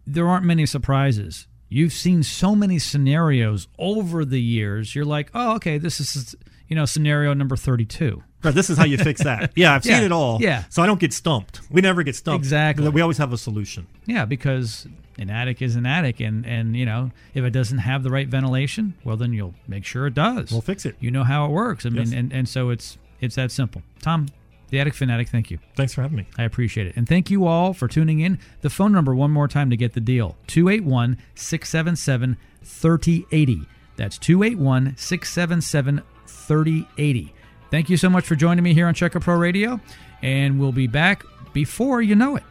there 0.06 0.28
aren't 0.28 0.44
many 0.44 0.66
surprises. 0.66 1.46
You've 1.68 1.92
seen 1.92 2.22
so 2.22 2.54
many 2.54 2.78
scenarios 2.78 3.66
over 3.78 4.24
the 4.24 4.40
years. 4.40 4.94
You're 4.94 5.04
like, 5.04 5.30
oh, 5.34 5.56
okay, 5.56 5.78
this 5.78 6.00
is, 6.00 6.36
you 6.68 6.76
know, 6.76 6.84
scenario 6.84 7.32
number 7.34 7.56
32. 7.56 8.22
Right, 8.42 8.54
this 8.54 8.70
is 8.70 8.78
how 8.78 8.84
you 8.84 8.96
fix 8.98 9.22
that 9.24 9.50
yeah 9.56 9.74
I've 9.74 9.84
Yeah, 9.84 9.96
seen 9.96 10.04
it 10.04 10.12
all 10.12 10.38
yeah. 10.40 10.64
so 10.68 10.80
I 10.82 10.86
don't 10.86 11.00
get 11.00 11.12
stumped 11.12 11.62
we 11.70 11.80
never 11.80 12.02
get 12.04 12.14
stumped 12.14 12.38
Exactly. 12.44 12.88
we 12.90 13.00
always 13.00 13.18
have 13.18 13.32
a 13.32 13.38
solution 13.38 13.88
Yeah, 14.04 14.24
because 14.24 14.86
an 15.18 15.30
attic 15.30 15.62
is 15.62 15.74
an 15.74 15.84
attic, 15.86 16.20
and 16.20 16.46
and 16.46 16.76
you 16.76 16.84
know 16.86 17.10
if 17.34 17.42
it 17.42 17.50
doesn't 17.50 17.78
have 17.78 18.02
the 18.04 18.10
right 18.10 18.28
ventilation, 18.28 18.94
well 19.02 19.16
then 19.16 19.32
you'll 19.32 19.54
make 19.66 19.84
sure 19.84 20.06
it 20.06 20.14
does. 20.14 20.52
We'll 20.52 20.60
fix 20.60 20.84
it. 20.86 20.94
You 21.00 21.10
know 21.10 21.24
how 21.24 21.46
it 21.46 21.50
works. 21.50 21.86
I 21.86 21.88
mean, 21.88 22.02
Yes. 22.04 22.12
and 22.12 22.32
and 22.32 22.48
so 22.48 22.68
it's 22.70 22.98
it's 23.20 23.34
that 23.36 23.50
simple. 23.50 23.82
Tom, 24.02 24.26
the 24.68 24.78
attic 24.78 24.92
fanatic, 24.94 25.28
thank 25.30 25.50
you. 25.50 25.58
thanks 25.74 25.94
for 25.94 26.02
having 26.02 26.18
me 26.18 26.26
I 26.38 26.42
appreciate 26.44 26.86
it. 26.86 26.94
And 26.96 27.08
thank 27.08 27.30
you 27.30 27.46
all 27.46 27.72
for 27.72 27.88
tuning 27.88 28.20
in. 28.20 28.38
The 28.60 28.70
phone 28.70 28.92
number, 28.92 29.14
one 29.14 29.30
more 29.32 29.48
time 29.48 29.70
to 29.70 29.76
get 29.76 29.94
the 29.94 30.00
deal 30.00 30.36
281 30.48 31.16
677 31.34 32.36
3080. 32.62 33.62
That's 33.96 34.18
281 34.18 34.94
677 34.98 36.02
3080. 36.26 37.32
Thank 37.70 37.90
you 37.90 37.96
so 37.96 38.08
much 38.08 38.24
for 38.24 38.36
joining 38.36 38.62
me 38.62 38.74
here 38.74 38.86
on 38.86 38.94
Check 38.94 39.14
a 39.14 39.20
Pro 39.20 39.36
Radio. 39.36 39.80
And 40.22 40.58
we'll 40.58 40.72
be 40.72 40.86
back 40.86 41.24
before 41.52 42.02
you 42.02 42.14
know 42.14 42.36
it. 42.36 42.42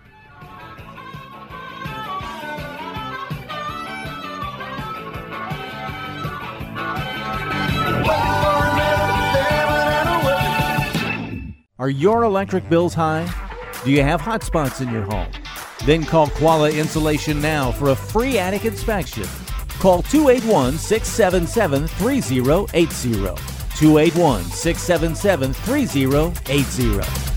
Are 11.78 11.90
your 11.90 12.24
electric 12.24 12.68
bills 12.70 12.94
high? 12.94 13.30
Do 13.84 13.92
you 13.92 14.02
have 14.02 14.22
hot 14.22 14.44
spots 14.44 14.82
in 14.82 14.92
your 14.92 15.04
home? 15.04 15.28
Then 15.86 16.04
call 16.04 16.30
Koala 16.30 16.72
Insulation 16.72 17.42
now 17.42 17.72
for 17.72 17.90
a 17.90 17.96
free 17.96 18.40
attic 18.40 18.66
inspection. 18.66 19.28
Call 19.80 20.02
281 20.02 20.78
677 20.78 21.88
3080. 21.88 23.55
281 23.76 24.44
677 24.52 25.54
3080. 25.54 27.35